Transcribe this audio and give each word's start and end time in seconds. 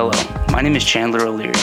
Hello, 0.00 0.12
my 0.52 0.62
name 0.62 0.76
is 0.76 0.84
Chandler 0.84 1.26
O'Leary. 1.26 1.58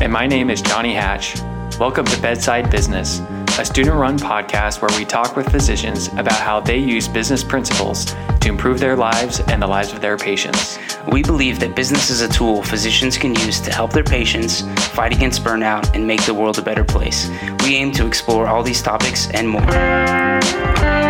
And 0.00 0.10
my 0.10 0.26
name 0.26 0.48
is 0.48 0.62
Johnny 0.62 0.94
Hatch. 0.94 1.38
Welcome 1.78 2.06
to 2.06 2.22
Bedside 2.22 2.70
Business, 2.70 3.20
a 3.58 3.64
student 3.66 3.96
run 3.96 4.18
podcast 4.18 4.80
where 4.80 4.98
we 4.98 5.04
talk 5.04 5.36
with 5.36 5.50
physicians 5.50 6.08
about 6.14 6.32
how 6.32 6.60
they 6.60 6.78
use 6.78 7.06
business 7.08 7.44
principles 7.44 8.06
to 8.40 8.48
improve 8.48 8.80
their 8.80 8.96
lives 8.96 9.40
and 9.48 9.60
the 9.60 9.66
lives 9.66 9.92
of 9.92 10.00
their 10.00 10.16
patients. 10.16 10.78
We 11.12 11.22
believe 11.22 11.60
that 11.60 11.76
business 11.76 12.08
is 12.08 12.22
a 12.22 12.28
tool 12.28 12.62
physicians 12.62 13.18
can 13.18 13.34
use 13.34 13.60
to 13.60 13.70
help 13.70 13.92
their 13.92 14.02
patients 14.02 14.62
fight 14.94 15.14
against 15.14 15.44
burnout 15.44 15.94
and 15.94 16.06
make 16.06 16.24
the 16.24 16.32
world 16.32 16.58
a 16.58 16.62
better 16.62 16.84
place. 16.84 17.28
We 17.64 17.74
aim 17.74 17.92
to 17.92 18.06
explore 18.06 18.46
all 18.46 18.62
these 18.62 18.80
topics 18.80 19.28
and 19.32 19.46
more. 19.46 21.07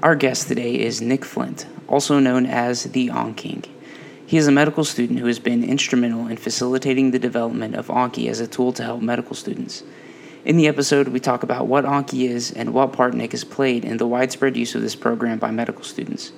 Our 0.00 0.14
guest 0.14 0.46
today 0.46 0.78
is 0.78 1.00
Nick 1.00 1.24
Flint, 1.24 1.66
also 1.88 2.20
known 2.20 2.46
as 2.46 2.84
the 2.84 3.10
King. 3.34 3.64
He 4.24 4.36
is 4.36 4.46
a 4.46 4.52
medical 4.52 4.84
student 4.84 5.18
who 5.18 5.26
has 5.26 5.40
been 5.40 5.64
instrumental 5.64 6.28
in 6.28 6.36
facilitating 6.36 7.10
the 7.10 7.18
development 7.18 7.74
of 7.74 7.88
Anki 7.88 8.28
as 8.30 8.38
a 8.38 8.46
tool 8.46 8.72
to 8.74 8.84
help 8.84 9.02
medical 9.02 9.34
students. 9.34 9.82
In 10.44 10.56
the 10.56 10.68
episode, 10.68 11.08
we 11.08 11.18
talk 11.18 11.42
about 11.42 11.66
what 11.66 11.84
Anki 11.84 12.28
is 12.28 12.52
and 12.52 12.72
what 12.72 12.92
part 12.92 13.12
Nick 13.12 13.32
has 13.32 13.42
played 13.42 13.84
in 13.84 13.96
the 13.96 14.06
widespread 14.06 14.56
use 14.56 14.76
of 14.76 14.82
this 14.82 14.94
program 14.94 15.40
by 15.40 15.50
medical 15.50 15.82
students. 15.82 16.30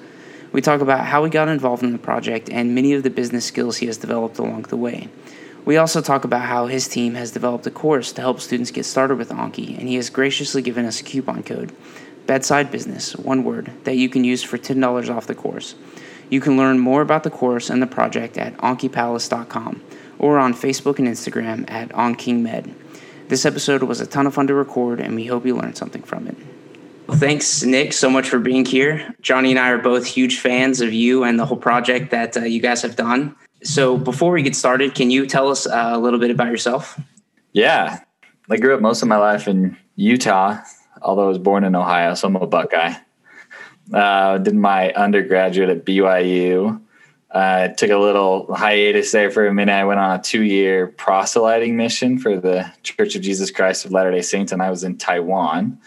We 0.53 0.63
talk 0.63 0.81
about 0.81 1.05
how 1.05 1.23
he 1.25 1.31
got 1.31 1.49
involved 1.49 1.83
in 1.83 1.93
the 1.93 1.99
project 1.99 2.49
and 2.49 2.75
many 2.75 2.95
of 2.95 3.03
the 3.03 3.11
business 3.11 3.45
skills 3.45 3.77
he 3.77 3.87
has 3.89 3.99
developed 3.99 4.39
along 4.39 4.63
the 4.63 4.77
way. 4.79 5.11
We 5.67 5.77
also 5.77 6.01
talk 6.01 6.25
about 6.25 6.47
how 6.47 6.67
his 6.67 6.89
team 6.89 7.15
has 7.15 7.33
developed 7.33 7.67
a 7.67 7.71
course 7.71 8.13
to 8.13 8.23
help 8.23 8.41
students 8.41 8.71
get 8.71 8.87
started 8.87 9.19
with 9.19 9.29
Anki, 9.29 9.79
and 9.79 9.87
he 9.87 9.97
has 9.97 10.09
graciously 10.09 10.63
given 10.63 10.87
us 10.87 11.03
a 11.03 11.05
coupon 11.05 11.43
code 11.43 11.73
Bedside 12.31 12.71
Business, 12.71 13.17
one 13.17 13.43
word, 13.43 13.73
that 13.83 13.97
you 13.97 14.09
can 14.09 14.23
use 14.23 14.41
for 14.41 14.57
$10 14.57 15.13
off 15.13 15.27
the 15.27 15.35
course. 15.35 15.75
You 16.29 16.41
can 16.41 16.57
learn 16.57 16.79
more 16.79 17.03
about 17.03 17.25
the 17.25 17.31
course 17.31 17.69
and 17.69 17.83
the 17.83 17.89
project 17.89 18.39
at 18.39 18.57
ankipalace.com 18.59 19.83
or 20.17 20.39
on 20.39 20.55
Facebook 20.55 21.01
and 21.01 21.09
Instagram 21.09 21.69
at 21.69 21.89
AnKingMed. 21.89 22.73
This 23.27 23.45
episode 23.45 23.83
was 23.83 24.01
a 24.01 24.07
ton 24.07 24.29
of 24.29 24.35
fun 24.35 24.47
to 24.47 24.55
record, 24.55 25.01
and 25.01 25.17
we 25.17 25.27
hope 25.27 25.45
you 25.45 25.57
learned 25.57 25.77
something 25.77 26.05
from 26.05 26.29
it. 26.29 26.37
Well, 27.09 27.19
thanks, 27.19 27.65
Nick, 27.65 27.93
so 27.93 28.09
much 28.09 28.29
for 28.29 28.39
being 28.39 28.65
here. 28.65 29.13
Johnny 29.21 29.51
and 29.51 29.59
I 29.59 29.71
are 29.71 29.79
both 29.79 30.07
huge 30.07 30.39
fans 30.39 30.81
of 30.81 30.93
you 30.93 31.25
and 31.25 31.37
the 31.37 31.47
whole 31.47 31.59
project 31.59 32.13
that 32.13 32.37
uh, 32.37 32.43
you 32.43 32.61
guys 32.61 32.81
have 32.83 32.95
done. 32.95 33.35
So, 33.65 33.97
before 33.97 34.31
we 34.31 34.45
get 34.45 34.55
started, 34.55 34.95
can 34.95 35.11
you 35.11 35.27
tell 35.27 35.49
us 35.49 35.67
uh, 35.67 35.91
a 35.93 35.99
little 35.99 36.21
bit 36.21 36.31
about 36.31 36.47
yourself? 36.47 36.97
Yeah, 37.53 38.05
I 38.49 38.57
grew 38.57 38.73
up 38.73 38.81
most 38.81 39.03
of 39.03 39.09
my 39.09 39.17
life 39.17 39.49
in 39.49 39.77
Utah, 39.97 40.61
although 41.03 41.25
I 41.25 41.29
was 41.29 41.39
born 41.39 41.65
in 41.65 41.75
Ohio, 41.75 42.15
so 42.15 42.29
I'm 42.29 42.37
a 42.37 42.47
Buckeye. 42.47 42.95
Uh, 43.93 44.39
did 44.39 44.55
my 44.55 44.93
undergraduate 44.93 45.69
at 45.69 45.85
BYU. 45.85 46.81
Uh, 47.31 47.69
took 47.69 47.91
a 47.91 47.97
little 47.97 48.53
hiatus 48.53 49.13
there 49.13 49.31
for 49.31 49.47
a 49.47 49.55
minute. 49.55 49.73
I 49.73 49.85
went 49.85 50.01
on 50.01 50.19
a 50.19 50.23
two 50.23 50.43
year 50.43 50.89
proselyting 50.89 51.77
mission 51.77 52.19
for 52.19 52.41
the 52.41 52.71
Church 52.83 53.15
of 53.15 53.23
Jesus 53.23 53.53
Christ 53.53 53.85
of 53.85 53.93
Latter 53.93 54.11
day 54.11 54.23
Saints, 54.23 54.51
and 54.51 54.63
I 54.63 54.71
was 54.71 54.83
in 54.83 54.99
Taiwan. 54.99 55.79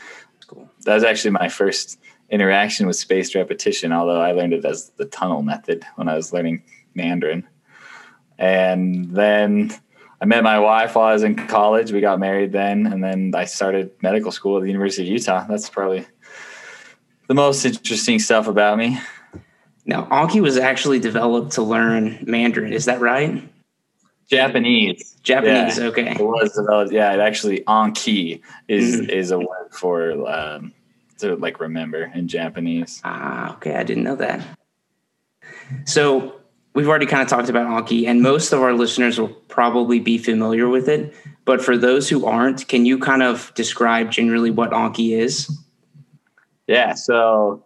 Cool. 0.47 0.69
That 0.85 0.95
was 0.95 1.03
actually 1.03 1.31
my 1.31 1.49
first 1.49 1.99
interaction 2.29 2.87
with 2.87 2.95
spaced 2.95 3.35
repetition, 3.35 3.91
although 3.91 4.21
I 4.21 4.31
learned 4.31 4.53
it 4.53 4.65
as 4.65 4.89
the 4.97 5.05
tunnel 5.05 5.41
method 5.41 5.85
when 5.95 6.07
I 6.07 6.15
was 6.15 6.31
learning 6.31 6.63
Mandarin. 6.95 7.45
And 8.37 9.11
then 9.11 9.71
I 10.23 10.25
met 10.25 10.41
my 10.41 10.57
wife 10.57 10.95
while 10.95 11.07
I 11.07 11.11
was 11.11 11.23
in 11.23 11.35
college. 11.35 11.91
We 11.91 11.99
got 11.99 12.17
married 12.17 12.53
then, 12.53 12.87
and 12.87 13.03
then 13.03 13.33
I 13.35 13.43
started 13.43 13.91
medical 14.01 14.31
school 14.31 14.55
at 14.55 14.63
the 14.63 14.69
University 14.69 15.03
of 15.03 15.09
Utah. 15.09 15.45
That's 15.49 15.69
probably 15.69 16.07
the 17.27 17.33
most 17.33 17.65
interesting 17.65 18.19
stuff 18.19 18.47
about 18.47 18.77
me. 18.77 18.97
Now, 19.85 20.05
Anki 20.05 20.41
was 20.41 20.55
actually 20.57 20.99
developed 20.99 21.51
to 21.55 21.61
learn 21.61 22.23
Mandarin. 22.25 22.71
Is 22.71 22.85
that 22.85 23.01
right? 23.01 23.43
Japanese. 24.29 25.17
Japanese. 25.23 25.77
Yeah, 25.77 25.87
okay. 25.87 26.11
It 26.11 26.21
was 26.21 26.53
developed. 26.53 26.93
Yeah, 26.93 27.13
it 27.13 27.19
actually 27.19 27.59
Anki 27.65 28.39
is 28.69 29.01
mm. 29.01 29.09
is 29.09 29.31
a 29.31 29.39
word 29.39 29.73
for 29.73 30.25
um, 30.25 30.71
to 31.17 31.35
like 31.35 31.59
remember 31.59 32.09
in 32.15 32.29
Japanese. 32.29 33.01
Ah, 33.03 33.55
okay. 33.57 33.75
I 33.75 33.83
didn't 33.83 34.03
know 34.03 34.15
that. 34.15 34.41
So 35.83 36.39
we've 36.73 36.87
already 36.87 37.05
kind 37.05 37.21
of 37.21 37.27
talked 37.27 37.49
about 37.49 37.67
Anki, 37.67 38.07
and 38.07 38.21
most 38.21 38.53
of 38.53 38.61
our 38.61 38.73
listeners 38.73 39.19
will 39.19 39.29
probably 39.29 39.99
be 39.99 40.17
familiar 40.17 40.67
with 40.67 40.89
it. 40.89 41.15
But 41.45 41.61
for 41.61 41.77
those 41.77 42.09
who 42.09 42.25
aren't, 42.25 42.67
can 42.67 42.85
you 42.85 42.97
kind 42.97 43.21
of 43.21 43.51
describe 43.55 44.11
generally 44.11 44.51
what 44.51 44.71
Anki 44.71 45.17
is? 45.17 45.55
Yeah, 46.67 46.93
so 46.93 47.65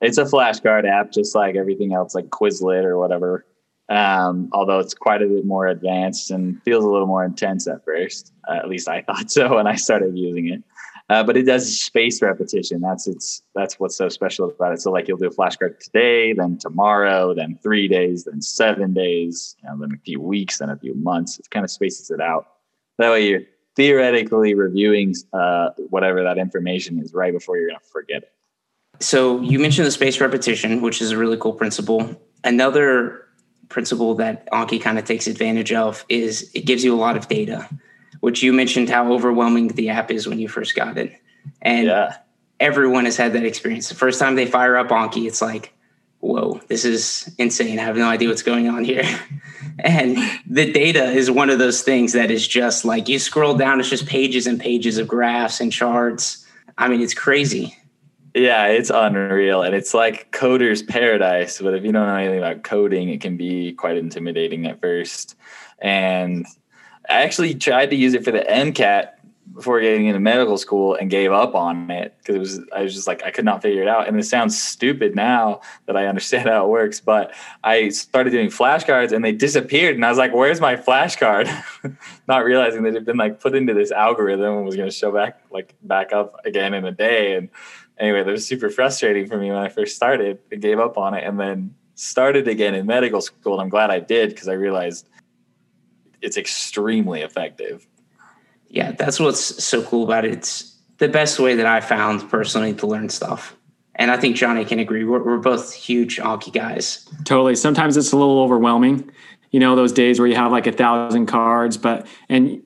it's 0.00 0.18
a 0.18 0.24
flashcard 0.24 0.88
app, 0.88 1.12
just 1.12 1.34
like 1.34 1.56
everything 1.56 1.94
else, 1.94 2.14
like 2.14 2.28
Quizlet 2.30 2.84
or 2.84 2.98
whatever. 2.98 3.46
Um, 3.88 4.48
although 4.52 4.78
it's 4.78 4.94
quite 4.94 5.22
a 5.22 5.26
bit 5.26 5.44
more 5.44 5.66
advanced 5.66 6.30
and 6.30 6.60
feels 6.62 6.84
a 6.84 6.88
little 6.88 7.06
more 7.06 7.24
intense 7.24 7.68
at 7.68 7.84
first. 7.84 8.32
Uh, 8.48 8.54
at 8.54 8.68
least 8.68 8.88
I 8.88 9.02
thought 9.02 9.30
so 9.30 9.54
when 9.56 9.66
I 9.66 9.76
started 9.76 10.16
using 10.16 10.48
it. 10.48 10.62
Uh, 11.10 11.22
but 11.22 11.36
it 11.36 11.42
does 11.42 11.80
space 11.80 12.22
repetition. 12.22 12.80
That's 12.80 13.06
its 13.06 13.42
that's 13.54 13.78
what's 13.78 13.96
so 13.96 14.08
special 14.08 14.48
about 14.48 14.72
it. 14.72 14.80
So 14.80 14.90
like 14.90 15.06
you'll 15.06 15.18
do 15.18 15.26
a 15.26 15.30
flashcard 15.30 15.78
today, 15.78 16.32
then 16.32 16.56
tomorrow, 16.58 17.34
then 17.34 17.58
three 17.62 17.88
days, 17.88 18.24
then 18.24 18.40
seven 18.40 18.94
days, 18.94 19.54
you 19.62 19.68
know, 19.68 19.76
then 19.78 19.92
a 19.92 19.98
few 19.98 20.20
weeks, 20.20 20.58
then 20.58 20.70
a 20.70 20.76
few 20.76 20.94
months. 20.94 21.38
It 21.38 21.50
kind 21.50 21.62
of 21.62 21.70
spaces 21.70 22.10
it 22.10 22.20
out. 22.20 22.46
That 22.96 23.10
way 23.10 23.28
you're 23.28 23.42
theoretically 23.76 24.54
reviewing 24.54 25.14
uh, 25.34 25.70
whatever 25.90 26.22
that 26.22 26.38
information 26.38 26.98
is 26.98 27.12
right 27.12 27.34
before 27.34 27.58
you're 27.58 27.68
going 27.68 27.80
to 27.80 27.86
forget 27.86 28.22
it. 28.22 28.32
So 29.00 29.40
you 29.40 29.58
mentioned 29.58 29.86
the 29.86 29.90
space 29.90 30.20
repetition, 30.20 30.80
which 30.80 31.02
is 31.02 31.10
a 31.10 31.18
really 31.18 31.36
cool 31.36 31.52
principle. 31.52 32.18
Another 32.44 33.26
principle 33.68 34.14
that 34.14 34.50
Anki 34.52 34.80
kind 34.80 34.98
of 34.98 35.04
takes 35.04 35.26
advantage 35.26 35.72
of 35.72 36.04
is 36.08 36.50
it 36.54 36.64
gives 36.64 36.84
you 36.84 36.94
a 36.94 36.96
lot 36.96 37.16
of 37.16 37.28
data 37.28 37.68
which 38.24 38.42
you 38.42 38.54
mentioned 38.54 38.88
how 38.88 39.12
overwhelming 39.12 39.68
the 39.68 39.90
app 39.90 40.10
is 40.10 40.26
when 40.26 40.38
you 40.38 40.48
first 40.48 40.74
got 40.74 40.96
it. 40.96 41.12
And 41.60 41.88
yeah. 41.88 42.16
everyone 42.58 43.04
has 43.04 43.18
had 43.18 43.34
that 43.34 43.44
experience. 43.44 43.90
The 43.90 43.94
first 43.94 44.18
time 44.18 44.34
they 44.34 44.46
fire 44.46 44.78
up 44.78 44.88
Anki, 44.88 45.26
it's 45.26 45.42
like, 45.42 45.74
whoa, 46.20 46.58
this 46.68 46.86
is 46.86 47.30
insane. 47.36 47.78
I 47.78 47.82
have 47.82 47.98
no 47.98 48.08
idea 48.08 48.30
what's 48.30 48.40
going 48.40 48.66
on 48.66 48.82
here. 48.82 49.04
and 49.78 50.16
the 50.46 50.72
data 50.72 51.04
is 51.04 51.30
one 51.30 51.50
of 51.50 51.58
those 51.58 51.82
things 51.82 52.14
that 52.14 52.30
is 52.30 52.48
just 52.48 52.86
like 52.86 53.10
you 53.10 53.18
scroll 53.18 53.56
down, 53.56 53.78
it's 53.78 53.90
just 53.90 54.06
pages 54.06 54.46
and 54.46 54.58
pages 54.58 54.96
of 54.96 55.06
graphs 55.06 55.60
and 55.60 55.70
charts. 55.70 56.46
I 56.78 56.88
mean, 56.88 57.02
it's 57.02 57.12
crazy. 57.12 57.76
Yeah, 58.34 58.68
it's 58.68 58.88
unreal. 58.88 59.60
And 59.60 59.74
it's 59.74 59.92
like 59.92 60.32
coder's 60.32 60.82
paradise. 60.82 61.60
But 61.60 61.74
if 61.74 61.84
you 61.84 61.92
don't 61.92 62.06
know 62.06 62.16
anything 62.16 62.38
about 62.38 62.64
coding, 62.64 63.10
it 63.10 63.20
can 63.20 63.36
be 63.36 63.74
quite 63.74 63.98
intimidating 63.98 64.66
at 64.66 64.80
first. 64.80 65.36
And 65.78 66.46
I 67.08 67.22
actually 67.22 67.54
tried 67.54 67.90
to 67.90 67.96
use 67.96 68.14
it 68.14 68.24
for 68.24 68.30
the 68.30 68.40
MCAT 68.40 69.10
before 69.54 69.80
getting 69.80 70.06
into 70.06 70.18
medical 70.18 70.58
school 70.58 70.94
and 70.94 71.08
gave 71.10 71.30
up 71.30 71.54
on 71.54 71.90
it 71.90 72.16
because 72.18 72.34
it 72.34 72.38
was 72.38 72.60
I 72.74 72.82
was 72.82 72.94
just 72.94 73.06
like 73.06 73.22
I 73.22 73.30
could 73.30 73.44
not 73.44 73.62
figure 73.62 73.82
it 73.82 73.88
out. 73.88 74.08
And 74.08 74.18
it 74.18 74.24
sounds 74.24 74.60
stupid 74.60 75.14
now 75.14 75.60
that 75.86 75.96
I 75.96 76.06
understand 76.06 76.48
how 76.48 76.64
it 76.64 76.68
works, 76.68 77.00
but 77.00 77.32
I 77.62 77.90
started 77.90 78.30
doing 78.30 78.48
flashcards 78.48 79.12
and 79.12 79.24
they 79.24 79.32
disappeared. 79.32 79.94
And 79.94 80.04
I 80.04 80.08
was 80.08 80.18
like, 80.18 80.34
"Where's 80.34 80.60
my 80.60 80.76
flashcard?" 80.76 81.48
not 82.28 82.44
realizing 82.44 82.82
that 82.82 82.90
it 82.90 82.94
had 82.94 83.04
been 83.04 83.16
like 83.16 83.40
put 83.40 83.54
into 83.54 83.74
this 83.74 83.92
algorithm 83.92 84.56
and 84.56 84.66
was 84.66 84.76
going 84.76 84.88
to 84.88 84.94
show 84.94 85.12
back 85.12 85.40
like 85.50 85.74
back 85.82 86.12
up 86.12 86.40
again 86.44 86.74
in 86.74 86.84
a 86.84 86.92
day. 86.92 87.36
And 87.36 87.48
anyway, 87.98 88.24
that 88.24 88.30
was 88.30 88.46
super 88.46 88.70
frustrating 88.70 89.26
for 89.26 89.38
me 89.38 89.50
when 89.50 89.58
I 89.58 89.68
first 89.68 89.94
started. 89.94 90.38
I 90.50 90.56
gave 90.56 90.80
up 90.80 90.98
on 90.98 91.14
it 91.14 91.24
and 91.24 91.38
then 91.38 91.74
started 91.94 92.48
again 92.48 92.74
in 92.74 92.86
medical 92.86 93.20
school. 93.20 93.54
And 93.54 93.62
I'm 93.62 93.68
glad 93.68 93.90
I 93.90 94.00
did 94.00 94.30
because 94.30 94.48
I 94.48 94.54
realized 94.54 95.08
it's 96.24 96.36
extremely 96.36 97.20
effective. 97.20 97.86
Yeah, 98.68 98.92
that's 98.92 99.20
what's 99.20 99.62
so 99.62 99.82
cool 99.82 100.04
about 100.04 100.24
it. 100.24 100.32
It's 100.32 100.76
the 100.98 101.08
best 101.08 101.38
way 101.38 101.54
that 101.54 101.66
I 101.66 101.80
found 101.80 102.28
personally 102.30 102.74
to 102.74 102.86
learn 102.86 103.08
stuff. 103.08 103.56
And 103.96 104.10
I 104.10 104.16
think 104.16 104.34
Johnny 104.34 104.64
can 104.64 104.80
agree. 104.80 105.04
We're, 105.04 105.22
we're 105.22 105.38
both 105.38 105.72
huge 105.72 106.16
Anki 106.16 106.52
guys. 106.52 107.08
Totally. 107.24 107.54
Sometimes 107.54 107.96
it's 107.96 108.12
a 108.12 108.16
little 108.16 108.40
overwhelming. 108.40 109.10
You 109.52 109.60
know, 109.60 109.76
those 109.76 109.92
days 109.92 110.18
where 110.18 110.26
you 110.26 110.34
have 110.34 110.50
like 110.50 110.66
a 110.66 110.72
thousand 110.72 111.26
cards, 111.26 111.76
but 111.76 112.06
and 112.28 112.62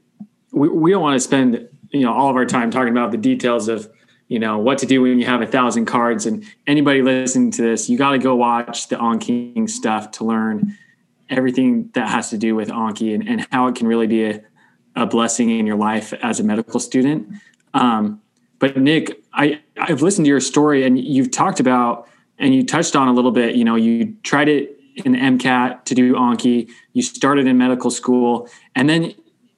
we, 0.53 0.69
we 0.69 0.91
don't 0.91 1.03
want 1.03 1.17
to 1.17 1.21
spend 1.21 1.69
you 1.91 2.01
know 2.01 2.13
all 2.13 2.31
of 2.31 2.37
our 2.37 2.47
time 2.47 2.71
talking 2.71 2.93
about 2.93 3.11
the 3.11 3.19
details 3.19 3.69
of 3.69 3.91
you 4.29 4.39
know 4.39 4.59
what 4.59 4.79
to 4.79 4.87
do 4.87 5.03
when 5.03 5.19
you 5.19 5.27
have 5.27 5.43
a 5.43 5.47
thousand 5.47 5.87
cards 5.87 6.27
and 6.27 6.45
anybody 6.67 7.03
listening 7.03 7.51
to 7.51 7.63
this 7.63 7.89
you 7.89 7.97
got 7.97 8.13
to 8.13 8.19
go 8.19 8.35
watch 8.35 8.89
the 8.89 8.97
Anki 8.97 9.69
stuff 9.69 10.11
to 10.13 10.25
learn 10.25 10.77
everything 11.31 11.91
that 11.95 12.09
has 12.09 12.31
to 12.31 12.39
do 12.39 12.55
with 12.55 12.69
Anki 12.69 13.15
and, 13.15 13.29
and 13.29 13.47
how 13.51 13.67
it 13.67 13.75
can 13.75 13.87
really 13.87 14.07
be 14.07 14.25
a, 14.25 14.43
a, 14.97 15.07
blessing 15.07 15.51
in 15.51 15.67
your 15.67 15.77
life 15.77 16.13
as 16.23 16.41
a 16.41 16.45
medical 16.45 16.81
student. 16.81 17.29
Um, 17.75 18.21
but 18.59 18.77
Nick, 18.77 19.23
I, 19.33 19.61
I've 19.79 20.03
listened 20.03 20.25
to 20.25 20.31
your 20.31 20.41
story 20.41 20.85
and 20.85 20.99
you've 20.99 21.31
talked 21.31 21.61
about 21.61 22.09
and 22.39 22.55
you 22.55 22.65
touched 22.65 22.97
on 22.97 23.09
a 23.09 23.13
little 23.13 23.31
bit, 23.31 23.57
you 23.57 23.65
know, 23.65 23.77
you 23.77 24.17
tried 24.23 24.49
it 24.49 24.79
in 24.97 25.15
MCAT 25.15 25.85
to 25.85 25.95
do 25.95 26.15
Anki, 26.15 26.71
you 26.93 27.03
started 27.03 27.47
in 27.47 27.59
medical 27.59 27.91
school, 27.91 28.49
and 28.75 28.89
then 28.89 29.15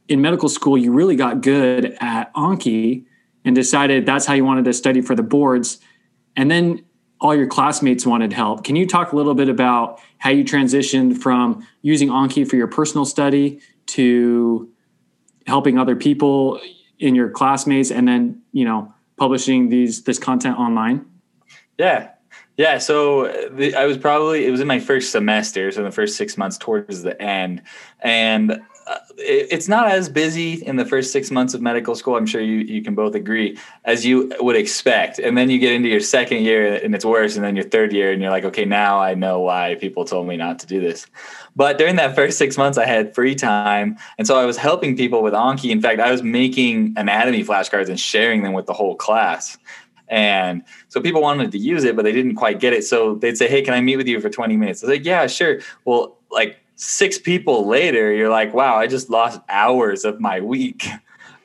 in 0.09 0.21
medical 0.21 0.49
school, 0.49 0.77
you 0.77 0.93
really 0.93 1.17
got 1.17 1.41
good 1.41 1.97
at 2.01 2.35
Anki 2.35 3.05
and 3.45 3.55
decided 3.55 4.05
that's 4.05 4.27
how 4.27 4.35
you 4.35 4.45
wanted 4.45 4.65
to 4.65 4.73
study 4.73 5.01
for 5.01 5.15
the 5.15 5.23
boards. 5.23 5.79
and 6.37 6.51
then 6.51 6.85
all 7.21 7.35
your 7.35 7.47
classmates 7.47 8.07
wanted 8.07 8.33
help. 8.33 8.65
Can 8.65 8.77
you 8.77 8.87
talk 8.87 9.13
a 9.13 9.17
little 9.17 9.35
bit 9.35 9.49
about 9.49 10.01
how 10.19 10.31
you 10.31 10.45
transitioned 10.45 11.19
from 11.19 11.67
using 11.83 12.09
Anki 12.09 12.49
for 12.49 12.57
your 12.57 12.67
personal 12.67 13.05
study 13.05 13.61
to 13.87 14.71
helping 15.47 15.79
other 15.79 15.97
people 15.97 16.61
in 16.99 17.15
your 17.15 17.29
classmates 17.29 17.91
and 17.91 18.09
then, 18.09 18.41
you 18.53 18.65
know, 18.65 18.93
publishing 19.17 19.69
these 19.69 20.05
this 20.05 20.19
content 20.19 20.59
online? 20.59 21.05
Yeah. 21.79 22.11
Yeah, 22.57 22.77
so 22.77 23.49
the, 23.51 23.75
I 23.75 23.87
was 23.87 23.97
probably 23.97 24.47
it 24.47 24.51
was 24.51 24.61
in 24.61 24.67
my 24.67 24.81
first 24.81 25.13
semester, 25.13 25.71
so 25.71 25.79
in 25.79 25.85
the 25.85 25.91
first 25.91 26.17
six 26.17 26.37
months 26.37 26.59
towards 26.59 27.03
the 27.03 27.21
end, 27.21 27.63
and 28.01 28.61
it's 29.19 29.69
not 29.69 29.89
as 29.89 30.09
busy 30.09 30.55
in 30.65 30.77
the 30.77 30.85
first 30.85 31.13
six 31.13 31.31
months 31.31 31.55
of 31.55 31.61
medical 31.61 31.95
school. 31.95 32.17
I'm 32.17 32.27
sure 32.27 32.41
you 32.41 32.59
you 32.59 32.83
can 32.83 32.95
both 32.95 33.15
agree 33.15 33.59
as 33.85 34.05
you 34.05 34.33
would 34.41 34.57
expect, 34.57 35.19
and 35.19 35.37
then 35.37 35.51
you 35.51 35.59
get 35.59 35.73
into 35.73 35.89
your 35.89 36.01
second 36.01 36.43
year 36.43 36.75
and 36.75 36.95
it's 36.95 37.05
worse, 37.05 37.37
and 37.37 37.45
then 37.45 37.55
your 37.55 37.65
third 37.65 37.93
year 37.93 38.13
and 38.13 38.21
you're 38.21 38.31
like, 38.31 38.45
okay, 38.45 38.65
now 38.65 38.99
I 38.99 39.15
know 39.15 39.41
why 39.41 39.77
people 39.77 40.05
told 40.05 40.27
me 40.27 40.37
not 40.37 40.59
to 40.61 40.67
do 40.67 40.81
this. 40.81 41.07
But 41.55 41.79
during 41.79 41.97
that 41.97 42.15
first 42.15 42.39
six 42.39 42.57
months, 42.57 42.79
I 42.79 42.87
had 42.87 43.15
free 43.15 43.35
time, 43.35 43.97
and 44.19 44.27
so 44.27 44.39
I 44.39 44.45
was 44.45 44.57
helping 44.57 44.97
people 44.97 45.23
with 45.23 45.35
Anki. 45.35 45.71
In 45.71 45.81
fact, 45.81 46.01
I 46.01 46.11
was 46.11 46.23
making 46.23 46.95
anatomy 46.97 47.45
flashcards 47.45 47.89
and 47.89 48.01
sharing 48.01 48.43
them 48.43 48.53
with 48.53 48.67
the 48.67 48.75
whole 48.75 48.97
class. 48.97 49.59
And 50.09 50.65
so 50.89 51.01
people 51.01 51.23
wanted 51.23 51.53
to 51.53 51.59
use 51.59 51.85
it, 51.85 51.95
but 51.95 52.03
they 52.03 52.11
didn't 52.11 52.35
quite 52.35 52.59
get 52.59 52.73
it. 52.73 52.83
So 52.85 53.15
they'd 53.15 53.39
say, 53.39 53.49
Hey, 53.49 53.63
can 53.63 53.75
I 53.75 53.81
meet 53.81 53.97
with 53.97 54.09
you 54.09 54.21
for 54.21 54.29
20 54.29 54.57
minutes? 54.57 54.83
I 54.83 54.89
was 54.89 54.97
like, 54.97 55.05
Yeah, 55.05 55.29
sure. 55.29 55.61
Well, 55.85 56.17
like 56.33 56.59
six 56.81 57.19
people 57.19 57.67
later, 57.69 58.11
you're 58.13 58.31
like, 58.31 58.55
Wow, 58.55 58.77
I 58.77 58.87
just 58.87 59.11
lost 59.11 59.41
hours 59.49 60.05
of 60.05 60.19
my 60.19 60.41
week. 60.41 60.87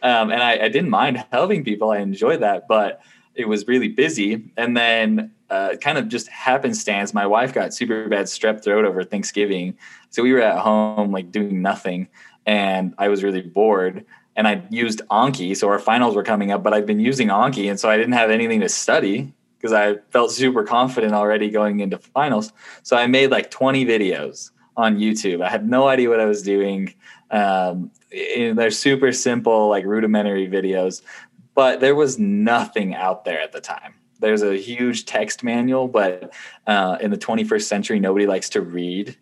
Um, 0.01 0.31
and 0.31 0.41
I, 0.41 0.53
I, 0.65 0.69
didn't 0.69 0.91
mind 0.91 1.25
helping 1.31 1.63
people. 1.63 1.89
I 1.89 1.97
enjoyed 1.97 2.41
that, 2.41 2.67
but 2.67 3.01
it 3.33 3.47
was 3.47 3.67
really 3.67 3.87
busy. 3.87 4.51
And 4.55 4.77
then, 4.77 5.31
uh, 5.49 5.77
kind 5.81 5.97
of 5.97 6.07
just 6.09 6.27
happenstance, 6.27 7.13
my 7.13 7.25
wife 7.25 7.53
got 7.53 7.73
super 7.73 8.07
bad 8.07 8.27
strep 8.27 8.63
throat 8.63 8.85
over 8.85 9.03
Thanksgiving. 9.03 9.75
So 10.09 10.21
we 10.21 10.31
were 10.31 10.41
at 10.41 10.59
home, 10.59 11.11
like 11.11 11.31
doing 11.31 11.61
nothing. 11.61 12.07
And 12.45 12.93
I 12.97 13.07
was 13.07 13.23
really 13.23 13.41
bored 13.41 14.05
and 14.35 14.47
I 14.47 14.63
used 14.69 15.01
Anki. 15.09 15.57
So 15.57 15.69
our 15.69 15.79
finals 15.79 16.15
were 16.15 16.23
coming 16.23 16.51
up, 16.51 16.61
but 16.61 16.73
I've 16.73 16.85
been 16.85 16.99
using 16.99 17.29
Anki. 17.29 17.69
And 17.69 17.79
so 17.79 17.89
I 17.89 17.97
didn't 17.97 18.13
have 18.13 18.29
anything 18.29 18.61
to 18.61 18.69
study 18.69 19.33
because 19.57 19.73
I 19.73 19.95
felt 20.11 20.31
super 20.31 20.63
confident 20.63 21.13
already 21.13 21.49
going 21.49 21.79
into 21.79 21.97
finals. 21.97 22.53
So 22.83 22.95
I 22.95 23.07
made 23.07 23.31
like 23.31 23.49
20 23.49 23.85
videos 23.85 24.51
on 24.77 24.97
YouTube. 24.97 25.43
I 25.43 25.49
had 25.49 25.67
no 25.69 25.87
idea 25.87 26.09
what 26.09 26.19
I 26.19 26.25
was 26.25 26.41
doing. 26.41 26.93
Um, 27.31 27.91
they're 28.11 28.71
super 28.71 29.11
simple, 29.11 29.69
like 29.69 29.85
rudimentary 29.85 30.47
videos, 30.47 31.01
but 31.53 31.79
there 31.79 31.95
was 31.95 32.19
nothing 32.19 32.95
out 32.95 33.25
there 33.25 33.39
at 33.39 33.51
the 33.51 33.61
time. 33.61 33.93
There's 34.19 34.41
a 34.41 34.55
huge 34.55 35.05
text 35.05 35.43
manual, 35.43 35.87
but 35.87 36.33
uh, 36.67 36.97
in 37.01 37.11
the 37.11 37.17
21st 37.17 37.63
century, 37.63 37.99
nobody 37.99 38.27
likes 38.27 38.49
to 38.49 38.61
read 38.61 39.17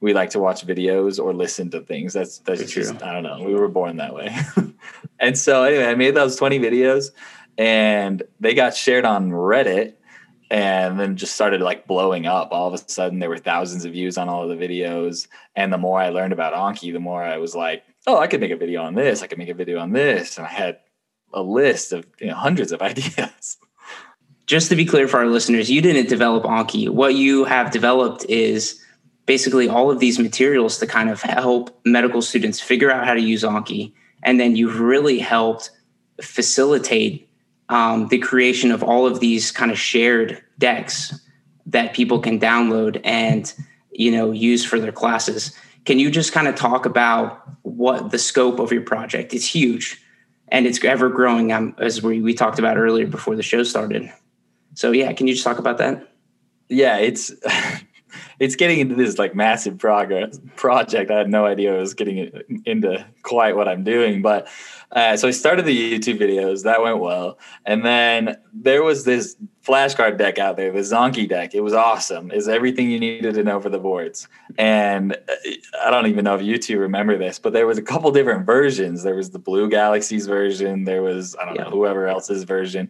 we 0.00 0.14
like 0.14 0.30
to 0.30 0.38
watch 0.38 0.66
videos 0.66 1.22
or 1.22 1.34
listen 1.34 1.70
to 1.70 1.80
things. 1.80 2.12
That's 2.12 2.38
that's 2.38 2.60
Very 2.60 2.72
just 2.72 2.98
true. 2.98 3.08
I 3.08 3.12
don't 3.12 3.22
know. 3.22 3.42
We 3.44 3.54
were 3.54 3.68
born 3.68 3.96
that 3.96 4.14
way. 4.14 4.34
and 5.18 5.36
so 5.36 5.64
anyway, 5.64 5.86
I 5.86 5.94
made 5.94 6.14
those 6.14 6.36
20 6.36 6.58
videos 6.60 7.10
and 7.56 8.22
they 8.38 8.54
got 8.54 8.76
shared 8.76 9.04
on 9.04 9.30
Reddit 9.30 9.94
and 10.50 10.98
then 10.98 11.16
just 11.16 11.34
started 11.34 11.60
like 11.60 11.86
blowing 11.86 12.26
up. 12.26 12.48
All 12.52 12.68
of 12.68 12.74
a 12.74 12.90
sudden 12.90 13.18
there 13.18 13.28
were 13.28 13.38
thousands 13.38 13.84
of 13.84 13.92
views 13.92 14.16
on 14.16 14.28
all 14.28 14.48
of 14.48 14.58
the 14.58 14.66
videos. 14.66 15.28
And 15.54 15.72
the 15.72 15.78
more 15.78 16.00
I 16.00 16.08
learned 16.08 16.32
about 16.32 16.54
Anki, 16.54 16.92
the 16.92 17.00
more 17.00 17.22
I 17.22 17.36
was 17.36 17.54
like, 17.54 17.82
oh, 18.06 18.18
I 18.18 18.26
could 18.26 18.40
make 18.40 18.50
a 18.50 18.56
video 18.56 18.82
on 18.82 18.94
this. 18.94 19.22
I 19.22 19.26
could 19.26 19.38
make 19.38 19.50
a 19.50 19.54
video 19.54 19.78
on 19.78 19.92
this. 19.92 20.38
And 20.38 20.46
I 20.46 20.50
had 20.50 20.78
a 21.34 21.42
list 21.42 21.92
of 21.92 22.06
you 22.20 22.28
know, 22.28 22.34
hundreds 22.34 22.72
of 22.72 22.80
ideas. 22.82 23.58
Just 24.46 24.70
to 24.70 24.76
be 24.76 24.86
clear 24.86 25.06
for 25.06 25.18
our 25.18 25.26
listeners, 25.26 25.70
you 25.70 25.82
didn't 25.82 26.08
develop 26.08 26.44
Anki. 26.44 26.88
What 26.88 27.14
you 27.14 27.44
have 27.44 27.70
developed 27.70 28.24
is 28.26 28.82
basically 29.26 29.68
all 29.68 29.90
of 29.90 29.98
these 29.98 30.18
materials 30.18 30.78
to 30.78 30.86
kind 30.86 31.10
of 31.10 31.20
help 31.20 31.78
medical 31.84 32.22
students 32.22 32.58
figure 32.58 32.90
out 32.90 33.06
how 33.06 33.12
to 33.12 33.20
use 33.20 33.42
Anki. 33.42 33.92
And 34.22 34.40
then 34.40 34.56
you've 34.56 34.80
really 34.80 35.18
helped 35.18 35.70
facilitate 36.22 37.27
um, 37.68 38.08
the 38.08 38.18
creation 38.18 38.70
of 38.70 38.82
all 38.82 39.06
of 39.06 39.20
these 39.20 39.50
kind 39.50 39.70
of 39.70 39.78
shared 39.78 40.42
decks 40.58 41.18
that 41.66 41.94
people 41.94 42.18
can 42.18 42.40
download 42.40 43.00
and 43.04 43.52
you 43.92 44.10
know 44.10 44.32
use 44.32 44.64
for 44.64 44.80
their 44.80 44.92
classes. 44.92 45.54
Can 45.84 45.98
you 45.98 46.10
just 46.10 46.32
kind 46.32 46.48
of 46.48 46.54
talk 46.54 46.86
about 46.86 47.42
what 47.62 48.10
the 48.10 48.18
scope 48.18 48.58
of 48.58 48.72
your 48.72 48.82
project? 48.82 49.32
It's 49.32 49.46
huge 49.46 50.02
and 50.48 50.66
it's 50.66 50.82
ever 50.84 51.08
growing 51.08 51.52
um, 51.52 51.74
as 51.78 52.02
we, 52.02 52.20
we 52.20 52.34
talked 52.34 52.58
about 52.58 52.76
earlier 52.76 53.06
before 53.06 53.36
the 53.36 53.42
show 53.42 53.62
started. 53.62 54.10
So 54.74 54.92
yeah, 54.92 55.12
can 55.12 55.26
you 55.26 55.34
just 55.34 55.44
talk 55.44 55.58
about 55.58 55.78
that? 55.78 56.12
Yeah, 56.68 56.98
it's 56.98 57.32
it's 58.40 58.56
getting 58.56 58.78
into 58.78 58.94
this 58.94 59.18
like 59.18 59.34
massive 59.34 59.78
progress 59.78 60.40
project. 60.56 61.10
I 61.10 61.18
had 61.18 61.30
no 61.30 61.44
idea 61.44 61.74
I 61.74 61.78
was 61.78 61.94
getting 61.94 62.30
into 62.64 63.04
quite 63.22 63.56
what 63.56 63.68
I'm 63.68 63.84
doing, 63.84 64.22
but 64.22 64.48
uh, 64.92 65.16
so 65.16 65.28
I 65.28 65.32
started 65.32 65.66
the 65.66 65.98
YouTube 65.98 66.18
videos. 66.18 66.62
That 66.64 66.82
went 66.82 66.98
well, 66.98 67.38
and 67.66 67.84
then 67.84 68.36
there 68.52 68.82
was 68.82 69.04
this 69.04 69.36
flashcard 69.68 70.16
deck 70.16 70.38
out 70.38 70.56
there, 70.56 70.72
the 70.72 70.78
Zanki 70.80 71.28
deck. 71.28 71.54
It 71.54 71.60
was 71.60 71.74
awesome. 71.74 72.30
Is 72.30 72.48
everything 72.48 72.90
you 72.90 72.98
needed 72.98 73.34
to 73.34 73.44
know 73.44 73.60
for 73.60 73.68
the 73.68 73.78
boards. 73.78 74.26
And 74.56 75.12
uh, 75.12 75.50
I 75.84 75.90
don't 75.90 76.06
even 76.06 76.24
know 76.24 76.34
if 76.36 76.42
you 76.42 76.56
two 76.56 76.78
remember 76.78 77.18
this, 77.18 77.38
but 77.38 77.52
there 77.52 77.66
was 77.66 77.76
a 77.76 77.82
couple 77.82 78.10
different 78.10 78.46
versions. 78.46 79.02
There 79.02 79.14
was 79.14 79.30
the 79.30 79.38
Blue 79.38 79.68
Galaxies 79.68 80.26
version. 80.26 80.84
There 80.84 81.02
was 81.02 81.36
I 81.36 81.44
don't 81.44 81.56
yeah. 81.56 81.64
know 81.64 81.70
whoever 81.70 82.06
else's 82.06 82.44
version, 82.44 82.88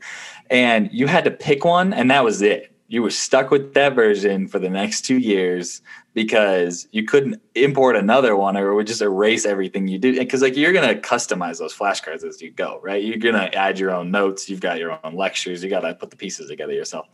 and 0.50 0.88
you 0.92 1.08
had 1.08 1.24
to 1.24 1.30
pick 1.30 1.64
one, 1.64 1.92
and 1.92 2.10
that 2.10 2.22
was 2.22 2.42
it 2.42 2.72
you 2.90 3.02
were 3.02 3.10
stuck 3.10 3.50
with 3.50 3.74
that 3.74 3.94
version 3.94 4.48
for 4.48 4.58
the 4.58 4.70
next 4.70 5.02
two 5.02 5.18
years 5.18 5.82
because 6.14 6.88
you 6.90 7.04
couldn't 7.04 7.40
import 7.54 7.94
another 7.96 8.34
one 8.34 8.56
or 8.56 8.70
it 8.70 8.74
would 8.74 8.86
just 8.86 9.02
erase 9.02 9.44
everything 9.44 9.86
you 9.86 9.98
did. 9.98 10.16
Because 10.16 10.40
like 10.40 10.56
you're 10.56 10.72
gonna 10.72 10.94
customize 10.94 11.58
those 11.58 11.74
flashcards 11.74 12.24
as 12.24 12.40
you 12.40 12.50
go, 12.50 12.80
right? 12.82 13.04
You're 13.04 13.18
gonna 13.18 13.50
add 13.52 13.78
your 13.78 13.90
own 13.90 14.10
notes. 14.10 14.48
You've 14.48 14.60
got 14.60 14.78
your 14.78 14.98
own 15.04 15.14
lectures. 15.14 15.62
You 15.62 15.68
got 15.68 15.80
to 15.80 15.94
put 15.94 16.10
the 16.10 16.16
pieces 16.16 16.48
together 16.48 16.72
yourself. 16.72 17.06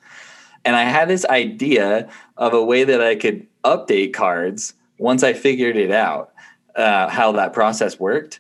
And 0.64 0.76
I 0.76 0.84
had 0.84 1.08
this 1.08 1.26
idea 1.26 2.08
of 2.36 2.54
a 2.54 2.64
way 2.64 2.84
that 2.84 3.02
I 3.02 3.16
could 3.16 3.46
update 3.64 4.14
cards 4.14 4.74
once 4.98 5.24
I 5.24 5.32
figured 5.32 5.76
it 5.76 5.90
out, 5.90 6.32
uh, 6.76 7.08
how 7.08 7.32
that 7.32 7.52
process 7.52 7.98
worked 7.98 8.38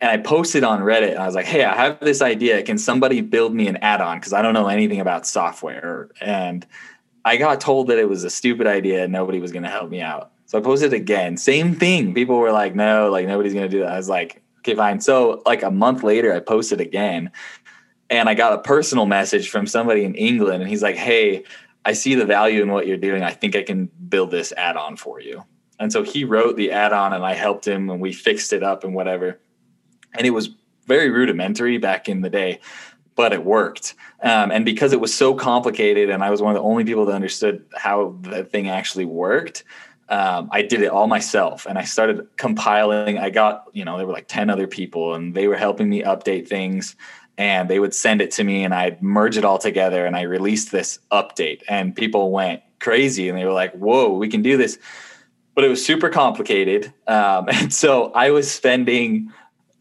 and 0.00 0.10
I 0.10 0.18
posted 0.18 0.62
on 0.62 0.80
Reddit 0.80 1.12
and 1.12 1.18
I 1.18 1.26
was 1.26 1.34
like, 1.34 1.46
"Hey, 1.46 1.64
I 1.64 1.74
have 1.74 2.00
this 2.00 2.20
idea. 2.20 2.62
Can 2.62 2.78
somebody 2.78 3.20
build 3.20 3.54
me 3.54 3.66
an 3.66 3.78
add-on 3.78 4.18
because 4.18 4.32
I 4.32 4.42
don't 4.42 4.54
know 4.54 4.68
anything 4.68 5.00
about 5.00 5.26
software?" 5.26 6.10
And 6.20 6.66
I 7.24 7.36
got 7.36 7.60
told 7.60 7.88
that 7.88 7.98
it 7.98 8.08
was 8.08 8.22
a 8.22 8.30
stupid 8.30 8.66
idea 8.66 9.04
and 9.04 9.12
nobody 9.12 9.40
was 9.40 9.52
going 9.52 9.62
to 9.62 9.70
help 9.70 9.90
me 9.90 10.00
out. 10.00 10.30
So 10.46 10.58
I 10.58 10.60
posted 10.60 10.92
again. 10.92 11.36
Same 11.36 11.74
thing. 11.74 12.14
People 12.14 12.36
were 12.38 12.52
like, 12.52 12.74
"No, 12.74 13.10
like 13.10 13.26
nobody's 13.26 13.54
going 13.54 13.68
to 13.68 13.70
do 13.70 13.80
that." 13.80 13.92
I 13.92 13.96
was 13.96 14.08
like, 14.08 14.42
"Okay, 14.60 14.74
fine." 14.74 15.00
So 15.00 15.42
like 15.46 15.62
a 15.62 15.70
month 15.70 16.02
later, 16.02 16.32
I 16.32 16.40
posted 16.40 16.80
again, 16.80 17.30
and 18.10 18.28
I 18.28 18.34
got 18.34 18.52
a 18.52 18.58
personal 18.58 19.06
message 19.06 19.48
from 19.48 19.66
somebody 19.66 20.04
in 20.04 20.14
England, 20.14 20.62
and 20.62 20.70
he's 20.70 20.82
like, 20.82 20.96
"Hey, 20.96 21.44
I 21.86 21.94
see 21.94 22.14
the 22.14 22.26
value 22.26 22.62
in 22.62 22.70
what 22.70 22.86
you're 22.86 22.96
doing. 22.98 23.22
I 23.22 23.32
think 23.32 23.56
I 23.56 23.62
can 23.62 23.88
build 24.08 24.30
this 24.30 24.52
add-on 24.56 24.96
for 24.96 25.20
you." 25.20 25.44
And 25.78 25.92
so 25.92 26.02
he 26.02 26.24
wrote 26.24 26.56
the 26.56 26.70
add-on, 26.70 27.12
and 27.12 27.24
I 27.24 27.34
helped 27.34 27.66
him, 27.66 27.90
and 27.90 28.00
we 28.00 28.12
fixed 28.12 28.52
it 28.52 28.62
up 28.62 28.84
and 28.84 28.94
whatever 28.94 29.40
and 30.14 30.26
it 30.26 30.30
was 30.30 30.50
very 30.86 31.10
rudimentary 31.10 31.78
back 31.78 32.08
in 32.08 32.20
the 32.20 32.30
day 32.30 32.60
but 33.16 33.32
it 33.32 33.44
worked. 33.44 33.94
Um, 34.22 34.50
and 34.50 34.64
because 34.64 34.92
it 34.92 35.00
was 35.00 35.12
so 35.12 35.34
complicated 35.34 36.10
and 36.10 36.22
i 36.22 36.30
was 36.30 36.40
one 36.40 36.54
of 36.54 36.62
the 36.62 36.68
only 36.68 36.84
people 36.84 37.06
that 37.06 37.14
understood 37.14 37.64
how 37.74 38.14
the 38.20 38.44
thing 38.44 38.68
actually 38.68 39.04
worked 39.04 39.64
um, 40.08 40.48
i 40.52 40.62
did 40.62 40.82
it 40.82 40.88
all 40.88 41.06
myself. 41.06 41.66
And 41.66 41.78
i 41.78 41.84
started 41.84 42.26
compiling. 42.36 43.18
I 43.18 43.30
got 43.30 43.64
you 43.72 43.84
know 43.84 43.96
there 43.96 44.06
were 44.06 44.12
like 44.12 44.28
10 44.28 44.50
other 44.50 44.66
people 44.66 45.14
and 45.14 45.34
they 45.34 45.48
were 45.48 45.56
helping 45.56 45.88
me 45.88 46.02
update 46.02 46.48
things. 46.48 46.94
And 47.38 47.68
they 47.68 47.78
would 47.78 47.94
send 47.94 48.22
it 48.22 48.30
to 48.32 48.44
me 48.44 48.64
and 48.64 48.74
i'd 48.74 49.02
merge 49.02 49.36
it 49.36 49.44
all 49.44 49.58
together 49.58 50.06
and 50.06 50.16
i 50.16 50.22
released 50.22 50.70
this 50.72 50.98
update. 51.10 51.62
And 51.68 51.94
people 51.94 52.30
went 52.30 52.62
crazy 52.78 53.28
and 53.28 53.36
they 53.36 53.44
were 53.44 53.52
like 53.52 53.72
whoa 53.72 54.12
we 54.12 54.28
can 54.28 54.42
do 54.42 54.56
this. 54.56 54.78
But 55.54 55.64
it 55.64 55.68
was 55.68 55.84
super 55.84 56.10
complicated. 56.10 56.92
Um, 57.06 57.48
and 57.52 57.72
so 57.74 58.12
i 58.12 58.30
was 58.30 58.50
spending 58.50 59.32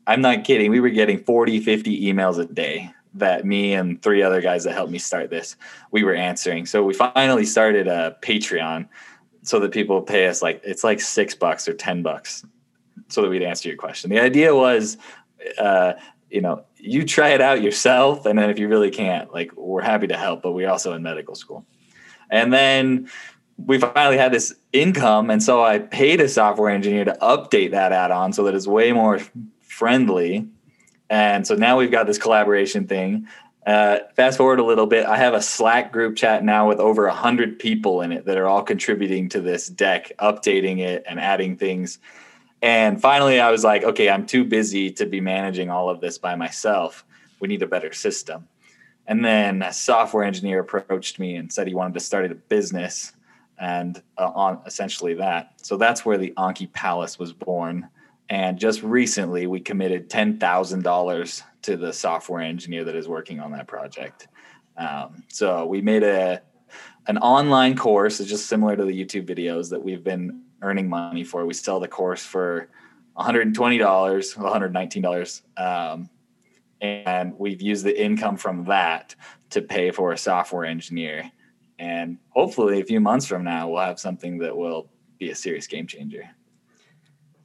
I'm 0.08 0.22
not 0.22 0.44
kidding. 0.44 0.72
We 0.72 0.80
were 0.80 0.90
getting 0.90 1.24
40, 1.24 1.60
50 1.60 2.02
emails 2.06 2.40
a 2.40 2.46
day 2.46 2.92
that 3.16 3.46
me 3.46 3.74
and 3.74 4.02
three 4.02 4.22
other 4.22 4.42
guys 4.42 4.66
that 4.66 4.74
helped 4.74 4.92
me 4.92 5.00
start 5.00 5.30
this, 5.30 5.56
we 5.92 6.04
were 6.04 6.14
answering. 6.14 6.66
So 6.66 6.84
we 6.84 6.94
finally 6.94 7.46
started 7.46 7.88
a 7.88 8.18
Patreon 8.22 8.88
so 9.42 9.60
that 9.60 9.72
people 9.72 10.02
pay 10.02 10.28
us 10.28 10.42
like, 10.42 10.62
it's 10.64 10.84
like 10.84 11.00
six 11.00 11.34
bucks 11.34 11.68
or 11.68 11.74
10 11.74 12.04
bucks 12.04 12.46
so 13.08 13.22
that 13.22 13.30
we'd 13.30 13.42
answer 13.42 13.70
your 13.70 13.78
question. 13.78 14.10
The 14.10 14.20
idea 14.20 14.54
was, 14.54 14.98
uh, 15.58 15.94
you 16.30 16.42
know, 16.42 16.66
you 16.78 17.06
try 17.06 17.30
it 17.30 17.42
out 17.42 17.62
yourself. 17.62 18.26
And 18.26 18.38
then 18.38 18.50
if 18.50 18.60
you 18.60 18.68
really 18.68 18.92
can't, 18.92 19.32
like, 19.34 19.56
we're 19.56 19.82
happy 19.82 20.08
to 20.08 20.18
help, 20.18 20.42
but 20.42 20.52
we're 20.52 20.70
also 20.70 20.94
in 20.94 21.02
medical 21.02 21.36
school. 21.36 21.66
And 22.30 22.52
then 22.52 23.10
we 23.58 23.80
finally 23.80 24.18
had 24.18 24.34
this 24.34 24.54
income. 24.74 25.30
And 25.30 25.42
so 25.42 25.64
I 25.64 25.80
paid 25.80 26.20
a 26.20 26.28
software 26.28 26.70
engineer 26.70 27.06
to 27.06 27.18
update 27.22 27.72
that 27.72 27.94
add 27.94 28.12
on 28.12 28.34
so 28.34 28.44
that 28.44 28.56
it's 28.56 28.68
way 28.68 28.92
more 28.92 29.20
friendly. 29.76 30.48
And 31.10 31.46
so 31.46 31.54
now 31.54 31.78
we've 31.78 31.92
got 31.92 32.08
this 32.08 32.18
collaboration 32.18 32.88
thing. 32.88 33.28
Uh, 33.68 34.00
fast 34.16 34.38
forward 34.38 34.60
a 34.60 34.64
little 34.64 34.86
bit, 34.86 35.06
I 35.06 35.18
have 35.18 35.34
a 35.34 35.42
Slack 35.42 35.92
group 35.92 36.16
chat 36.16 36.46
now 36.46 36.70
with 36.70 36.80
over 36.80 37.06
100 37.08 37.60
people 37.60 38.02
in 38.02 38.14
it 38.14 38.24
that 38.24 38.38
are 38.38 38.48
all 38.48 38.64
contributing 38.64 39.28
to 39.30 39.42
this 39.42 39.68
deck, 39.68 40.14
updating 40.20 40.80
it 40.80 41.04
and 41.06 41.20
adding 41.20 41.58
things. 41.58 42.00
And 42.62 43.02
finally, 43.02 43.42
I 43.42 43.52
was 43.52 43.66
like, 43.66 43.84
okay, 43.84 44.10
I'm 44.10 44.26
too 44.26 44.46
busy 44.46 44.92
to 44.92 45.06
be 45.06 45.20
managing 45.20 45.70
all 45.70 45.90
of 45.90 46.00
this 46.00 46.18
by 46.18 46.36
myself. 46.36 47.04
We 47.42 47.50
need 47.50 47.62
a 47.62 47.68
better 47.68 47.92
system. 47.92 48.48
And 49.08 49.26
then 49.26 49.62
a 49.62 49.74
software 49.74 50.24
engineer 50.24 50.62
approached 50.62 51.20
me 51.20 51.36
and 51.36 51.52
said 51.52 51.68
he 51.68 51.76
wanted 51.76 51.96
to 51.96 52.00
start 52.00 52.32
a 52.32 52.36
business 52.36 53.12
and 53.60 54.02
uh, 54.18 54.32
on 54.34 54.62
essentially 54.66 55.16
that. 55.16 55.52
So 55.58 55.76
that's 55.76 56.06
where 56.06 56.18
the 56.18 56.34
Anki 56.38 56.72
Palace 56.72 57.20
was 57.20 57.34
born. 57.34 57.90
And 58.30 58.58
just 58.58 58.82
recently, 58.82 59.46
we 59.48 59.60
committed 59.60 60.10
$10,000 60.10 61.42
to 61.64 61.78
the 61.78 61.94
software 61.94 62.42
engineer 62.42 62.84
that 62.84 62.96
is 62.96 63.08
working 63.08 63.40
on 63.40 63.52
that 63.52 63.68
project. 63.68 64.28
Um, 64.78 65.24
so 65.30 65.66
we 65.66 65.82
made 65.82 66.04
a 66.04 66.42
an 67.08 67.18
online 67.20 67.76
course. 67.76 68.20
It's 68.20 68.30
just 68.30 68.48
similar 68.48 68.76
to 68.76 68.84
the 68.84 69.06
YouTube 69.06 69.28
videos 69.28 69.70
that 69.70 69.84
we've 69.84 70.04
been 70.04 70.42
earning 70.62 70.90
money 70.90 71.24
for. 71.24 71.46
We 71.46 71.54
sell 71.54 71.80
the 71.80 71.88
course 71.88 72.26
for 72.26 72.70
$120, 73.18 73.54
$119. 73.54 75.42
Um, 75.58 76.10
and 76.82 77.34
we've 77.38 77.62
used 77.62 77.86
the 77.86 78.04
income 78.04 78.38
from 78.38 78.66
that 78.66 79.16
to 79.52 79.62
pay 79.62 79.92
for 79.92 80.12
a 80.12 80.18
software 80.18 80.66
engineer. 80.66 81.32
And 81.78 82.18
hopefully, 82.30 82.82
a 82.82 82.86
few 82.86 83.00
months 83.00 83.26
from 83.26 83.44
now, 83.44 83.70
we'll 83.70 83.82
have 83.82 84.00
something 84.00 84.40
that 84.40 84.56
will 84.56 84.90
be 85.20 85.30
a 85.30 85.36
serious 85.36 85.68
game 85.68 85.88
changer. 85.88 86.30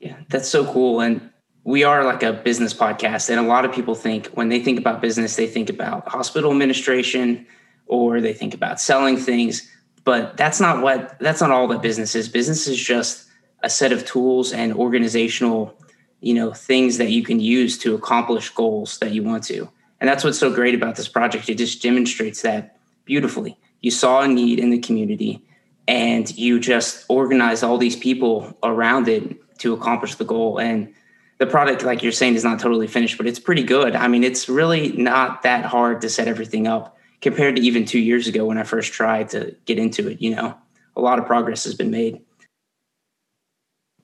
Yeah, 0.01 0.17
that's 0.29 0.49
so 0.49 0.71
cool. 0.73 1.01
And 1.01 1.31
we 1.65 1.85
are 1.85 2.05
like 2.05 2.23
a 2.23 2.33
business 2.33 2.73
podcast. 2.73 3.29
And 3.29 3.39
a 3.39 3.43
lot 3.43 3.65
of 3.65 3.73
people 3.73 3.95
think 3.95 4.29
when 4.29 4.49
they 4.49 4.61
think 4.61 4.79
about 4.79 5.01
business, 5.01 5.37
they 5.37 5.47
think 5.47 5.69
about 5.69 6.09
hospital 6.09 6.51
administration 6.51 7.47
or 7.87 8.21
they 8.21 8.33
think 8.33 8.55
about 8.55 8.81
selling 8.81 9.17
things. 9.17 9.71
But 10.05 10.37
that's 10.37 10.59
not 10.59 10.83
what, 10.83 11.19
that's 11.21 11.43
not 11.43 11.51
all 11.51 11.69
that 11.69 11.83
business 11.83 12.15
is. 12.15 12.29
Business 12.29 12.67
is 12.67 12.79
just 12.79 13.27
a 13.63 13.69
set 13.69 13.93
of 13.93 14.07
tools 14.07 14.53
and 14.55 14.73
organizational, 14.73 15.79
you 16.21 16.33
know, 16.33 16.53
things 16.53 16.97
that 16.97 17.11
you 17.11 17.23
can 17.23 17.39
use 17.39 17.77
to 17.79 17.95
accomplish 17.95 18.49
goals 18.51 18.99
that 19.01 19.13
you 19.13 19.23
want 19.23 19.45
to. 19.45 19.69
And 20.01 20.09
that's 20.09 20.25
what's 20.25 20.39
so 20.39 20.53
great 20.53 20.75
about 20.75 20.97
this 20.97 21.09
project. 21.09 21.51
It 21.51 21.59
just 21.59 21.83
demonstrates 21.83 22.41
that 22.41 22.79
beautifully. 23.05 23.59
You 23.83 23.91
saw 23.91 24.23
a 24.23 24.29
need 24.29 24.59
in 24.59 24.71
the 24.71 24.79
community 24.79 25.43
and 25.87 26.35
you 26.39 26.59
just 26.59 27.05
organized 27.09 27.63
all 27.63 27.77
these 27.77 27.97
people 27.97 28.57
around 28.63 29.09
it 29.09 29.37
to 29.61 29.73
accomplish 29.73 30.17
the 30.17 30.25
goal. 30.25 30.59
And 30.59 30.93
the 31.39 31.47
product, 31.47 31.83
like 31.85 32.03
you're 32.03 32.13
saying, 32.13 32.35
is 32.35 32.45
not 32.45 32.59
totally 32.59 32.87
finished, 32.87 33.17
but 33.17 33.27
it's 33.27 33.39
pretty 33.39 33.63
good. 33.63 33.97
I 33.97 34.09
mean, 34.09 34.25
it's 34.25 34.49
really 34.49 34.93
not 34.93 35.43
that 35.43 35.65
hard 35.65 36.01
to 36.03 36.09
set 36.09 36.29
everything 36.29 36.67
up 36.67 36.97
compared 37.21 37.57
to 37.57 37.63
even 37.63 37.85
two 37.85 37.99
years 37.99 38.27
ago 38.27 38.47
when 38.47 38.59
I 38.59 38.63
first 38.63 38.93
tried 38.93 39.31
to 39.31 39.57
get 39.65 39.79
into 39.79 40.09
it. 40.09 40.21
You 40.21 40.35
know, 40.35 40.57
a 40.97 41.01
lot 41.01 41.19
of 41.19 41.27
progress 41.27 41.65
has 41.65 41.75
been 41.75 41.91
made. 41.91 42.21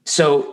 So, 0.04 0.52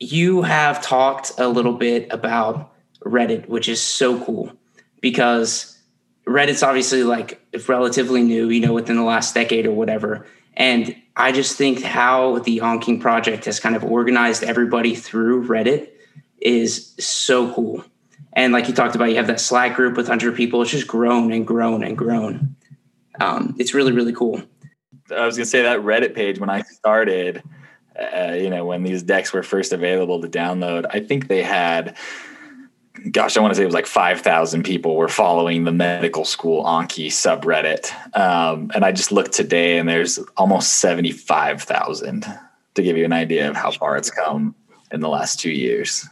you 0.00 0.42
have 0.42 0.82
talked 0.82 1.32
a 1.38 1.46
little 1.46 1.74
bit 1.74 2.08
about 2.10 2.72
Reddit, 3.04 3.48
which 3.48 3.68
is 3.68 3.80
so 3.80 4.24
cool 4.24 4.52
because 5.00 5.78
Reddit's 6.26 6.62
obviously 6.62 7.04
like 7.04 7.40
relatively 7.68 8.22
new, 8.22 8.48
you 8.48 8.60
know, 8.60 8.72
within 8.72 8.96
the 8.96 9.04
last 9.04 9.34
decade 9.34 9.66
or 9.66 9.72
whatever. 9.72 10.26
And 10.54 10.94
I 11.16 11.32
just 11.32 11.56
think 11.56 11.82
how 11.82 12.38
the 12.40 12.58
AnKing 12.58 13.00
project 13.00 13.44
has 13.46 13.60
kind 13.60 13.76
of 13.76 13.84
organized 13.84 14.42
everybody 14.42 14.94
through 14.94 15.46
Reddit 15.46 15.90
is 16.40 16.94
so 16.98 17.52
cool. 17.54 17.84
And 18.32 18.52
like 18.52 18.68
you 18.68 18.74
talked 18.74 18.94
about, 18.94 19.10
you 19.10 19.16
have 19.16 19.26
that 19.26 19.40
Slack 19.40 19.76
group 19.76 19.96
with 19.96 20.06
100 20.08 20.34
people. 20.36 20.62
It's 20.62 20.70
just 20.70 20.86
grown 20.86 21.32
and 21.32 21.46
grown 21.46 21.84
and 21.84 21.96
grown. 21.96 22.56
Um, 23.20 23.54
it's 23.58 23.74
really, 23.74 23.92
really 23.92 24.12
cool. 24.12 24.42
I 25.10 25.26
was 25.26 25.36
going 25.36 25.44
to 25.44 25.50
say 25.50 25.62
that 25.62 25.80
Reddit 25.80 26.14
page 26.14 26.38
when 26.38 26.48
I 26.48 26.62
started, 26.62 27.42
uh, 27.98 28.32
you 28.32 28.48
know, 28.48 28.64
when 28.64 28.82
these 28.82 29.02
decks 29.02 29.32
were 29.32 29.42
first 29.42 29.72
available 29.72 30.20
to 30.22 30.28
download, 30.28 30.86
I 30.88 31.00
think 31.00 31.28
they 31.28 31.42
had 31.42 31.96
gosh, 33.10 33.36
I 33.36 33.40
want 33.40 33.52
to 33.52 33.56
say 33.56 33.62
it 33.62 33.66
was 33.66 33.74
like 33.74 33.86
5,000 33.86 34.62
people 34.62 34.96
were 34.96 35.08
following 35.08 35.64
the 35.64 35.72
medical 35.72 36.24
school 36.24 36.64
Anki 36.64 37.06
subreddit. 37.06 37.90
Um, 38.16 38.70
and 38.74 38.84
I 38.84 38.92
just 38.92 39.12
looked 39.12 39.32
today 39.32 39.78
and 39.78 39.88
there's 39.88 40.18
almost 40.36 40.74
75,000 40.78 42.26
to 42.74 42.82
give 42.82 42.96
you 42.96 43.04
an 43.04 43.12
idea 43.12 43.48
of 43.48 43.56
how 43.56 43.70
far 43.70 43.96
it's 43.96 44.10
come 44.10 44.54
in 44.90 45.00
the 45.00 45.08
last 45.08 45.40
two 45.40 45.50
years. 45.50 46.08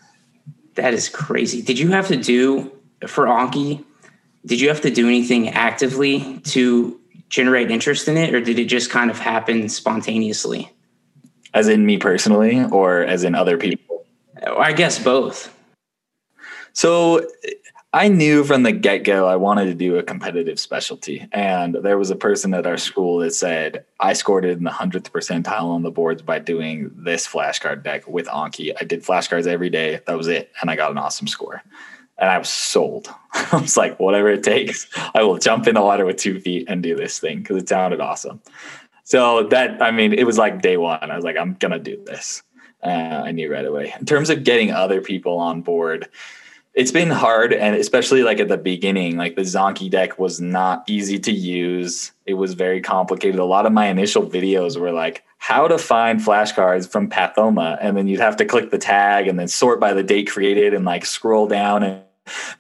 That 0.75 0.95
is 0.95 1.09
crazy. 1.09 1.63
Did 1.63 1.79
you 1.79 1.91
have 1.91 2.09
to 2.09 2.17
do 2.17 2.73
for 3.07 3.27
Anki? 3.27 3.85
Did 4.47 4.61
you 4.61 4.69
have 4.69 4.81
to 4.83 4.91
do 4.91 5.07
anything 5.07 5.51
actively 5.51 6.39
to 6.45 6.99
generate 7.29 7.71
interest 7.71 8.09
in 8.09 8.17
it, 8.17 8.35
or 8.35 8.41
did 8.41 8.59
it 8.59 8.65
just 8.65 8.91
kind 8.91 9.11
of 9.11 9.19
happen 9.19 9.69
spontaneously? 9.69 10.71
As 11.53 11.69
in 11.69 11.85
me 11.85 11.99
personally, 11.99 12.65
or 12.65 13.03
as 13.03 13.25
in 13.25 13.35
other 13.35 13.59
people? 13.59 14.07
I 14.47 14.73
guess 14.73 14.99
both. 15.03 15.55
So 16.81 17.29
I 17.93 18.09
knew 18.09 18.43
from 18.43 18.63
the 18.63 18.73
get 18.73 19.05
go 19.05 19.29
I 19.29 19.37
wanted 19.37 19.67
to 19.67 19.75
do 19.75 19.99
a 19.99 20.03
competitive 20.03 20.59
specialty. 20.59 21.29
And 21.31 21.75
there 21.75 21.99
was 21.99 22.09
a 22.09 22.17
person 22.17 22.55
at 22.55 22.67
our 22.67 22.79
school 22.79 23.19
that 23.19 23.35
said, 23.35 23.85
I 24.01 24.15
scored 24.15 24.47
it 24.47 24.57
in 24.57 24.65
the 24.65 24.71
100th 24.71 25.11
percentile 25.11 25.65
on 25.65 25.83
the 25.83 25.91
boards 25.91 26.23
by 26.23 26.39
doing 26.39 26.91
this 26.97 27.29
flashcard 27.29 27.85
deck 27.85 28.09
with 28.09 28.29
Anki. 28.29 28.73
I 28.81 28.85
did 28.85 29.05
flashcards 29.05 29.47
every 29.47 29.69
day. 29.69 30.01
That 30.07 30.17
was 30.17 30.27
it. 30.27 30.53
And 30.63 30.71
I 30.71 30.77
got 30.77 30.91
an 30.91 30.97
awesome 30.97 31.27
score. 31.27 31.63
And 32.17 32.31
I 32.31 32.39
was 32.39 32.49
sold. 32.49 33.11
I 33.35 33.59
was 33.59 33.77
like, 33.77 34.01
whatever 34.01 34.31
it 34.31 34.43
takes, 34.43 34.89
I 35.15 35.23
will 35.23 35.37
jump 35.37 35.69
in 35.69 35.75
the 35.75 35.83
water 35.83 36.07
with 36.07 36.17
two 36.17 36.41
feet 36.41 36.65
and 36.67 36.83
do 36.83 36.97
this 36.97 37.19
thing 37.19 37.41
because 37.41 37.63
it 37.63 37.69
sounded 37.69 38.01
awesome. 38.01 38.41
So 39.05 39.49
that, 39.49 39.83
I 39.83 39.91
mean, 39.91 40.15
it 40.15 40.25
was 40.25 40.39
like 40.39 40.63
day 40.63 40.79
one. 40.79 41.11
I 41.11 41.15
was 41.15 41.27
like, 41.27 41.37
I'm 41.37 41.57
going 41.61 41.73
to 41.73 41.79
do 41.79 42.03
this. 42.07 42.43
Uh, 42.83 42.89
I 43.27 43.33
knew 43.33 43.53
right 43.53 43.67
away. 43.67 43.93
In 44.01 44.07
terms 44.07 44.31
of 44.31 44.45
getting 44.45 44.71
other 44.71 45.03
people 45.03 45.37
on 45.37 45.61
board, 45.61 46.09
it's 46.75 46.93
been 46.93 47.11
hard 47.11 47.53
and 47.53 47.75
especially 47.75 48.23
like 48.23 48.39
at 48.39 48.49
the 48.49 48.57
beginning 48.57 49.17
like 49.17 49.35
the 49.35 49.43
Zanki 49.43 49.91
deck 49.91 50.19
was 50.19 50.41
not 50.41 50.85
easy 50.89 51.19
to 51.19 51.33
use. 51.33 52.13
It 52.27 52.35
was 52.35 52.55
very 52.55 52.81
complicated. 52.81 53.41
A 53.41 53.45
lot 53.45 53.67
of 53.67 53.73
my 53.73 53.87
initial 53.89 54.23
videos 54.23 54.79
were 54.79 54.93
like 54.93 55.25
how 55.39 55.67
to 55.67 55.79
find 55.79 56.21
flashcards 56.21 56.91
from 56.91 57.11
Pathoma 57.11 57.77
and 57.81 57.97
then 57.97 58.07
you'd 58.07 58.21
have 58.21 58.37
to 58.37 58.45
click 58.45 58.71
the 58.71 58.79
tag 58.79 59.27
and 59.27 59.39
then 59.39 59.49
sort 59.49 59.81
by 59.81 59.93
the 59.93 60.05
date 60.05 60.31
created 60.31 60.73
and 60.73 60.85
like 60.85 61.05
scroll 61.05 61.49
down 61.49 61.83
and 61.83 62.03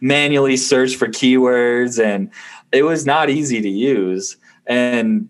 manually 0.00 0.56
search 0.56 0.96
for 0.96 1.06
keywords 1.06 2.02
and 2.02 2.30
it 2.72 2.82
was 2.82 3.06
not 3.06 3.30
easy 3.30 3.60
to 3.60 3.70
use. 3.70 4.36
And 4.66 5.28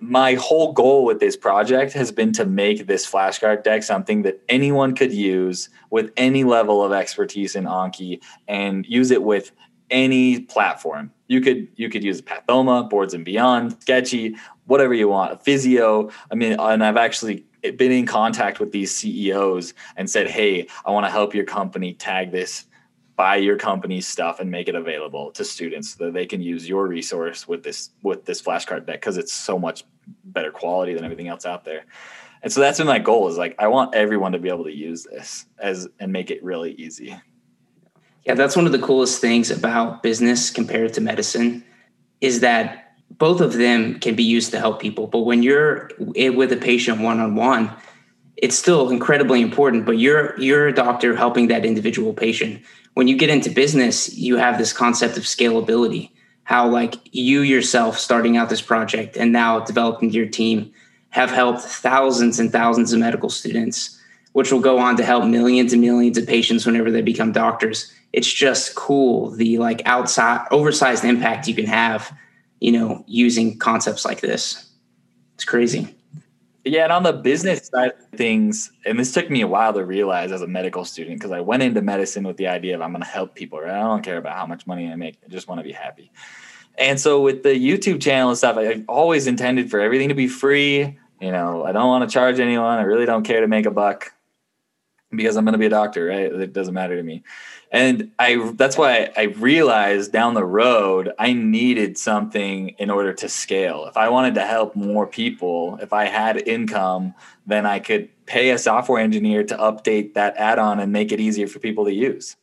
my 0.00 0.34
whole 0.34 0.72
goal 0.72 1.04
with 1.04 1.18
this 1.18 1.36
project 1.36 1.92
has 1.92 2.12
been 2.12 2.32
to 2.32 2.44
make 2.44 2.86
this 2.86 3.10
flashcard 3.10 3.64
deck 3.64 3.82
something 3.82 4.22
that 4.22 4.40
anyone 4.48 4.94
could 4.94 5.12
use 5.12 5.68
with 5.90 6.12
any 6.16 6.44
level 6.44 6.84
of 6.84 6.92
expertise 6.92 7.56
in 7.56 7.64
Anki 7.64 8.20
and 8.46 8.86
use 8.86 9.10
it 9.10 9.22
with 9.22 9.50
any 9.90 10.40
platform. 10.40 11.12
You 11.26 11.40
could 11.40 11.68
you 11.76 11.88
could 11.88 12.04
use 12.04 12.22
Pathoma, 12.22 12.88
Boards 12.88 13.14
and 13.14 13.24
Beyond, 13.24 13.80
Sketchy, 13.80 14.36
whatever 14.66 14.94
you 14.94 15.08
want, 15.08 15.44
Physeo. 15.44 16.12
I 16.30 16.34
mean, 16.34 16.52
and 16.58 16.84
I've 16.84 16.96
actually 16.96 17.44
been 17.62 17.92
in 17.92 18.06
contact 18.06 18.60
with 18.60 18.70
these 18.70 18.94
CEOs 18.94 19.74
and 19.96 20.08
said, 20.08 20.28
"Hey, 20.28 20.68
I 20.86 20.90
want 20.90 21.06
to 21.06 21.10
help 21.10 21.34
your 21.34 21.44
company 21.44 21.94
tag 21.94 22.30
this 22.30 22.66
buy 23.18 23.36
your 23.36 23.58
company's 23.58 24.06
stuff 24.06 24.38
and 24.38 24.48
make 24.50 24.68
it 24.68 24.76
available 24.76 25.32
to 25.32 25.44
students 25.44 25.96
so 25.96 26.04
that 26.04 26.14
they 26.14 26.24
can 26.24 26.40
use 26.40 26.68
your 26.68 26.86
resource 26.86 27.48
with 27.48 27.64
this 27.64 27.90
with 28.02 28.24
this 28.24 28.40
flashcard 28.40 28.86
deck 28.86 29.00
because 29.00 29.18
it's 29.18 29.32
so 29.32 29.58
much 29.58 29.84
better 30.24 30.52
quality 30.52 30.94
than 30.94 31.04
everything 31.04 31.28
else 31.28 31.44
out 31.44 31.64
there. 31.64 31.84
And 32.42 32.52
so 32.52 32.60
that's 32.60 32.78
been 32.78 32.86
my 32.86 33.00
goal 33.00 33.28
is 33.28 33.36
like 33.36 33.56
i 33.58 33.66
want 33.66 33.96
everyone 33.96 34.30
to 34.32 34.38
be 34.38 34.48
able 34.48 34.64
to 34.64 34.74
use 34.74 35.02
this 35.02 35.46
as 35.58 35.88
and 35.98 36.12
make 36.12 36.30
it 36.30 36.42
really 36.42 36.72
easy. 36.72 37.16
Yeah 38.24 38.34
that's 38.34 38.56
one 38.56 38.66
of 38.66 38.72
the 38.72 38.78
coolest 38.78 39.20
things 39.20 39.50
about 39.50 40.02
business 40.02 40.50
compared 40.50 40.94
to 40.94 41.00
medicine 41.00 41.64
is 42.20 42.40
that 42.40 42.92
both 43.10 43.40
of 43.40 43.54
them 43.54 43.98
can 44.00 44.14
be 44.14 44.22
used 44.22 44.50
to 44.50 44.58
help 44.58 44.80
people. 44.80 45.06
But 45.06 45.20
when 45.20 45.42
you're 45.42 45.90
eh, 46.14 46.28
with 46.28 46.52
a 46.52 46.56
patient 46.56 47.00
one-on-one 47.00 47.74
it's 48.40 48.56
still 48.56 48.90
incredibly 48.90 49.40
important 49.42 49.84
but 49.84 49.98
you're 49.98 50.38
you're 50.40 50.68
a 50.68 50.74
doctor 50.74 51.14
helping 51.14 51.48
that 51.48 51.64
individual 51.66 52.12
patient 52.12 52.62
when 52.98 53.06
you 53.06 53.16
get 53.16 53.30
into 53.30 53.48
business, 53.48 54.12
you 54.16 54.38
have 54.38 54.58
this 54.58 54.72
concept 54.72 55.16
of 55.16 55.22
scalability. 55.22 56.10
How 56.42 56.68
like 56.68 56.96
you 57.12 57.42
yourself 57.42 57.96
starting 57.96 58.36
out 58.36 58.48
this 58.48 58.60
project 58.60 59.16
and 59.16 59.32
now 59.32 59.60
developing 59.60 60.10
your 60.10 60.26
team 60.26 60.72
have 61.10 61.30
helped 61.30 61.60
thousands 61.60 62.40
and 62.40 62.50
thousands 62.50 62.92
of 62.92 62.98
medical 62.98 63.30
students, 63.30 64.02
which 64.32 64.50
will 64.50 64.58
go 64.58 64.80
on 64.80 64.96
to 64.96 65.04
help 65.04 65.24
millions 65.26 65.72
and 65.72 65.80
millions 65.80 66.18
of 66.18 66.26
patients 66.26 66.66
whenever 66.66 66.90
they 66.90 67.00
become 67.00 67.30
doctors. 67.30 67.94
It's 68.12 68.32
just 68.32 68.74
cool 68.74 69.30
the 69.30 69.58
like 69.58 69.80
outside 69.84 70.48
oversized 70.50 71.04
impact 71.04 71.46
you 71.46 71.54
can 71.54 71.66
have, 71.66 72.12
you 72.58 72.72
know, 72.72 73.04
using 73.06 73.60
concepts 73.60 74.04
like 74.04 74.20
this. 74.20 74.68
It's 75.36 75.44
crazy. 75.44 75.94
Yeah, 76.64 76.84
and 76.84 76.92
on 76.92 77.02
the 77.02 77.12
business 77.12 77.68
side 77.68 77.92
of 77.92 78.18
things, 78.18 78.72
and 78.84 78.98
this 78.98 79.12
took 79.12 79.30
me 79.30 79.40
a 79.40 79.46
while 79.46 79.72
to 79.72 79.84
realize 79.84 80.32
as 80.32 80.42
a 80.42 80.46
medical 80.46 80.84
student 80.84 81.18
because 81.18 81.30
I 81.30 81.40
went 81.40 81.62
into 81.62 81.80
medicine 81.80 82.24
with 82.24 82.36
the 82.36 82.48
idea 82.48 82.74
of 82.74 82.82
I'm 82.82 82.90
going 82.90 83.02
to 83.02 83.08
help 83.08 83.34
people. 83.34 83.60
Right? 83.60 83.70
I 83.70 83.80
don't 83.80 84.02
care 84.02 84.18
about 84.18 84.36
how 84.36 84.46
much 84.46 84.66
money 84.66 84.90
I 84.90 84.96
make; 84.96 85.18
I 85.24 85.28
just 85.28 85.48
want 85.48 85.60
to 85.60 85.64
be 85.64 85.72
happy. 85.72 86.10
And 86.76 87.00
so 87.00 87.20
with 87.20 87.42
the 87.42 87.50
YouTube 87.50 88.00
channel 88.00 88.28
and 88.28 88.38
stuff, 88.38 88.56
I've 88.56 88.84
always 88.88 89.26
intended 89.26 89.70
for 89.70 89.80
everything 89.80 90.08
to 90.10 90.14
be 90.14 90.28
free. 90.28 90.96
You 91.20 91.32
know, 91.32 91.64
I 91.64 91.72
don't 91.72 91.88
want 91.88 92.08
to 92.08 92.12
charge 92.12 92.38
anyone. 92.38 92.78
I 92.78 92.82
really 92.82 93.06
don't 93.06 93.24
care 93.24 93.40
to 93.40 93.48
make 93.48 93.66
a 93.66 93.70
buck 93.70 94.12
because 95.10 95.36
I'm 95.36 95.44
going 95.44 95.54
to 95.54 95.58
be 95.58 95.66
a 95.66 95.70
doctor, 95.70 96.06
right? 96.06 96.32
It 96.32 96.52
doesn't 96.52 96.74
matter 96.74 96.96
to 96.96 97.02
me. 97.02 97.24
And 97.70 98.12
I 98.18 98.52
that's 98.54 98.78
why 98.78 99.10
I 99.16 99.24
realized 99.24 100.12
down 100.12 100.34
the 100.34 100.44
road 100.44 101.12
I 101.18 101.34
needed 101.34 101.98
something 101.98 102.70
in 102.78 102.90
order 102.90 103.12
to 103.12 103.28
scale. 103.28 103.84
If 103.86 103.96
I 103.96 104.08
wanted 104.08 104.34
to 104.36 104.46
help 104.46 104.74
more 104.74 105.06
people, 105.06 105.78
if 105.82 105.92
I 105.92 106.06
had 106.06 106.48
income, 106.48 107.14
then 107.46 107.66
I 107.66 107.78
could 107.78 108.08
pay 108.26 108.50
a 108.50 108.58
software 108.58 109.02
engineer 109.02 109.44
to 109.44 109.56
update 109.56 110.14
that 110.14 110.36
add-on 110.36 110.80
and 110.80 110.92
make 110.92 111.12
it 111.12 111.20
easier 111.20 111.46
for 111.46 111.58
people 111.58 111.84
to 111.84 111.92
use. 111.92 112.36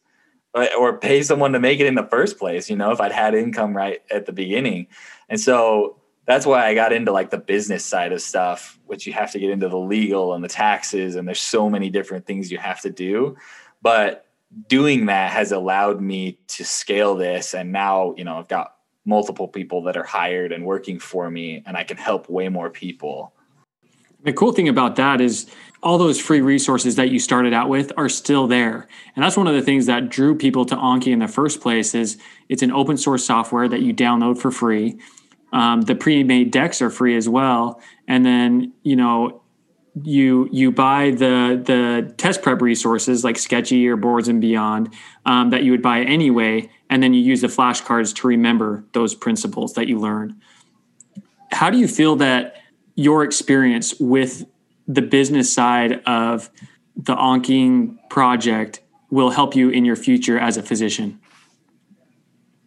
Or 0.79 0.97
pay 0.97 1.21
someone 1.21 1.51
to 1.51 1.59
make 1.59 1.81
it 1.81 1.85
in 1.85 1.95
the 1.95 2.07
first 2.07 2.39
place, 2.39 2.69
you 2.69 2.77
know, 2.77 2.91
if 2.91 3.01
I'd 3.01 3.11
had 3.11 3.35
income 3.35 3.75
right 3.75 4.01
at 4.09 4.25
the 4.25 4.31
beginning. 4.31 4.87
And 5.27 5.37
so 5.37 5.97
that's 6.25 6.45
why 6.45 6.65
I 6.65 6.73
got 6.73 6.93
into 6.93 7.11
like 7.11 7.29
the 7.29 7.37
business 7.37 7.83
side 7.83 8.13
of 8.13 8.21
stuff, 8.21 8.79
which 8.85 9.05
you 9.05 9.11
have 9.11 9.31
to 9.31 9.39
get 9.39 9.49
into 9.49 9.67
the 9.67 9.77
legal 9.77 10.33
and 10.33 10.43
the 10.43 10.47
taxes, 10.47 11.15
and 11.15 11.27
there's 11.27 11.41
so 11.41 11.69
many 11.69 11.89
different 11.89 12.25
things 12.25 12.51
you 12.51 12.57
have 12.57 12.79
to 12.81 12.89
do. 12.89 13.35
But 13.81 14.24
doing 14.67 15.07
that 15.07 15.31
has 15.31 15.51
allowed 15.51 16.01
me 16.01 16.39
to 16.47 16.63
scale 16.63 17.15
this 17.15 17.53
and 17.53 17.71
now 17.71 18.13
you 18.17 18.23
know 18.23 18.37
i've 18.37 18.47
got 18.47 18.75
multiple 19.05 19.47
people 19.47 19.83
that 19.83 19.97
are 19.97 20.03
hired 20.03 20.51
and 20.51 20.65
working 20.65 20.99
for 20.99 21.29
me 21.29 21.61
and 21.65 21.75
i 21.75 21.83
can 21.83 21.97
help 21.97 22.29
way 22.29 22.49
more 22.49 22.69
people. 22.69 23.33
The 24.25 24.33
cool 24.33 24.51
thing 24.51 24.67
about 24.67 24.95
that 24.95 25.21
is 25.21 25.47
all 25.83 25.99
those 25.99 26.19
free 26.19 26.41
resources 26.41 26.95
that 26.95 27.09
you 27.09 27.19
started 27.19 27.53
out 27.53 27.69
with 27.69 27.91
are 27.95 28.09
still 28.09 28.47
there. 28.47 28.87
And 29.15 29.23
that's 29.23 29.37
one 29.37 29.45
of 29.45 29.53
the 29.53 29.61
things 29.61 29.85
that 29.85 30.09
drew 30.09 30.35
people 30.35 30.65
to 30.65 30.75
anki 30.75 31.07
in 31.07 31.19
the 31.19 31.27
first 31.27 31.61
place 31.61 31.93
is 31.93 32.17
it's 32.49 32.63
an 32.63 32.71
open 32.71 32.97
source 32.97 33.23
software 33.23 33.69
that 33.69 33.83
you 33.83 33.93
download 33.93 34.39
for 34.39 34.49
free. 34.49 34.99
Um, 35.53 35.81
the 35.81 35.93
pre-made 35.93 36.49
decks 36.49 36.81
are 36.81 36.89
free 36.89 37.15
as 37.15 37.29
well. 37.29 37.79
And 38.07 38.25
then 38.25 38.73
you 38.81 38.95
know 38.95 39.43
you 40.03 40.49
you 40.51 40.71
buy 40.71 41.11
the 41.11 41.61
the 41.63 42.13
test 42.17 42.41
prep 42.41 42.61
resources 42.61 43.23
like 43.23 43.37
Sketchy 43.37 43.87
or 43.87 43.95
Boards 43.95 44.27
and 44.27 44.41
Beyond 44.41 44.93
um, 45.25 45.51
that 45.51 45.63
you 45.63 45.71
would 45.71 45.81
buy 45.81 46.01
anyway, 46.01 46.69
and 46.89 47.01
then 47.01 47.13
you 47.13 47.21
use 47.21 47.41
the 47.41 47.47
flashcards 47.47 48.13
to 48.15 48.27
remember 48.27 48.83
those 48.93 49.15
principles 49.15 49.73
that 49.73 49.87
you 49.87 49.97
learned. 49.99 50.35
How 51.51 51.69
do 51.69 51.77
you 51.77 51.87
feel 51.87 52.17
that 52.17 52.55
your 52.95 53.23
experience 53.23 53.97
with 53.99 54.45
the 54.87 55.01
business 55.01 55.51
side 55.51 56.03
of 56.05 56.49
the 56.95 57.15
AnKing 57.15 57.97
project 58.09 58.81
will 59.09 59.29
help 59.29 59.55
you 59.55 59.69
in 59.69 59.85
your 59.85 59.95
future 59.95 60.37
as 60.37 60.57
a 60.57 60.63
physician? 60.63 61.19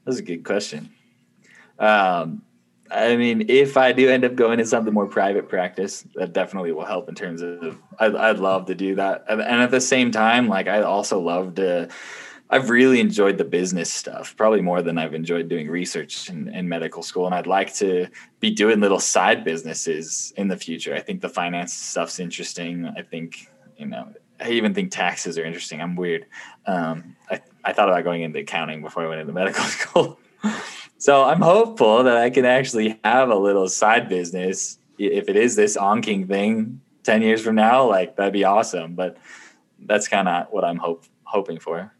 That's 0.04 0.18
a 0.18 0.22
good 0.22 0.44
question. 0.44 0.90
Um, 1.78 2.42
I 2.90 3.16
mean, 3.16 3.46
if 3.48 3.76
I 3.76 3.92
do 3.92 4.08
end 4.08 4.24
up 4.24 4.34
going 4.34 4.58
to 4.58 4.66
something 4.66 4.94
more 4.94 5.06
private 5.06 5.48
practice, 5.48 6.04
that 6.14 6.32
definitely 6.32 6.72
will 6.72 6.84
help 6.84 7.08
in 7.08 7.14
terms 7.14 7.42
of. 7.42 7.78
I'd, 7.98 8.14
I'd 8.14 8.38
love 8.38 8.66
to 8.66 8.74
do 8.74 8.94
that, 8.96 9.24
and 9.28 9.40
at 9.40 9.70
the 9.70 9.80
same 9.80 10.10
time, 10.10 10.48
like 10.48 10.68
I 10.68 10.82
also 10.82 11.20
love 11.20 11.56
to. 11.56 11.88
I've 12.50 12.70
really 12.70 12.98
enjoyed 12.98 13.36
the 13.36 13.44
business 13.44 13.92
stuff, 13.92 14.34
probably 14.34 14.62
more 14.62 14.80
than 14.80 14.96
I've 14.96 15.12
enjoyed 15.12 15.50
doing 15.50 15.68
research 15.68 16.30
in, 16.30 16.48
in 16.54 16.66
medical 16.66 17.02
school, 17.02 17.26
and 17.26 17.34
I'd 17.34 17.46
like 17.46 17.74
to 17.74 18.06
be 18.40 18.50
doing 18.50 18.80
little 18.80 19.00
side 19.00 19.44
businesses 19.44 20.32
in 20.38 20.48
the 20.48 20.56
future. 20.56 20.94
I 20.94 21.00
think 21.00 21.20
the 21.20 21.28
finance 21.28 21.74
stuff's 21.74 22.18
interesting. 22.18 22.86
I 22.96 23.02
think 23.02 23.50
you 23.76 23.86
know. 23.86 24.12
I 24.40 24.50
even 24.50 24.72
think 24.72 24.92
taxes 24.92 25.36
are 25.36 25.44
interesting. 25.44 25.80
I'm 25.80 25.96
weird. 25.96 26.26
Um, 26.64 27.16
I 27.30 27.40
I 27.64 27.72
thought 27.72 27.88
about 27.88 28.04
going 28.04 28.22
into 28.22 28.38
accounting 28.38 28.82
before 28.82 29.04
I 29.04 29.08
went 29.08 29.20
into 29.20 29.32
medical 29.32 29.64
school. 29.64 30.18
So 30.98 31.24
I'm 31.24 31.40
hopeful 31.40 32.02
that 32.02 32.16
I 32.16 32.28
can 32.28 32.44
actually 32.44 32.98
have 33.04 33.30
a 33.30 33.36
little 33.36 33.68
side 33.68 34.08
business 34.08 34.78
if 34.98 35.28
it 35.28 35.36
is 35.36 35.54
this 35.54 35.76
AnKing 35.76 36.26
thing 36.26 36.80
10 37.04 37.22
years 37.22 37.40
from 37.40 37.54
now, 37.54 37.88
like 37.88 38.16
that'd 38.16 38.32
be 38.32 38.44
awesome. 38.44 38.94
But 38.94 39.16
that's 39.78 40.08
kind 40.08 40.28
of 40.28 40.48
what 40.50 40.64
I'm 40.64 40.76
hope, 40.76 41.04
hoping 41.22 41.60
for. 41.60 41.92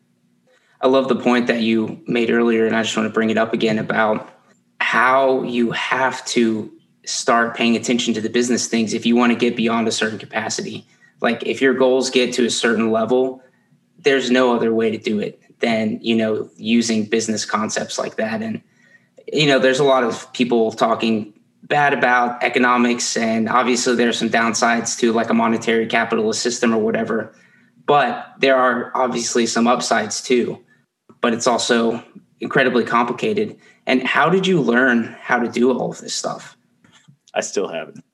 I 0.81 0.89
love 0.89 1.09
the 1.09 1.17
point 1.17 1.47
that 1.47 1.63
you 1.63 2.03
made 2.07 2.31
earlier, 2.31 2.67
and 2.67 2.77
I 2.77 2.83
just 2.83 2.97
want 2.97 3.09
to 3.09 3.13
bring 3.13 3.31
it 3.31 3.39
up 3.39 3.53
again 3.53 3.79
about 3.79 4.33
how 4.81 5.43
you 5.43 5.71
have 5.73 6.25
to 6.27 6.73
start 7.05 7.57
paying 7.57 7.77
attention 7.77 8.15
to 8.15 8.21
the 8.21 8.29
business 8.29 8.67
things 8.67 8.95
if 8.95 9.07
you 9.07 9.17
want 9.17 9.33
to 9.33 9.39
get 9.39 9.57
beyond 9.57 9.89
a 9.89 9.93
certain 9.93 10.19
capacity. 10.19 10.87
Like 11.21 11.45
if 11.45 11.61
your 11.61 11.75
goals 11.75 12.11
get 12.11 12.33
to 12.35 12.45
a 12.47 12.51
certain 12.51 12.91
level, 12.91 13.43
there's 13.99 14.31
no 14.31 14.55
other 14.55 14.75
way 14.75 14.91
to 14.91 14.99
do 14.99 15.19
it 15.19 15.41
than, 15.61 15.99
you 16.03 16.15
know, 16.15 16.49
using 16.57 17.05
business 17.05 17.45
concepts 17.45 17.99
like 17.99 18.17
that. 18.17 18.43
And 18.43 18.63
you 19.33 19.47
know, 19.47 19.59
there's 19.59 19.81
a 19.81 19.85
lot 19.85 20.05
of 20.05 20.33
people 20.33 20.73
talking 20.73 21.35
bad 21.63 21.93
about 21.93 22.43
economics, 22.43 23.17
and 23.17 23.49
obviously 23.49 23.95
there 23.95 24.09
are 24.09 24.13
some 24.13 24.31
downsides 24.31 24.99
to 25.01 25.13
like 25.13 25.31
a 25.31 25.35
monetary 25.35 25.87
capitalist 25.87 26.43
system 26.43 26.75
or 26.75 26.79
whatever. 26.79 27.35
But 27.87 28.35
there 28.39 28.57
are 28.57 28.93
obviously 28.95 29.47
some 29.47 29.67
upsides 29.67 30.23
too. 30.23 30.63
But 31.21 31.35
it's 31.35 31.47
also 31.47 32.03
incredibly 32.41 32.85
complicated. 32.85 33.59
And 33.87 34.03
how 34.03 34.29
did 34.29 34.47
you 34.47 34.61
learn 34.61 35.17
how 35.21 35.39
to 35.39 35.49
do 35.49 35.73
all 35.73 35.91
of 35.91 35.99
this 35.99 36.15
stuff? 36.15 36.57
I 37.35 37.41
still 37.41 37.69
haven't. 37.69 38.05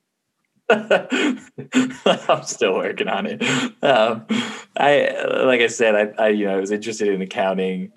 I'm 0.69 2.43
still 2.43 2.73
working 2.73 3.07
on 3.07 3.27
it. 3.27 3.43
Um, 3.83 4.25
I 4.77 5.15
like 5.43 5.61
I 5.61 5.67
said, 5.67 5.95
I, 5.95 6.23
I 6.23 6.27
you 6.29 6.45
know 6.45 6.55
I 6.55 6.59
was 6.59 6.71
interested 6.71 7.07
in 7.09 7.21
accounting. 7.21 7.91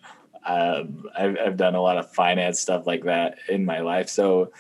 Um, 0.49 1.05
I've, 1.17 1.37
I've 1.39 1.57
done 1.59 1.75
a 1.75 1.83
lot 1.83 1.99
of 1.99 2.11
finance 2.13 2.59
stuff 2.59 2.87
like 2.87 3.05
that 3.05 3.39
in 3.49 3.67
my 3.67 3.81
life. 3.81 4.09
So 4.09 4.51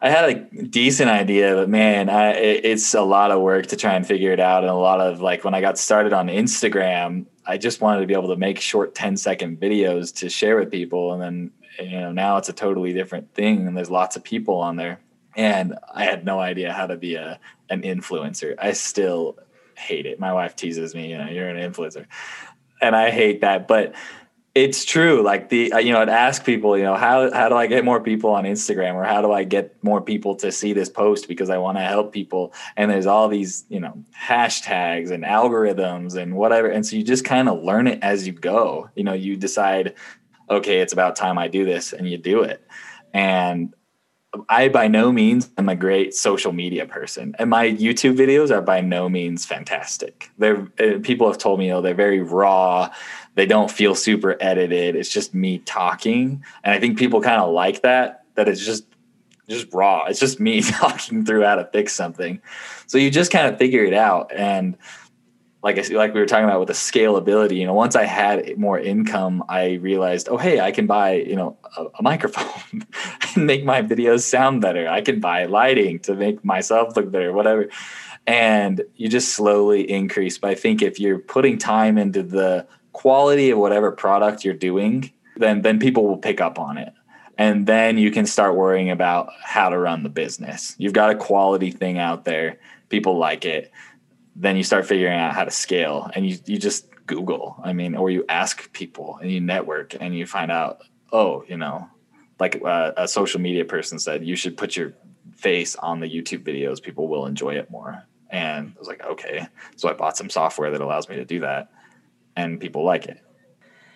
I 0.00 0.08
had 0.08 0.30
a 0.30 0.64
decent 0.66 1.10
idea, 1.10 1.54
but 1.56 1.68
man, 1.68 2.08
I, 2.08 2.30
it, 2.30 2.64
it's 2.64 2.94
a 2.94 3.02
lot 3.02 3.32
of 3.32 3.42
work 3.42 3.66
to 3.66 3.76
try 3.76 3.94
and 3.94 4.06
figure 4.06 4.32
it 4.32 4.40
out. 4.40 4.62
And 4.62 4.70
a 4.70 4.76
lot 4.76 5.00
of 5.00 5.20
like 5.20 5.44
when 5.44 5.52
I 5.52 5.60
got 5.60 5.78
started 5.78 6.12
on 6.12 6.28
Instagram, 6.28 7.26
I 7.44 7.58
just 7.58 7.80
wanted 7.80 8.00
to 8.00 8.06
be 8.06 8.14
able 8.14 8.28
to 8.28 8.36
make 8.36 8.60
short 8.60 8.94
10 8.94 9.16
second 9.16 9.60
videos 9.60 10.14
to 10.18 10.30
share 10.30 10.56
with 10.56 10.70
people. 10.70 11.12
And 11.12 11.20
then, 11.20 11.50
you 11.80 12.00
know, 12.00 12.12
now 12.12 12.36
it's 12.36 12.48
a 12.48 12.52
totally 12.52 12.92
different 12.92 13.34
thing. 13.34 13.66
And 13.66 13.76
there's 13.76 13.90
lots 13.90 14.14
of 14.14 14.22
people 14.22 14.60
on 14.60 14.76
there. 14.76 15.00
And 15.36 15.74
I 15.92 16.04
had 16.04 16.24
no 16.24 16.38
idea 16.38 16.72
how 16.72 16.86
to 16.86 16.96
be 16.96 17.16
a, 17.16 17.40
an 17.68 17.82
influencer. 17.82 18.54
I 18.58 18.72
still 18.72 19.38
hate 19.76 20.06
it. 20.06 20.20
My 20.20 20.32
wife 20.32 20.56
teases 20.56 20.94
me, 20.94 21.10
you 21.10 21.18
know, 21.18 21.28
you're 21.28 21.48
an 21.48 21.56
influencer. 21.56 22.06
And 22.80 22.96
I 22.96 23.10
hate 23.10 23.42
that. 23.42 23.68
But 23.68 23.94
it's 24.54 24.84
true. 24.84 25.22
Like 25.22 25.48
the 25.48 25.72
you 25.80 25.92
know, 25.92 26.00
I'd 26.00 26.08
ask 26.08 26.44
people, 26.44 26.76
you 26.76 26.82
know, 26.82 26.96
how 26.96 27.32
how 27.32 27.48
do 27.48 27.54
I 27.54 27.66
get 27.66 27.84
more 27.84 28.00
people 28.00 28.30
on 28.30 28.44
Instagram 28.44 28.94
or 28.94 29.04
how 29.04 29.22
do 29.22 29.30
I 29.32 29.44
get 29.44 29.82
more 29.84 30.00
people 30.00 30.34
to 30.36 30.50
see 30.50 30.72
this 30.72 30.88
post 30.88 31.28
because 31.28 31.50
I 31.50 31.58
want 31.58 31.78
to 31.78 31.82
help 31.82 32.12
people. 32.12 32.52
And 32.76 32.90
there's 32.90 33.06
all 33.06 33.28
these, 33.28 33.64
you 33.68 33.78
know, 33.78 34.02
hashtags 34.16 35.12
and 35.12 35.22
algorithms 35.22 36.16
and 36.16 36.34
whatever. 36.34 36.68
And 36.68 36.84
so 36.84 36.96
you 36.96 37.04
just 37.04 37.24
kind 37.24 37.48
of 37.48 37.62
learn 37.62 37.86
it 37.86 38.00
as 38.02 38.26
you 38.26 38.32
go. 38.32 38.90
You 38.96 39.04
know, 39.04 39.12
you 39.12 39.36
decide, 39.36 39.94
okay, 40.48 40.80
it's 40.80 40.92
about 40.92 41.14
time 41.14 41.38
I 41.38 41.46
do 41.46 41.64
this, 41.64 41.92
and 41.92 42.08
you 42.08 42.18
do 42.18 42.42
it. 42.42 42.66
And 43.14 43.72
I 44.48 44.68
by 44.68 44.86
no 44.86 45.10
means 45.10 45.50
am 45.58 45.68
a 45.68 45.74
great 45.74 46.14
social 46.14 46.52
media 46.52 46.86
person, 46.86 47.34
and 47.38 47.50
my 47.50 47.70
YouTube 47.70 48.16
videos 48.16 48.50
are 48.50 48.62
by 48.62 48.80
no 48.80 49.08
means 49.08 49.44
fantastic. 49.44 50.30
They're 50.38 50.68
uh, 50.78 50.98
people 51.02 51.26
have 51.26 51.38
told 51.38 51.58
me, 51.58 51.68
know, 51.68 51.80
they're 51.80 51.94
very 51.94 52.20
raw 52.20 52.90
they 53.40 53.46
don't 53.46 53.70
feel 53.70 53.94
super 53.94 54.36
edited. 54.38 54.94
It's 54.94 55.08
just 55.08 55.32
me 55.32 55.60
talking. 55.60 56.44
And 56.62 56.74
I 56.74 56.78
think 56.78 56.98
people 56.98 57.22
kind 57.22 57.40
of 57.40 57.54
like 57.54 57.80
that, 57.80 58.24
that 58.34 58.48
it's 58.48 58.62
just 58.62 58.84
just 59.48 59.72
raw. 59.72 60.04
It's 60.04 60.20
just 60.20 60.38
me 60.40 60.60
talking 60.60 61.24
through 61.24 61.44
how 61.44 61.54
to 61.54 61.64
fix 61.72 61.94
something. 61.94 62.42
So 62.86 62.98
you 62.98 63.10
just 63.10 63.32
kind 63.32 63.46
of 63.46 63.58
figure 63.58 63.82
it 63.82 63.94
out. 63.94 64.30
And 64.30 64.76
like 65.62 65.78
I 65.78 65.94
like 65.94 66.12
we 66.12 66.20
were 66.20 66.26
talking 66.26 66.44
about 66.44 66.60
with 66.60 66.68
the 66.68 66.74
scalability, 66.74 67.56
you 67.56 67.64
know, 67.64 67.72
once 67.72 67.96
I 67.96 68.04
had 68.04 68.58
more 68.58 68.78
income, 68.78 69.42
I 69.48 69.76
realized, 69.76 70.28
oh 70.28 70.36
hey, 70.36 70.60
I 70.60 70.70
can 70.70 70.86
buy, 70.86 71.14
you 71.14 71.36
know, 71.36 71.56
a, 71.78 71.86
a 71.98 72.02
microphone 72.02 72.84
and 73.34 73.46
make 73.46 73.64
my 73.64 73.80
videos 73.80 74.20
sound 74.20 74.60
better. 74.60 74.86
I 74.86 75.00
can 75.00 75.18
buy 75.18 75.46
lighting 75.46 76.00
to 76.00 76.14
make 76.14 76.44
myself 76.44 76.94
look 76.94 77.10
better, 77.10 77.32
whatever. 77.32 77.70
And 78.26 78.82
you 78.96 79.08
just 79.08 79.32
slowly 79.32 79.90
increase. 79.90 80.36
But 80.36 80.50
I 80.50 80.56
think 80.56 80.82
if 80.82 81.00
you're 81.00 81.18
putting 81.18 81.56
time 81.56 81.96
into 81.96 82.22
the 82.22 82.66
quality 83.00 83.50
of 83.50 83.58
whatever 83.58 83.90
product 83.90 84.44
you're 84.44 84.54
doing, 84.54 85.10
then 85.36 85.62
then 85.62 85.78
people 85.78 86.06
will 86.06 86.18
pick 86.18 86.40
up 86.40 86.58
on 86.58 86.76
it. 86.76 86.92
And 87.38 87.66
then 87.66 87.96
you 87.96 88.10
can 88.10 88.26
start 88.26 88.54
worrying 88.54 88.90
about 88.90 89.30
how 89.42 89.70
to 89.70 89.78
run 89.78 90.02
the 90.02 90.10
business. 90.10 90.74
You've 90.76 90.92
got 90.92 91.10
a 91.10 91.14
quality 91.14 91.70
thing 91.70 91.96
out 91.98 92.26
there, 92.26 92.58
people 92.90 93.16
like 93.16 93.46
it. 93.46 93.72
Then 94.36 94.56
you 94.56 94.62
start 94.62 94.86
figuring 94.86 95.18
out 95.18 95.34
how 95.34 95.44
to 95.44 95.50
scale 95.50 96.10
and 96.14 96.28
you 96.28 96.38
you 96.44 96.58
just 96.58 96.86
Google. 97.06 97.58
I 97.64 97.72
mean, 97.72 97.96
or 97.96 98.10
you 98.10 98.24
ask 98.28 98.70
people 98.72 99.18
and 99.22 99.32
you 99.32 99.40
network 99.40 99.96
and 99.98 100.14
you 100.14 100.26
find 100.26 100.50
out, 100.52 100.82
oh, 101.10 101.44
you 101.48 101.56
know, 101.56 101.88
like 102.38 102.62
uh, 102.64 102.92
a 102.96 103.08
social 103.08 103.40
media 103.40 103.64
person 103.64 103.98
said, 103.98 104.26
you 104.26 104.36
should 104.36 104.56
put 104.56 104.76
your 104.76 104.92
face 105.34 105.74
on 105.76 106.00
the 106.00 106.06
YouTube 106.06 106.44
videos, 106.44 106.82
people 106.82 107.08
will 107.08 107.24
enjoy 107.26 107.54
it 107.54 107.70
more. 107.70 108.04
And 108.28 108.72
I 108.76 108.78
was 108.78 108.88
like, 108.88 109.02
okay. 109.02 109.46
So 109.76 109.88
I 109.88 109.94
bought 109.94 110.16
some 110.16 110.30
software 110.30 110.70
that 110.70 110.80
allows 110.80 111.08
me 111.08 111.16
to 111.16 111.24
do 111.24 111.40
that, 111.40 111.70
and 112.44 112.60
people 112.60 112.84
like 112.84 113.06
it. 113.06 113.18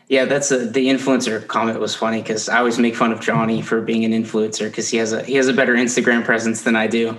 Yeah, 0.09 0.27
that's 0.27 0.51
a, 0.51 0.67
the 0.67 0.89
influencer 0.89 1.47
comment 1.47 1.81
was 1.81 1.95
funny 1.95 2.21
because 2.21 2.49
I 2.49 2.59
always 2.59 2.79
make 2.79 2.95
fun 2.95 3.11
of 3.11 3.21
Johnny 3.21 3.63
for 3.63 3.81
being 3.81 4.05
an 4.05 4.13
influencer 4.13 4.67
because 4.67 4.89
he 4.91 4.99
has 4.99 5.13
a 5.13 5.23
he 5.23 5.35
has 5.35 5.49
a 5.49 5.53
better 5.53 5.75
Instagram 5.75 6.25
presence 6.25 6.63
than 6.63 6.77
I 6.77 6.87
do. 6.87 7.17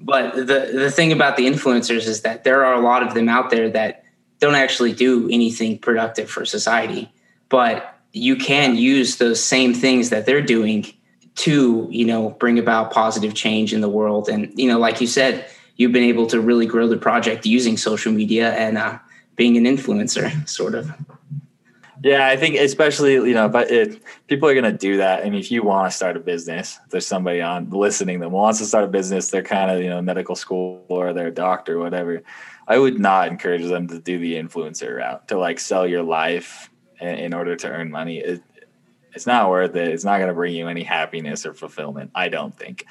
But 0.00 0.36
the 0.36 0.70
the 0.72 0.90
thing 0.90 1.12
about 1.12 1.36
the 1.36 1.46
influencers 1.46 2.06
is 2.06 2.22
that 2.22 2.44
there 2.44 2.64
are 2.64 2.74
a 2.74 2.80
lot 2.80 3.02
of 3.02 3.14
them 3.14 3.28
out 3.28 3.50
there 3.50 3.68
that 3.70 4.04
don't 4.38 4.54
actually 4.54 4.92
do 4.92 5.28
anything 5.30 5.78
productive 5.78 6.30
for 6.30 6.44
society, 6.44 7.12
but 7.48 7.96
you 8.12 8.36
can 8.36 8.76
use 8.76 9.16
those 9.16 9.42
same 9.42 9.74
things 9.74 10.10
that 10.10 10.26
they're 10.26 10.42
doing 10.42 10.86
to 11.34 11.88
you 11.90 12.04
know 12.04 12.30
bring 12.30 12.58
about 12.58 12.92
positive 12.92 13.34
change 13.34 13.74
in 13.74 13.80
the 13.80 13.88
world. 13.88 14.28
And 14.28 14.52
you 14.56 14.68
know, 14.68 14.78
like 14.78 15.00
you 15.00 15.08
said, 15.08 15.46
you've 15.76 15.92
been 15.92 16.04
able 16.04 16.28
to 16.28 16.40
really 16.40 16.66
grow 16.66 16.86
the 16.86 16.98
project 16.98 17.46
using 17.46 17.76
social 17.76 18.12
media 18.12 18.52
and 18.52 18.78
uh, 18.78 18.98
being 19.36 19.56
an 19.56 19.64
influencer, 19.64 20.48
sort 20.48 20.74
of. 20.74 20.90
Yeah, 22.02 22.26
I 22.26 22.36
think 22.36 22.56
especially 22.56 23.14
you 23.14 23.34
know, 23.34 23.48
but 23.48 23.70
it, 23.70 24.02
people 24.26 24.48
are 24.48 24.54
going 24.54 24.64
to 24.64 24.76
do 24.76 24.96
that. 24.96 25.20
I 25.20 25.22
And 25.22 25.36
if 25.36 25.52
you 25.52 25.62
want 25.62 25.90
to 25.90 25.96
start 25.96 26.16
a 26.16 26.20
business, 26.20 26.78
there's 26.90 27.06
somebody 27.06 27.40
on 27.40 27.70
listening 27.70 28.18
that 28.20 28.30
wants 28.30 28.58
to 28.58 28.64
start 28.64 28.84
a 28.84 28.88
business. 28.88 29.30
They're 29.30 29.42
kind 29.42 29.70
of 29.70 29.80
you 29.80 29.88
know 29.88 30.02
medical 30.02 30.34
school 30.34 30.84
or 30.88 31.12
they're 31.12 31.28
a 31.28 31.34
doctor, 31.34 31.76
or 31.76 31.78
whatever. 31.78 32.22
I 32.66 32.78
would 32.78 32.98
not 32.98 33.28
encourage 33.28 33.64
them 33.64 33.86
to 33.88 33.98
do 34.00 34.18
the 34.18 34.34
influencer 34.34 34.96
route 34.96 35.28
to 35.28 35.38
like 35.38 35.60
sell 35.60 35.86
your 35.86 36.02
life 36.02 36.70
in, 37.00 37.08
in 37.08 37.34
order 37.34 37.54
to 37.54 37.68
earn 37.68 37.90
money. 37.90 38.18
It, 38.18 38.42
it's 39.14 39.26
not 39.26 39.50
worth 39.50 39.76
it. 39.76 39.88
It's 39.88 40.04
not 40.04 40.18
going 40.18 40.28
to 40.28 40.34
bring 40.34 40.54
you 40.54 40.68
any 40.68 40.82
happiness 40.82 41.44
or 41.46 41.54
fulfillment. 41.54 42.10
I 42.14 42.28
don't 42.28 42.56
think 42.56 42.86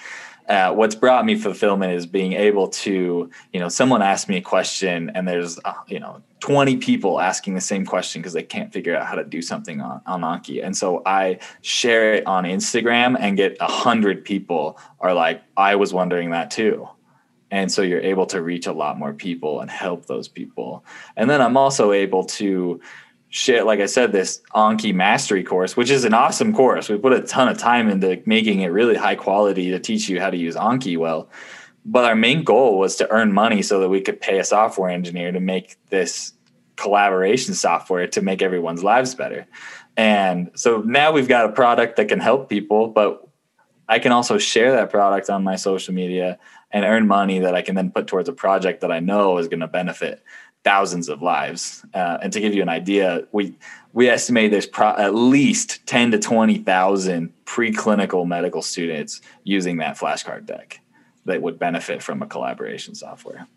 uh, 0.47 0.73
what's 0.73 0.95
brought 0.95 1.25
me 1.25 1.35
fulfillment 1.35 1.93
is 1.93 2.05
being 2.05 2.33
able 2.33 2.67
to, 2.67 3.29
you 3.53 3.59
know, 3.59 3.69
someone 3.69 4.01
asked 4.01 4.27
me 4.27 4.37
a 4.37 4.41
question 4.41 5.11
and 5.15 5.27
there's, 5.27 5.59
uh, 5.63 5.73
you 5.87 5.99
know, 5.99 6.21
20 6.41 6.77
people 6.77 7.21
asking 7.21 7.53
the 7.53 7.61
same 7.61 7.85
question 7.85 8.21
because 8.21 8.33
they 8.33 8.43
can't 8.43 8.73
figure 8.73 8.95
out 8.95 9.05
how 9.05 9.15
to 9.15 9.23
do 9.23 9.41
something 9.41 9.79
on, 9.79 10.01
on 10.05 10.21
Anki. 10.21 10.63
And 10.63 10.75
so 10.75 11.03
I 11.05 11.39
share 11.61 12.15
it 12.15 12.25
on 12.25 12.43
Instagram 12.45 13.15
and 13.19 13.37
get 13.37 13.55
a 13.59 13.67
hundred 13.67 14.25
people 14.25 14.79
are 14.99 15.13
like, 15.13 15.41
I 15.55 15.75
was 15.75 15.93
wondering 15.93 16.31
that 16.31 16.51
too. 16.51 16.89
And 17.51 17.71
so 17.71 17.81
you're 17.81 18.01
able 18.01 18.25
to 18.27 18.41
reach 18.41 18.65
a 18.65 18.71
lot 18.71 18.97
more 18.97 19.13
people 19.13 19.59
and 19.59 19.69
help 19.69 20.05
those 20.05 20.27
people. 20.27 20.83
And 21.15 21.29
then 21.29 21.41
I'm 21.41 21.57
also 21.57 21.91
able 21.91 22.23
to, 22.25 22.81
shit, 23.31 23.65
like 23.65 23.79
I 23.79 23.85
said, 23.85 24.11
this 24.11 24.41
Anki 24.53 24.93
mastery 24.93 25.43
course, 25.43 25.75
which 25.75 25.89
is 25.89 26.03
an 26.03 26.13
awesome 26.13 26.53
course. 26.53 26.89
We 26.89 26.97
put 26.97 27.13
a 27.13 27.21
ton 27.21 27.47
of 27.47 27.57
time 27.57 27.89
into 27.89 28.21
making 28.25 28.59
it 28.59 28.67
really 28.67 28.95
high 28.95 29.15
quality 29.15 29.71
to 29.71 29.79
teach 29.79 30.09
you 30.09 30.19
how 30.19 30.29
to 30.29 30.37
use 30.37 30.55
Anki 30.55 30.97
well. 30.97 31.29
But 31.83 32.05
our 32.05 32.15
main 32.15 32.43
goal 32.43 32.77
was 32.77 32.97
to 32.97 33.09
earn 33.09 33.31
money 33.33 33.61
so 33.61 33.79
that 33.79 33.89
we 33.89 34.01
could 34.01 34.19
pay 34.21 34.37
a 34.37 34.43
software 34.43 34.89
engineer 34.89 35.31
to 35.31 35.39
make 35.39 35.77
this 35.89 36.33
collaboration 36.75 37.53
software 37.53 38.05
to 38.07 38.21
make 38.21 38.41
everyone's 38.41 38.83
lives 38.83 39.15
better. 39.15 39.47
And 39.95 40.51
so 40.53 40.81
now 40.81 41.11
we've 41.11 41.27
got 41.27 41.45
a 41.45 41.53
product 41.53 41.95
that 41.95 42.09
can 42.09 42.19
help 42.19 42.49
people, 42.49 42.87
but 42.87 43.27
I 43.87 43.99
can 43.99 44.11
also 44.11 44.37
share 44.37 44.73
that 44.73 44.89
product 44.89 45.29
on 45.29 45.43
my 45.43 45.55
social 45.55 45.93
media 45.93 46.37
and 46.69 46.85
earn 46.85 47.07
money 47.07 47.39
that 47.39 47.55
I 47.55 47.61
can 47.61 47.75
then 47.75 47.91
put 47.91 48.07
towards 48.07 48.29
a 48.29 48.33
project 48.33 48.81
that 48.81 48.91
I 48.91 48.99
know 48.99 49.37
is 49.37 49.47
going 49.47 49.59
to 49.61 49.67
benefit 49.67 50.21
thousands 50.63 51.09
of 51.09 51.21
lives. 51.21 51.85
Uh, 51.93 52.17
and 52.21 52.33
to 52.33 52.39
give 52.39 52.53
you 52.53 52.61
an 52.61 52.69
idea, 52.69 53.25
we 53.31 53.55
we 53.93 54.09
estimate 54.09 54.51
there's 54.51 54.65
pro- 54.65 54.95
at 54.95 55.15
least 55.15 55.85
ten 55.85 56.11
to 56.11 56.19
twenty 56.19 56.57
thousand 56.57 57.33
preclinical 57.45 58.25
medical 58.27 58.61
students 58.61 59.21
using 59.43 59.77
that 59.77 59.97
flashcard 59.97 60.45
deck 60.45 60.79
that 61.25 61.41
would 61.41 61.59
benefit 61.59 62.01
from 62.01 62.21
a 62.21 62.27
collaboration 62.27 62.95
software. 62.95 63.47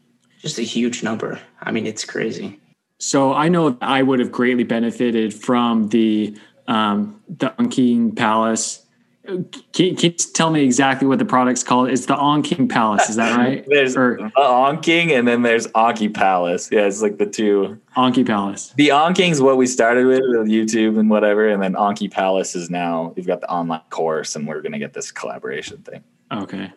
Just 0.41 0.59
a 0.59 0.63
huge 0.63 1.03
number. 1.03 1.41
I 1.61 1.71
mean, 1.73 1.87
it's 1.87 2.05
crazy. 2.05 2.61
So 2.99 3.33
I 3.33 3.49
know 3.49 3.77
I 3.81 4.03
would 4.03 4.21
have 4.21 4.31
greatly 4.31 4.65
benefited 4.65 5.33
from 5.35 5.89
the 5.89 6.37
um, 6.67 7.21
the 7.29 7.51
Anki 7.59 8.15
Palace 8.17 8.84
can, 9.25 9.45
can, 9.73 9.97
you 9.97 10.11
tell 10.11 10.51
me 10.51 10.63
exactly 10.63 11.09
what 11.09 11.19
the 11.19 11.25
product's 11.25 11.63
called? 11.63 11.89
It's 11.89 12.07
the 12.07 12.15
AnKing 12.15 12.69
Palace, 12.69 13.09
is 13.09 13.17
that 13.17 13.37
right? 13.39 13.65
there's 13.69 13.97
or, 13.97 14.19
the 14.19 14.31
AnKing 14.37 15.19
and 15.19 15.27
then 15.27 15.43
there's 15.43 15.67
Anki 15.69 16.13
Palace. 16.13 16.69
Yeah, 16.71 16.83
it's 16.83 17.01
like 17.01 17.17
the 17.17 17.27
two. 17.27 17.81
Anki 17.97 18.27
Palace. 18.27 18.75
The 18.77 18.89
AnKing 18.89 19.31
is 19.31 19.41
what 19.41 19.57
we 19.57 19.67
started 19.67 20.07
with 20.07 20.21
with 20.21 20.49
YouTube 20.49 20.99
and 20.99 21.09
whatever, 21.09 21.49
and 21.49 21.63
then 21.63 21.75
Anki 21.75 22.11
Palace 22.11 22.55
is 22.55 22.69
now 22.69 23.15
you've 23.17 23.27
got 23.27 23.41
the 23.41 23.51
online 23.51 23.83
course, 23.91 24.37
and 24.37 24.47
we're 24.47 24.61
gonna 24.61 24.79
get 24.79 24.93
this 24.93 25.11
collaboration 25.11 25.79
thing. 25.79 26.05
Okay. 26.31 26.73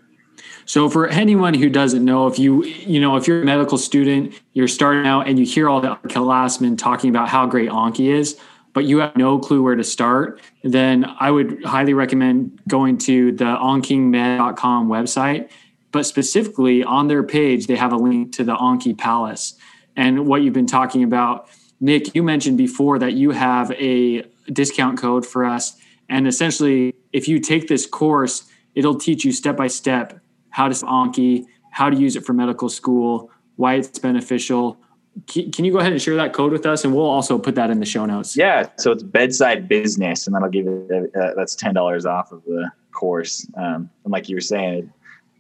So 0.66 0.90
for 0.90 1.08
anyone 1.08 1.54
who 1.54 1.70
doesn't 1.70 2.04
know, 2.04 2.28
if 2.28 2.40
you 2.40 2.64
you 2.64 3.02
know 3.02 3.18
if 3.18 3.28
you're 3.28 3.42
a 3.42 3.46
medical 3.46 3.78
student, 3.78 4.34
you're 4.54 4.68
starting 4.70 5.06
out 5.06 5.28
and 5.28 5.38
you 5.38 5.46
hear 5.46 5.68
all 5.68 5.82
the 5.82 5.98
Lassman 6.06 6.78
talking 6.78 7.10
about 7.10 7.28
how 7.28 7.46
great 7.46 7.70
Anki 7.70 8.14
is, 8.14 8.40
but 8.78 8.86
you 8.86 9.00
have 9.00 9.18
no 9.18 9.40
clue 9.40 9.64
where 9.64 9.76
to 9.76 9.84
start, 9.84 10.40
then 10.64 11.04
I 11.20 11.32
would 11.32 11.66
highly 11.66 11.96
recommend 11.96 12.62
going 12.68 13.00
to 13.00 13.32
the 13.32 13.46
ankingmed.com 13.46 14.88
website. 14.88 15.50
But 15.92 16.06
specifically 16.06 16.84
on 16.84 17.08
their 17.08 17.24
page, 17.24 17.66
they 17.66 17.76
have 17.76 17.92
a 17.92 17.96
link 17.96 18.34
to 18.34 18.44
the 18.44 18.56
Anki 18.56 18.96
Palace. 18.96 19.56
And 19.96 20.28
what 20.28 20.44
you've 20.44 20.54
been 20.54 20.68
talking 20.68 21.02
about, 21.02 21.50
Nick, 21.80 22.14
you 22.14 22.22
mentioned 22.22 22.60
before 22.60 23.00
that 23.00 23.14
you 23.14 23.32
have 23.32 23.72
a 23.72 24.22
discount 24.54 25.00
code 25.00 25.26
for 25.26 25.44
us. 25.44 25.76
And 26.08 26.28
essentially, 26.28 26.94
if 27.12 27.28
you 27.28 27.40
take 27.40 27.68
this 27.68 27.88
course, 27.88 28.48
it'll 28.76 29.00
teach 29.00 29.26
you 29.26 29.32
step 29.32 29.58
by 29.58 29.66
step 29.66 30.20
how 30.52 30.68
to 30.68 30.76
Anki, 30.86 31.46
how 31.72 31.90
to 31.90 31.98
use 31.98 32.16
it 32.16 32.24
for 32.24 32.34
medical 32.34 32.70
school, 32.70 33.32
why 33.56 33.74
it's 33.74 33.98
beneficial, 33.98 34.78
can 35.26 35.66
you 35.66 35.72
go 35.72 35.80
ahead 35.80 35.92
and 35.92 36.02
share 36.02 36.16
that 36.16 36.34
code 36.34 36.52
with 36.52 36.66
us? 36.66 36.86
And 36.86 36.94
we'll 36.94 37.06
also 37.06 37.38
put 37.38 37.56
that 37.56 37.70
in 37.70 37.80
the 37.80 37.86
show 37.86 38.06
notes. 38.06 38.38
Yeah 38.38 38.68
so 38.78 38.92
it's 38.92 39.04
bedside 39.04 39.68
business 39.68 40.28
and 40.28 40.36
that'll 40.36 40.50
give 40.50 40.66
you 40.66 41.12
uh, 41.20 41.32
that's 41.36 41.56
$10 41.56 42.06
off 42.06 42.32
of 42.32 42.44
the 42.46 42.72
course. 42.92 43.48
Um, 43.58 43.90
and 44.04 44.12
like 44.12 44.30
you 44.30 44.36
were 44.36 44.42
saying 44.42 44.74
it 44.80 44.90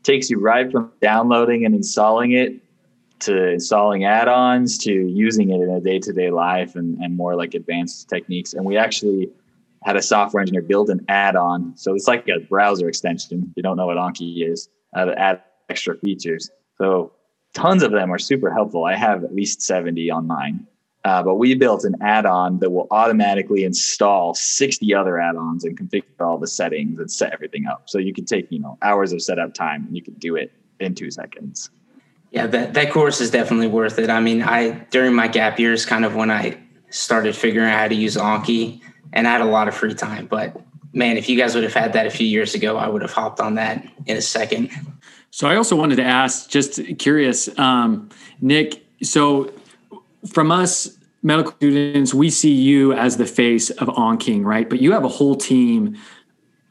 takes 0.03 0.29
you 0.29 0.39
right 0.39 0.71
from 0.71 0.91
downloading 1.01 1.65
and 1.65 1.73
installing 1.73 2.33
it 2.33 2.59
to 3.19 3.51
installing 3.53 4.05
add-ons 4.05 4.77
to 4.79 4.91
using 4.91 5.49
it 5.49 5.61
in 5.61 5.69
a 5.69 5.79
day-to-day 5.79 6.29
life 6.29 6.75
and, 6.75 6.97
and 6.99 7.15
more 7.15 7.35
like 7.35 7.53
advanced 7.55 8.09
techniques. 8.09 8.53
And 8.53 8.63
we 8.65 8.77
actually 8.77 9.29
had 9.83 9.95
a 9.95 10.01
software 10.01 10.41
engineer 10.41 10.61
build 10.61 10.89
an 10.89 11.03
add-on. 11.07 11.75
So 11.77 11.95
it's 11.95 12.07
like 12.07 12.27
a 12.27 12.39
browser 12.39 12.87
extension 12.87 13.47
if 13.49 13.57
you 13.57 13.63
don't 13.63 13.77
know 13.77 13.87
what 13.87 13.97
anki 13.97 14.47
is 14.47 14.69
uh, 14.95 15.05
to 15.05 15.19
add 15.19 15.41
extra 15.69 15.97
features. 15.97 16.49
So 16.77 17.11
tons 17.57 17.81
of 17.81 17.91
them 17.91 18.13
are 18.13 18.19
super 18.19 18.53
helpful. 18.53 18.85
I 18.85 18.95
have 18.95 19.23
at 19.23 19.33
least 19.33 19.63
70 19.63 20.11
on 20.11 20.27
mine. 20.27 20.67
Uh, 21.03 21.23
but 21.23 21.35
we 21.35 21.55
built 21.55 21.85
an 21.85 21.95
add-on 22.01 22.59
that 22.59 22.69
will 22.69 22.87
automatically 22.91 23.63
install 23.63 24.33
60 24.33 24.93
other 24.93 25.19
add-ons 25.19 25.63
and 25.63 25.79
configure 25.79 26.03
all 26.19 26.37
the 26.37 26.47
settings 26.47 26.99
and 26.99 27.09
set 27.09 27.33
everything 27.33 27.65
up. 27.65 27.89
So 27.89 27.97
you 27.97 28.13
can 28.13 28.25
take, 28.25 28.51
you 28.51 28.59
know, 28.59 28.77
hours 28.81 29.11
of 29.11 29.21
setup 29.21 29.53
time 29.53 29.85
and 29.87 29.95
you 29.95 30.03
can 30.03 30.15
do 30.15 30.35
it 30.35 30.51
in 30.79 30.93
two 30.93 31.09
seconds. 31.09 31.69
Yeah, 32.31 32.45
that, 32.47 32.73
that 32.73 32.91
course 32.91 33.21
is 33.21 33.31
definitely 33.31 33.67
worth 33.67 33.97
it. 33.99 34.09
I 34.09 34.19
mean, 34.19 34.43
I 34.43 34.71
during 34.91 35.15
my 35.15 35.27
gap 35.27 35.59
years, 35.59 35.85
kind 35.85 36.03
of 36.03 36.15
when 36.15 36.29
I 36.29 36.57
started 36.89 37.35
figuring 37.35 37.69
out 37.69 37.79
how 37.79 37.87
to 37.87 37.95
use 37.95 38.17
Anki, 38.17 38.81
and 39.13 39.27
I 39.27 39.31
had 39.31 39.41
a 39.41 39.45
lot 39.45 39.67
of 39.67 39.73
free 39.73 39.93
time. 39.93 40.27
But 40.27 40.61
man, 40.93 41.17
if 41.17 41.29
you 41.29 41.37
guys 41.37 41.55
would 41.55 41.63
have 41.63 41.73
had 41.73 41.93
that 41.93 42.05
a 42.05 42.11
few 42.11 42.27
years 42.27 42.53
ago, 42.53 42.75
I 42.77 42.89
would 42.89 43.01
have 43.01 43.13
hopped 43.13 43.39
on 43.39 43.55
that 43.55 43.87
in 44.05 44.17
a 44.17 44.21
second. 44.21 44.69
So 45.31 45.47
I 45.47 45.55
also 45.55 45.75
wanted 45.75 45.97
to 45.97 46.03
ask, 46.03 46.49
just 46.49 46.79
curious, 46.97 47.47
um, 47.59 48.09
Nick. 48.41 48.85
So 49.03 49.53
from 50.27 50.51
us 50.51 50.97
medical 51.21 51.51
students, 51.53 52.13
we 52.13 52.29
see 52.29 52.53
you 52.53 52.93
as 52.93 53.17
the 53.17 53.25
face 53.25 53.69
of 53.69 53.87
AnKing, 53.89 54.43
right? 54.43 54.69
But 54.69 54.81
you 54.81 54.91
have 54.93 55.03
a 55.03 55.09
whole 55.09 55.35
team 55.35 55.97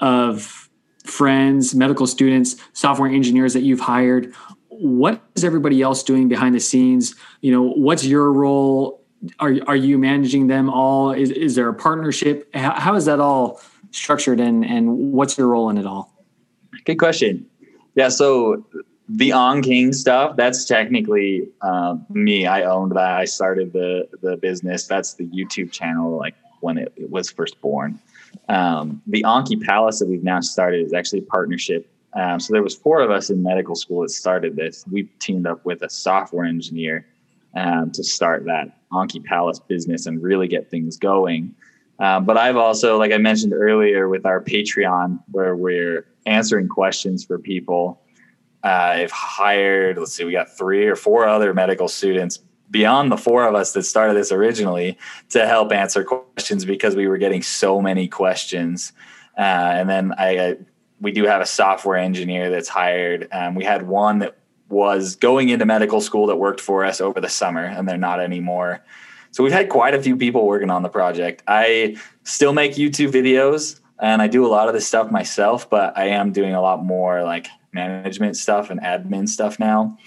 of 0.00 0.68
friends, 1.04 1.74
medical 1.74 2.06
students, 2.06 2.56
software 2.72 3.10
engineers 3.10 3.52
that 3.52 3.62
you've 3.62 3.80
hired. 3.80 4.34
What 4.68 5.22
is 5.34 5.44
everybody 5.44 5.82
else 5.82 6.02
doing 6.02 6.28
behind 6.28 6.54
the 6.54 6.60
scenes? 6.60 7.14
You 7.40 7.52
know, 7.52 7.62
what's 7.62 8.04
your 8.04 8.32
role? 8.32 9.02
Are 9.38 9.54
are 9.66 9.76
you 9.76 9.98
managing 9.98 10.48
them 10.48 10.68
all? 10.68 11.12
Is 11.12 11.30
is 11.30 11.54
there 11.54 11.68
a 11.68 11.74
partnership? 11.74 12.54
How, 12.54 12.78
how 12.78 12.94
is 12.94 13.06
that 13.06 13.18
all 13.20 13.60
structured, 13.90 14.40
and 14.40 14.64
and 14.64 15.12
what's 15.12 15.38
your 15.38 15.48
role 15.48 15.70
in 15.70 15.78
it 15.78 15.86
all? 15.86 16.12
Good 16.84 16.98
question. 16.98 17.46
Yeah, 17.96 18.08
so 18.10 18.64
the 19.08 19.30
AnKing 19.30 19.94
stuff, 19.94 20.36
that's 20.36 20.64
technically 20.64 21.48
uh, 21.62 21.96
me. 22.10 22.46
I 22.46 22.62
owned 22.62 22.92
that. 22.92 23.16
I 23.18 23.24
started 23.24 23.72
the 23.72 24.08
the 24.22 24.36
business. 24.36 24.86
That's 24.86 25.14
the 25.14 25.26
YouTube 25.26 25.72
channel, 25.72 26.16
like 26.16 26.34
when 26.60 26.78
it, 26.78 26.92
it 26.96 27.10
was 27.10 27.30
first 27.30 27.60
born. 27.60 27.98
Um, 28.48 29.02
the 29.06 29.22
Anki 29.22 29.60
Palace 29.60 29.98
that 30.00 30.08
we've 30.08 30.22
now 30.22 30.40
started 30.40 30.84
is 30.84 30.92
actually 30.92 31.20
a 31.20 31.22
partnership. 31.22 31.88
Um, 32.12 32.38
so 32.38 32.52
there 32.52 32.62
was 32.62 32.74
four 32.74 33.00
of 33.00 33.10
us 33.10 33.30
in 33.30 33.42
medical 33.42 33.74
school 33.74 34.02
that 34.02 34.10
started 34.10 34.56
this. 34.56 34.84
We 34.90 35.04
teamed 35.18 35.46
up 35.46 35.64
with 35.64 35.82
a 35.82 35.90
software 35.90 36.44
engineer 36.44 37.06
um, 37.54 37.90
to 37.92 38.04
start 38.04 38.44
that 38.44 38.78
Anki 38.92 39.24
Palace 39.24 39.58
business 39.58 40.06
and 40.06 40.22
really 40.22 40.48
get 40.48 40.70
things 40.70 40.96
going. 40.96 41.54
Um, 41.98 42.24
but 42.24 42.36
I've 42.36 42.56
also, 42.56 42.98
like 42.98 43.12
I 43.12 43.18
mentioned 43.18 43.52
earlier, 43.54 44.08
with 44.08 44.26
our 44.26 44.42
Patreon, 44.42 45.18
where 45.30 45.56
we're 45.56 46.06
answering 46.26 46.68
questions 46.68 47.24
for 47.24 47.38
people. 47.38 48.02
Uh, 48.62 48.68
I've 48.68 49.10
hired, 49.12 49.96
let's 49.98 50.12
see, 50.12 50.24
we 50.24 50.32
got 50.32 50.50
three 50.56 50.86
or 50.86 50.96
four 50.96 51.26
other 51.26 51.54
medical 51.54 51.88
students 51.88 52.40
beyond 52.70 53.12
the 53.12 53.16
four 53.16 53.46
of 53.46 53.54
us 53.54 53.72
that 53.72 53.84
started 53.84 54.14
this 54.14 54.32
originally 54.32 54.98
to 55.30 55.46
help 55.46 55.72
answer 55.72 56.04
questions 56.04 56.64
because 56.64 56.96
we 56.96 57.06
were 57.06 57.18
getting 57.18 57.42
so 57.42 57.80
many 57.80 58.08
questions. 58.08 58.92
Uh, 59.38 59.40
and 59.40 59.88
then 59.88 60.12
I, 60.18 60.38
I, 60.38 60.56
we 61.00 61.12
do 61.12 61.24
have 61.24 61.40
a 61.40 61.46
software 61.46 61.96
engineer 61.96 62.50
that's 62.50 62.68
hired. 62.68 63.28
Um, 63.30 63.54
we 63.54 63.64
had 63.64 63.86
one 63.86 64.18
that 64.18 64.36
was 64.68 65.14
going 65.14 65.48
into 65.48 65.64
medical 65.64 66.00
school 66.00 66.26
that 66.26 66.36
worked 66.36 66.60
for 66.60 66.84
us 66.84 67.00
over 67.00 67.20
the 67.20 67.28
summer, 67.28 67.64
and 67.64 67.88
they're 67.88 67.96
not 67.96 68.20
anymore. 68.20 68.82
So 69.36 69.44
we've 69.44 69.52
had 69.52 69.68
quite 69.68 69.92
a 69.92 70.00
few 70.00 70.16
people 70.16 70.46
working 70.46 70.70
on 70.70 70.82
the 70.82 70.88
project. 70.88 71.42
I 71.46 71.98
still 72.24 72.54
make 72.54 72.72
YouTube 72.72 73.12
videos 73.12 73.78
and 73.98 74.22
I 74.22 74.28
do 74.28 74.46
a 74.46 74.48
lot 74.48 74.66
of 74.66 74.72
this 74.72 74.88
stuff 74.88 75.10
myself, 75.10 75.68
but 75.68 75.94
I 75.94 76.06
am 76.06 76.32
doing 76.32 76.54
a 76.54 76.62
lot 76.62 76.82
more 76.82 77.22
like 77.22 77.46
management 77.70 78.38
stuff 78.38 78.70
and 78.70 78.80
admin 78.80 79.28
stuff 79.28 79.58
now. 79.58 79.98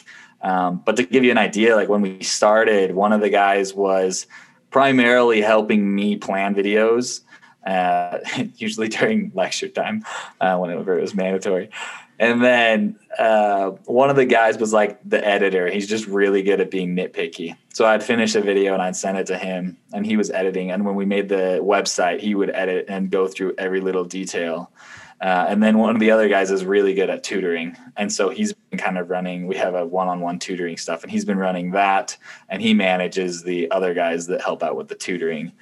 Um, 0.42 0.82
but 0.84 0.96
to 0.96 1.04
give 1.04 1.24
you 1.24 1.30
an 1.30 1.38
idea, 1.38 1.76
like 1.76 1.90
when 1.90 2.02
we 2.02 2.24
started, 2.24 2.96
one 2.96 3.14
of 3.14 3.22
the 3.22 3.30
guys 3.30 3.72
was 3.72 4.26
primarily 4.72 5.42
helping 5.42 5.94
me 5.94 6.16
plan 6.16 6.56
videos, 6.56 7.22
uh, 7.68 8.18
usually 8.56 8.88
during 8.88 9.32
lecture 9.36 9.68
time, 9.68 10.04
uh, 10.42 10.58
whenever 10.58 10.98
it 10.98 11.04
was 11.04 11.14
mandatory. 11.14 11.70
And 12.20 12.44
then 12.44 13.00
uh, 13.18 13.70
one 13.86 14.10
of 14.10 14.18
the 14.18 14.26
guys 14.26 14.58
was 14.58 14.74
like 14.74 15.00
the 15.08 15.26
editor. 15.26 15.72
He's 15.72 15.88
just 15.88 16.06
really 16.06 16.44
good 16.44 16.60
at 16.60 16.70
being 16.70 16.94
nitpicky. 16.94 17.56
So 17.74 17.86
I'd 17.86 18.04
finish 18.04 18.36
a 18.36 18.42
video 18.42 18.74
and 18.74 18.82
I'd 18.82 18.98
send 18.98 19.18
it 19.18 19.28
to 19.28 19.38
him, 19.38 19.78
and 19.94 20.06
he 20.06 20.18
was 20.18 20.30
editing. 20.30 20.70
And 20.70 20.86
when 20.86 20.96
we 20.96 21.06
made 21.06 21.30
the 21.30 21.60
website, 21.64 22.20
he 22.20 22.36
would 22.36 22.50
edit 22.50 22.86
and 22.90 23.10
go 23.10 23.28
through 23.28 23.54
every 23.58 23.80
little 23.80 24.04
detail. 24.04 24.70
Uh, 25.22 25.46
and 25.50 25.64
then 25.64 25.78
one 25.78 25.96
of 25.96 26.00
the 26.00 26.12
other 26.12 26.28
guys 26.28 26.52
is 26.52 26.66
really 26.66 26.94
good 26.94 27.10
at 27.10 27.24
tutoring. 27.24 27.78
And 27.96 28.12
so 28.12 28.30
he's 28.30 28.52
been 28.52 28.80
kind 28.80 28.98
of 28.98 29.10
running, 29.10 29.48
we 29.48 29.56
have 29.56 29.76
a 29.76 29.86
one 29.86 30.10
on 30.10 30.20
one 30.20 30.40
tutoring 30.40 30.78
stuff, 30.78 31.04
and 31.04 31.12
he's 31.12 31.26
been 31.26 31.38
running 31.38 31.72
that. 31.72 32.18
And 32.50 32.62
he 32.62 32.74
manages 32.74 33.44
the 33.44 33.72
other 33.72 33.94
guys 33.94 34.28
that 34.28 34.42
help 34.42 34.62
out 34.62 34.76
with 34.76 34.90
the 34.90 34.96
tutoring. 34.96 35.54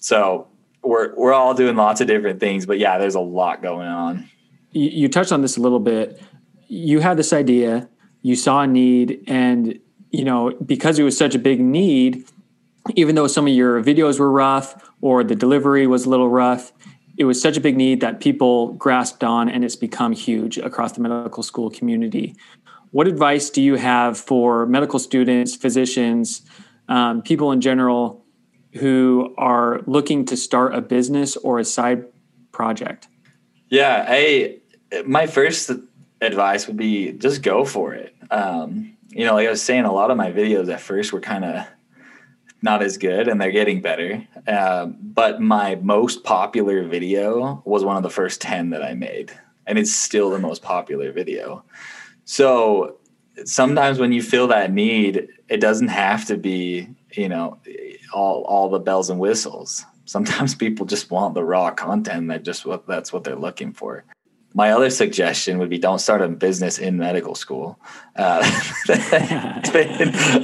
So 0.00 0.48
we're, 0.82 1.14
we're 1.14 1.32
all 1.32 1.54
doing 1.54 1.76
lots 1.76 2.00
of 2.00 2.08
different 2.08 2.40
things, 2.40 2.66
but 2.66 2.78
yeah, 2.78 2.98
there's 2.98 3.16
a 3.16 3.20
lot 3.20 3.62
going 3.62 3.88
on 3.88 4.30
you, 4.72 4.90
you 4.90 5.08
touched 5.08 5.32
on 5.32 5.42
this 5.42 5.56
a 5.56 5.60
little 5.60 5.80
bit. 5.80 6.20
You 6.68 7.00
had 7.00 7.16
this 7.16 7.32
idea, 7.32 7.88
you 8.22 8.36
saw 8.36 8.62
a 8.62 8.66
need, 8.66 9.24
and 9.26 9.78
you 10.10 10.24
know 10.24 10.52
because 10.64 10.98
it 10.98 11.02
was 11.02 11.16
such 11.16 11.34
a 11.34 11.38
big 11.38 11.60
need, 11.60 12.24
even 12.94 13.14
though 13.14 13.26
some 13.26 13.46
of 13.46 13.52
your 13.52 13.82
videos 13.82 14.18
were 14.18 14.30
rough 14.30 14.90
or 15.00 15.24
the 15.24 15.34
delivery 15.34 15.86
was 15.86 16.06
a 16.06 16.10
little 16.10 16.28
rough, 16.28 16.72
it 17.16 17.24
was 17.24 17.40
such 17.40 17.56
a 17.56 17.60
big 17.60 17.76
need 17.76 18.00
that 18.00 18.20
people 18.20 18.72
grasped 18.74 19.24
on, 19.24 19.48
and 19.48 19.64
it's 19.64 19.76
become 19.76 20.12
huge 20.12 20.58
across 20.58 20.92
the 20.92 21.00
medical 21.00 21.42
school 21.42 21.70
community. 21.70 22.34
What 22.92 23.06
advice 23.06 23.50
do 23.50 23.62
you 23.62 23.76
have 23.76 24.18
for 24.18 24.66
medical 24.66 24.98
students, 24.98 25.54
physicians, 25.54 26.42
um, 26.88 27.22
people 27.22 27.52
in 27.52 27.60
general 27.60 28.24
who 28.74 29.34
are 29.38 29.82
looking 29.86 30.24
to 30.26 30.36
start 30.36 30.74
a 30.74 30.80
business 30.80 31.36
or 31.36 31.58
a 31.58 31.64
side 31.64 32.04
project? 32.52 33.08
Yeah, 33.68 34.04
I 34.08 34.59
my 35.04 35.26
first 35.26 35.70
advice 36.20 36.66
would 36.66 36.76
be 36.76 37.12
just 37.12 37.42
go 37.42 37.64
for 37.64 37.94
it. 37.94 38.14
Um, 38.30 38.96
you 39.08 39.24
know, 39.24 39.34
like 39.34 39.46
I 39.46 39.50
was 39.50 39.62
saying, 39.62 39.84
a 39.84 39.92
lot 39.92 40.10
of 40.10 40.16
my 40.16 40.30
videos 40.30 40.72
at 40.72 40.80
first 40.80 41.12
were 41.12 41.20
kind 41.20 41.44
of 41.44 41.66
not 42.62 42.82
as 42.82 42.98
good 42.98 43.26
and 43.26 43.40
they're 43.40 43.50
getting 43.50 43.80
better. 43.80 44.26
Uh, 44.46 44.86
but 44.86 45.40
my 45.40 45.76
most 45.76 46.24
popular 46.24 46.84
video 46.84 47.62
was 47.64 47.84
one 47.84 47.96
of 47.96 48.02
the 48.02 48.10
first 48.10 48.40
10 48.40 48.70
that 48.70 48.82
I 48.82 48.94
made, 48.94 49.32
and 49.66 49.78
it's 49.78 49.94
still 49.94 50.30
the 50.30 50.38
most 50.38 50.62
popular 50.62 51.10
video. 51.12 51.64
So 52.24 52.98
sometimes 53.44 53.98
when 53.98 54.12
you 54.12 54.22
feel 54.22 54.46
that 54.48 54.72
need, 54.72 55.28
it 55.48 55.60
doesn't 55.60 55.88
have 55.88 56.26
to 56.26 56.36
be, 56.36 56.88
you 57.12 57.28
know, 57.28 57.58
all, 58.12 58.42
all 58.42 58.68
the 58.68 58.78
bells 58.78 59.10
and 59.10 59.18
whistles. 59.18 59.84
Sometimes 60.04 60.54
people 60.54 60.86
just 60.86 61.10
want 61.10 61.34
the 61.34 61.44
raw 61.44 61.70
content 61.70 62.28
that 62.28 62.42
just 62.42 62.66
what 62.66 62.86
that's 62.86 63.12
what 63.12 63.24
they're 63.24 63.36
looking 63.36 63.72
for 63.72 64.04
my 64.52 64.72
other 64.72 64.90
suggestion 64.90 65.58
would 65.58 65.70
be 65.70 65.78
don't 65.78 66.00
start 66.00 66.22
a 66.22 66.28
business 66.28 66.78
in 66.78 66.98
medical 66.98 67.34
school. 67.34 67.78
Uh, 68.16 68.42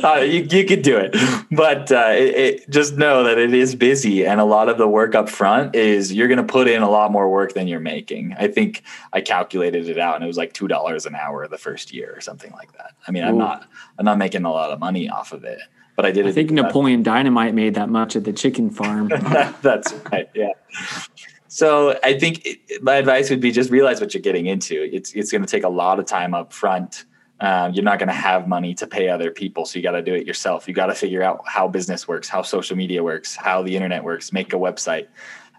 uh, 0.04 0.20
you, 0.20 0.46
you 0.48 0.64
could 0.64 0.82
do 0.82 0.96
it, 0.96 1.16
but 1.50 1.90
uh, 1.90 2.12
it, 2.12 2.34
it, 2.34 2.70
just 2.70 2.96
know 2.96 3.24
that 3.24 3.36
it 3.38 3.52
is 3.52 3.74
busy, 3.74 4.24
and 4.24 4.40
a 4.40 4.44
lot 4.44 4.68
of 4.68 4.78
the 4.78 4.86
work 4.86 5.14
up 5.14 5.28
front 5.28 5.74
is 5.74 6.12
you're 6.12 6.28
going 6.28 6.38
to 6.38 6.44
put 6.44 6.68
in 6.68 6.82
a 6.82 6.88
lot 6.88 7.10
more 7.10 7.28
work 7.28 7.54
than 7.54 7.66
you're 7.66 7.80
making. 7.80 8.34
I 8.38 8.48
think 8.48 8.82
I 9.12 9.20
calculated 9.20 9.88
it 9.88 9.98
out, 9.98 10.14
and 10.14 10.24
it 10.24 10.28
was 10.28 10.36
like 10.36 10.52
two 10.52 10.68
dollars 10.68 11.04
an 11.06 11.16
hour 11.16 11.46
the 11.48 11.58
first 11.58 11.92
year 11.92 12.14
or 12.16 12.20
something 12.20 12.52
like 12.52 12.72
that. 12.74 12.92
I 13.08 13.10
mean, 13.10 13.24
Ooh. 13.24 13.28
I'm 13.28 13.38
not 13.38 13.68
I'm 13.98 14.04
not 14.04 14.18
making 14.18 14.44
a 14.44 14.52
lot 14.52 14.70
of 14.70 14.78
money 14.78 15.08
off 15.08 15.32
of 15.32 15.44
it, 15.44 15.58
but 15.96 16.06
I 16.06 16.12
did. 16.12 16.26
I 16.26 16.32
think 16.32 16.52
Napoleon 16.52 17.02
Dynamite 17.02 17.54
made 17.54 17.74
that 17.74 17.88
much 17.88 18.14
at 18.14 18.24
the 18.24 18.32
chicken 18.32 18.70
farm. 18.70 19.08
That's 19.62 19.92
right. 20.12 20.28
Yeah. 20.34 20.52
So 21.56 21.98
I 22.04 22.18
think 22.18 22.44
it, 22.44 22.82
my 22.82 22.96
advice 22.96 23.30
would 23.30 23.40
be 23.40 23.50
just 23.50 23.70
realize 23.70 23.98
what 23.98 24.12
you're 24.12 24.20
getting 24.20 24.44
into. 24.44 24.82
It's 24.94 25.14
it's 25.14 25.32
going 25.32 25.40
to 25.40 25.48
take 25.48 25.64
a 25.64 25.70
lot 25.70 25.98
of 25.98 26.04
time 26.04 26.34
up 26.34 26.52
front. 26.52 27.06
Um, 27.40 27.72
you're 27.72 27.82
not 27.82 27.98
going 27.98 28.10
to 28.10 28.20
have 28.28 28.46
money 28.46 28.74
to 28.74 28.86
pay 28.86 29.08
other 29.08 29.30
people, 29.30 29.64
so 29.64 29.78
you 29.78 29.82
got 29.82 29.92
to 29.92 30.02
do 30.02 30.12
it 30.12 30.26
yourself. 30.26 30.68
You 30.68 30.74
got 30.74 30.88
to 30.88 30.94
figure 30.94 31.22
out 31.22 31.40
how 31.46 31.66
business 31.66 32.06
works, 32.06 32.28
how 32.28 32.42
social 32.42 32.76
media 32.76 33.02
works, 33.02 33.34
how 33.34 33.62
the 33.62 33.74
internet 33.74 34.04
works. 34.04 34.34
Make 34.34 34.52
a 34.52 34.56
website, 34.56 35.06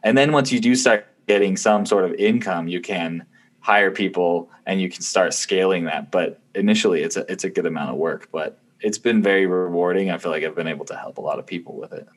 and 0.04 0.16
then 0.16 0.34
once 0.34 0.52
you 0.52 0.60
do 0.60 0.76
start 0.76 1.08
getting 1.28 1.58
some 1.58 1.84
sort 1.84 2.06
of 2.06 2.14
income, 2.14 2.68
you 2.68 2.80
can 2.80 3.26
hire 3.62 3.90
people 3.90 4.52
and 4.68 4.80
you 4.80 4.92
can 4.92 5.02
start 5.02 5.34
scaling 5.34 5.86
that. 5.86 6.12
But 6.12 6.40
initially, 6.54 7.02
it's 7.02 7.18
a 7.18 7.26
it's 7.32 7.44
a 7.44 7.50
good 7.50 7.66
amount 7.66 7.90
of 7.90 7.96
work, 7.96 8.30
but 8.32 8.60
it's 8.82 9.00
been 9.00 9.24
very 9.24 9.48
rewarding. 9.48 10.12
I 10.12 10.20
feel 10.20 10.32
like 10.32 10.44
I've 10.44 10.54
been 10.54 10.68
able 10.68 10.86
to 10.86 10.96
help 10.96 11.18
a 11.18 11.22
lot 11.22 11.40
of 11.40 11.48
people 11.48 11.76
with 11.76 11.92
it. 11.92 12.08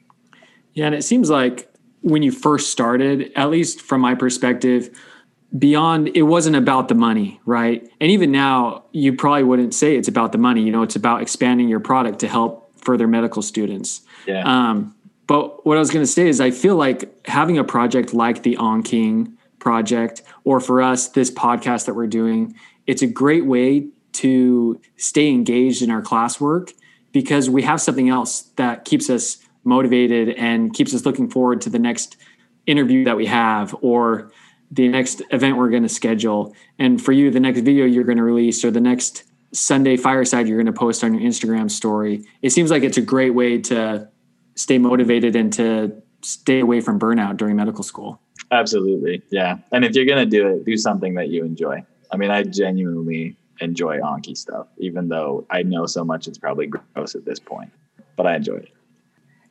Yeah, 0.74 0.84
and 0.84 0.94
it 0.94 1.02
seems 1.02 1.30
like 1.30 1.69
when 2.02 2.22
you 2.22 2.32
first 2.32 2.70
started, 2.70 3.32
at 3.36 3.50
least 3.50 3.80
from 3.80 4.00
my 4.00 4.14
perspective, 4.14 4.90
beyond 5.56 6.10
it 6.14 6.22
wasn't 6.22 6.56
about 6.56 6.88
the 6.88 6.94
money, 6.94 7.40
right? 7.44 7.88
And 8.00 8.10
even 8.10 8.30
now, 8.30 8.84
you 8.92 9.14
probably 9.14 9.42
wouldn't 9.42 9.74
say 9.74 9.96
it's 9.96 10.08
about 10.08 10.32
the 10.32 10.38
money. 10.38 10.62
You 10.62 10.72
know, 10.72 10.82
it's 10.82 10.96
about 10.96 11.22
expanding 11.22 11.68
your 11.68 11.80
product 11.80 12.20
to 12.20 12.28
help 12.28 12.72
further 12.78 13.06
medical 13.06 13.42
students. 13.42 14.02
Yeah. 14.26 14.42
Um, 14.44 14.94
but 15.26 15.64
what 15.66 15.76
I 15.76 15.80
was 15.80 15.90
going 15.90 16.04
to 16.04 16.10
say 16.10 16.28
is, 16.28 16.40
I 16.40 16.50
feel 16.50 16.76
like 16.76 17.26
having 17.26 17.58
a 17.58 17.64
project 17.64 18.14
like 18.14 18.42
the 18.42 18.56
AnKing 18.56 19.34
project, 19.58 20.22
or 20.44 20.60
for 20.60 20.82
us, 20.82 21.08
this 21.08 21.30
podcast 21.30 21.86
that 21.86 21.94
we're 21.94 22.06
doing, 22.06 22.54
it's 22.86 23.02
a 23.02 23.06
great 23.06 23.44
way 23.44 23.88
to 24.12 24.80
stay 24.96 25.28
engaged 25.28 25.82
in 25.82 25.90
our 25.90 26.02
classwork 26.02 26.72
because 27.12 27.50
we 27.50 27.62
have 27.62 27.80
something 27.80 28.08
else 28.08 28.42
that 28.56 28.84
keeps 28.84 29.10
us 29.10 29.38
motivated 29.64 30.30
and 30.30 30.72
keeps 30.72 30.94
us 30.94 31.04
looking 31.04 31.28
forward 31.28 31.60
to 31.62 31.70
the 31.70 31.78
next 31.78 32.16
interview 32.66 33.04
that 33.04 33.16
we 33.16 33.26
have 33.26 33.74
or 33.80 34.30
the 34.70 34.88
next 34.88 35.22
event 35.30 35.56
we're 35.56 35.70
going 35.70 35.82
to 35.82 35.88
schedule. 35.88 36.54
And 36.78 37.02
for 37.02 37.12
you, 37.12 37.30
the 37.30 37.40
next 37.40 37.60
video 37.60 37.84
you're 37.84 38.04
going 38.04 38.18
to 38.18 38.24
release 38.24 38.64
or 38.64 38.70
the 38.70 38.80
next 38.80 39.24
Sunday 39.52 39.96
fireside 39.96 40.46
you're 40.46 40.56
going 40.56 40.72
to 40.72 40.78
post 40.78 41.02
on 41.02 41.12
your 41.14 41.28
Instagram 41.28 41.70
story. 41.70 42.24
It 42.42 42.50
seems 42.50 42.70
like 42.70 42.82
it's 42.82 42.96
a 42.96 43.02
great 43.02 43.30
way 43.30 43.58
to 43.62 44.08
stay 44.54 44.78
motivated 44.78 45.34
and 45.34 45.52
to 45.54 46.00
stay 46.22 46.60
away 46.60 46.80
from 46.80 47.00
burnout 47.00 47.36
during 47.36 47.56
medical 47.56 47.82
school. 47.82 48.20
Absolutely. 48.52 49.22
Yeah. 49.30 49.58
And 49.72 49.84
if 49.84 49.94
you're 49.94 50.06
going 50.06 50.18
to 50.18 50.26
do 50.26 50.48
it, 50.48 50.64
do 50.64 50.76
something 50.76 51.14
that 51.14 51.28
you 51.28 51.44
enjoy. 51.44 51.84
I 52.12 52.16
mean, 52.16 52.30
I 52.30 52.42
genuinely 52.42 53.36
enjoy 53.60 53.98
Anki 53.98 54.36
stuff, 54.36 54.66
even 54.78 55.08
though 55.08 55.46
I 55.50 55.62
know 55.62 55.86
so 55.86 56.04
much 56.04 56.26
it's 56.26 56.38
probably 56.38 56.66
gross 56.66 57.14
at 57.14 57.24
this 57.24 57.38
point, 57.38 57.70
but 58.16 58.26
I 58.26 58.36
enjoy 58.36 58.56
it. 58.56 58.72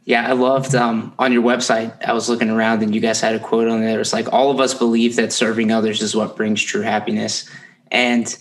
Yeah, 0.10 0.28
I 0.28 0.32
loved 0.32 0.74
um, 0.74 1.14
on 1.20 1.32
your 1.32 1.44
website. 1.44 2.04
I 2.04 2.14
was 2.14 2.30
looking 2.30 2.50
around 2.50 2.82
and 2.82 2.96
you 2.96 3.00
guys 3.00 3.22
had 3.22 3.36
a 3.36 3.40
quote 3.40 3.68
on 3.68 3.82
there. 3.82 4.02
It's 4.02 4.12
like, 4.12 4.34
all 4.34 4.50
of 4.50 4.60
us 4.60 4.74
believe 4.74 5.16
that 5.18 5.32
serving 5.32 5.72
others 5.72 6.02
is 6.02 6.16
what 6.16 6.36
brings 6.36 6.64
true 6.64 6.82
happiness. 6.82 7.48
And 7.92 8.36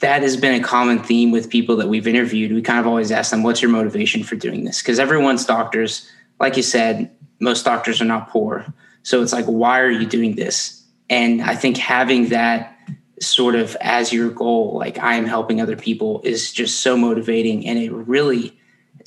that 0.00 0.20
has 0.20 0.36
been 0.36 0.60
a 0.60 0.62
common 0.62 1.02
theme 1.02 1.30
with 1.30 1.48
people 1.48 1.76
that 1.76 1.88
we've 1.88 2.06
interviewed. 2.06 2.52
We 2.52 2.60
kind 2.60 2.78
of 2.78 2.86
always 2.86 3.10
ask 3.10 3.30
them, 3.30 3.42
what's 3.42 3.62
your 3.62 3.70
motivation 3.70 4.22
for 4.22 4.36
doing 4.36 4.64
this? 4.64 4.82
Because 4.82 4.98
everyone's 4.98 5.46
doctors, 5.46 6.06
like 6.40 6.58
you 6.58 6.62
said, 6.62 7.10
most 7.40 7.64
doctors 7.64 8.02
are 8.02 8.04
not 8.04 8.28
poor. 8.28 8.66
So 9.02 9.22
it's 9.22 9.32
like, 9.32 9.46
why 9.46 9.80
are 9.80 9.90
you 9.90 10.04
doing 10.04 10.36
this? 10.36 10.84
And 11.08 11.40
I 11.40 11.54
think 11.54 11.78
having 11.78 12.28
that 12.28 12.76
sort 13.18 13.54
of 13.54 13.78
as 13.80 14.12
your 14.12 14.28
goal, 14.28 14.76
like 14.76 14.98
I 14.98 15.14
am 15.14 15.24
helping 15.24 15.58
other 15.62 15.74
people, 15.74 16.20
is 16.22 16.52
just 16.52 16.82
so 16.82 16.98
motivating. 16.98 17.66
And 17.66 17.78
it 17.78 17.92
really 17.92 18.57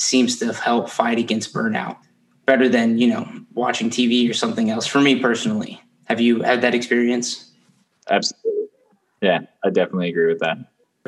seems 0.01 0.39
to 0.39 0.53
help 0.53 0.89
fight 0.89 1.19
against 1.19 1.53
burnout 1.53 1.97
better 2.45 2.67
than 2.67 2.97
you 2.97 3.07
know 3.07 3.27
watching 3.53 3.89
TV 3.89 4.29
or 4.29 4.33
something 4.33 4.69
else. 4.69 4.85
For 4.85 4.99
me 4.99 5.19
personally, 5.19 5.81
have 6.05 6.19
you 6.19 6.41
had 6.41 6.61
that 6.61 6.73
experience? 6.73 7.51
Absolutely. 8.09 8.67
Yeah, 9.21 9.41
I 9.63 9.69
definitely 9.69 10.09
agree 10.09 10.27
with 10.27 10.39
that. 10.39 10.57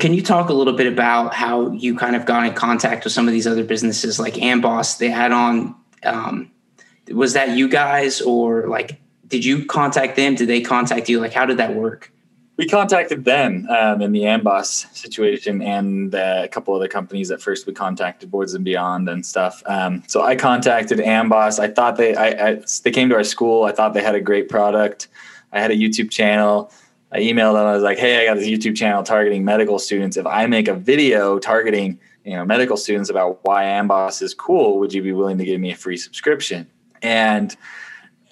Can 0.00 0.12
you 0.12 0.22
talk 0.22 0.48
a 0.48 0.52
little 0.52 0.72
bit 0.72 0.86
about 0.86 1.34
how 1.34 1.70
you 1.70 1.96
kind 1.96 2.16
of 2.16 2.26
got 2.26 2.46
in 2.46 2.54
contact 2.54 3.04
with 3.04 3.12
some 3.12 3.28
of 3.28 3.32
these 3.32 3.46
other 3.46 3.64
businesses 3.64 4.18
like 4.18 4.34
Amboss? 4.34 4.98
They 4.98 5.08
had 5.08 5.30
on, 5.30 5.74
um, 6.02 6.50
was 7.12 7.34
that 7.34 7.56
you 7.56 7.68
guys 7.68 8.20
or 8.20 8.66
like, 8.68 9.00
did 9.28 9.44
you 9.44 9.64
contact 9.66 10.16
them? 10.16 10.34
Did 10.34 10.48
they 10.48 10.60
contact 10.60 11.08
you? 11.08 11.20
Like, 11.20 11.32
how 11.32 11.46
did 11.46 11.58
that 11.58 11.74
work? 11.74 12.12
We 12.56 12.68
contacted 12.68 13.24
them 13.24 13.66
um, 13.68 14.00
in 14.00 14.12
the 14.12 14.22
Amboss 14.22 14.94
situation 14.94 15.60
and 15.60 16.14
uh, 16.14 16.42
a 16.44 16.48
couple 16.48 16.74
other 16.74 16.86
companies. 16.86 17.30
At 17.30 17.42
first, 17.42 17.66
we 17.66 17.72
contacted 17.72 18.30
Boards 18.30 18.54
and 18.54 18.64
Beyond 18.64 19.08
and 19.08 19.26
stuff. 19.26 19.62
Um, 19.66 20.04
so 20.06 20.22
I 20.22 20.36
contacted 20.36 20.98
Amboss. 20.98 21.58
I 21.58 21.68
thought 21.68 21.96
they, 21.96 22.14
I, 22.14 22.50
I, 22.50 22.62
they 22.84 22.92
came 22.92 23.08
to 23.08 23.16
our 23.16 23.24
school. 23.24 23.64
I 23.64 23.72
thought 23.72 23.92
they 23.92 24.02
had 24.02 24.14
a 24.14 24.20
great 24.20 24.48
product. 24.48 25.08
I 25.52 25.60
had 25.60 25.72
a 25.72 25.76
YouTube 25.76 26.10
channel. 26.10 26.70
I 27.10 27.18
emailed 27.18 27.54
them. 27.54 27.66
I 27.66 27.72
was 27.72 27.82
like, 27.82 27.98
"Hey, 27.98 28.22
I 28.22 28.26
got 28.26 28.34
this 28.34 28.48
YouTube 28.48 28.76
channel 28.76 29.02
targeting 29.04 29.44
medical 29.44 29.78
students. 29.78 30.16
If 30.16 30.26
I 30.26 30.46
make 30.46 30.66
a 30.66 30.74
video 30.74 31.38
targeting, 31.38 31.98
you 32.24 32.36
know, 32.36 32.44
medical 32.44 32.76
students 32.76 33.08
about 33.08 33.38
why 33.42 33.64
Amboss 33.64 34.20
is 34.20 34.34
cool, 34.34 34.80
would 34.80 34.92
you 34.92 35.00
be 35.00 35.12
willing 35.12 35.38
to 35.38 35.44
give 35.44 35.60
me 35.60 35.70
a 35.70 35.76
free 35.76 35.96
subscription?" 35.96 36.68
And 37.02 37.56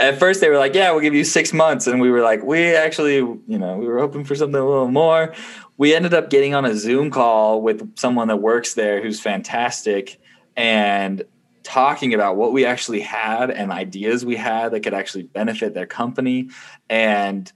at 0.03 0.19
first 0.19 0.41
they 0.41 0.49
were 0.49 0.59
like, 0.59 0.75
yeah, 0.75 0.91
we'll 0.91 1.01
give 1.01 1.15
you 1.15 1.25
six 1.25 1.53
months. 1.53 1.87
And 1.87 2.01
we 2.01 2.11
were 2.11 2.23
like, 2.23 2.43
we 2.43 2.75
actually, 2.75 3.17
you 3.17 3.59
know, 3.59 3.77
we 3.77 3.87
were 3.87 3.99
hoping 3.99 4.25
for 4.25 4.35
something 4.35 4.61
a 4.61 4.67
little 4.67 4.89
more. 4.89 5.33
We 5.79 5.95
ended 5.95 6.13
up 6.13 6.29
getting 6.29 6.55
on 6.55 6.65
a 6.65 6.77
Zoom 6.77 7.11
call 7.11 7.63
with 7.63 7.97
someone 7.97 8.29
that 8.29 8.39
works 8.39 8.75
there 8.75 9.01
who's 9.03 9.21
fantastic 9.21 10.21
and 10.57 11.23
talking 11.63 12.13
about 12.13 12.37
what 12.37 12.53
we 12.53 12.67
actually 12.67 13.01
had 13.01 13.51
and 13.51 13.71
ideas 13.71 14.25
we 14.25 14.37
had 14.37 14.73
that 14.73 14.81
could 14.81 14.95
actually 14.95 15.23
benefit 15.23 15.73
their 15.75 15.87
company. 15.87 16.51
And 16.91 17.51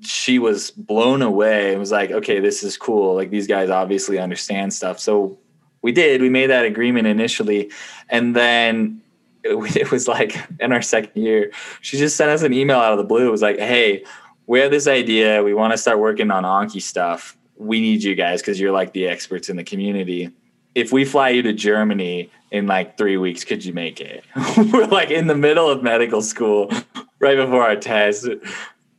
she 0.00 0.38
was 0.38 0.70
blown 0.70 1.22
away 1.22 1.70
and 1.70 1.80
was 1.80 1.90
like, 1.90 2.10
okay, 2.10 2.40
this 2.40 2.62
is 2.62 2.76
cool. 2.76 3.14
Like 3.14 3.30
these 3.30 3.46
guys 3.46 3.70
obviously 3.70 4.18
understand 4.18 4.74
stuff. 4.74 4.98
So 5.00 5.38
we 5.80 5.92
did, 5.92 6.20
we 6.20 6.28
made 6.28 6.48
that 6.48 6.66
agreement 6.66 7.06
initially. 7.06 7.70
And 8.10 8.36
then 8.36 9.00
it 9.44 9.90
was 9.90 10.08
like 10.08 10.36
in 10.60 10.72
our 10.72 10.82
second 10.82 11.20
year, 11.20 11.50
she 11.80 11.96
just 11.96 12.16
sent 12.16 12.30
us 12.30 12.42
an 12.42 12.52
email 12.52 12.78
out 12.78 12.92
of 12.92 12.98
the 12.98 13.04
blue. 13.04 13.28
It 13.28 13.30
was 13.30 13.42
like, 13.42 13.58
hey, 13.58 14.04
we 14.46 14.60
have 14.60 14.70
this 14.70 14.86
idea. 14.86 15.42
We 15.42 15.54
want 15.54 15.72
to 15.72 15.78
start 15.78 15.98
working 15.98 16.30
on 16.30 16.44
Anki 16.44 16.82
stuff. 16.82 17.36
We 17.56 17.80
need 17.80 18.02
you 18.02 18.14
guys 18.14 18.40
because 18.40 18.60
you're 18.60 18.72
like 18.72 18.92
the 18.92 19.06
experts 19.06 19.48
in 19.48 19.56
the 19.56 19.64
community. 19.64 20.30
If 20.74 20.92
we 20.92 21.04
fly 21.04 21.30
you 21.30 21.42
to 21.42 21.52
Germany 21.52 22.30
in 22.50 22.66
like 22.66 22.96
three 22.96 23.16
weeks, 23.16 23.44
could 23.44 23.64
you 23.64 23.72
make 23.72 24.00
it? 24.00 24.24
We're 24.72 24.86
like 24.86 25.10
in 25.10 25.26
the 25.26 25.34
middle 25.34 25.68
of 25.68 25.82
medical 25.82 26.22
school, 26.22 26.70
right 27.18 27.36
before 27.36 27.62
our 27.62 27.76
test 27.76 28.28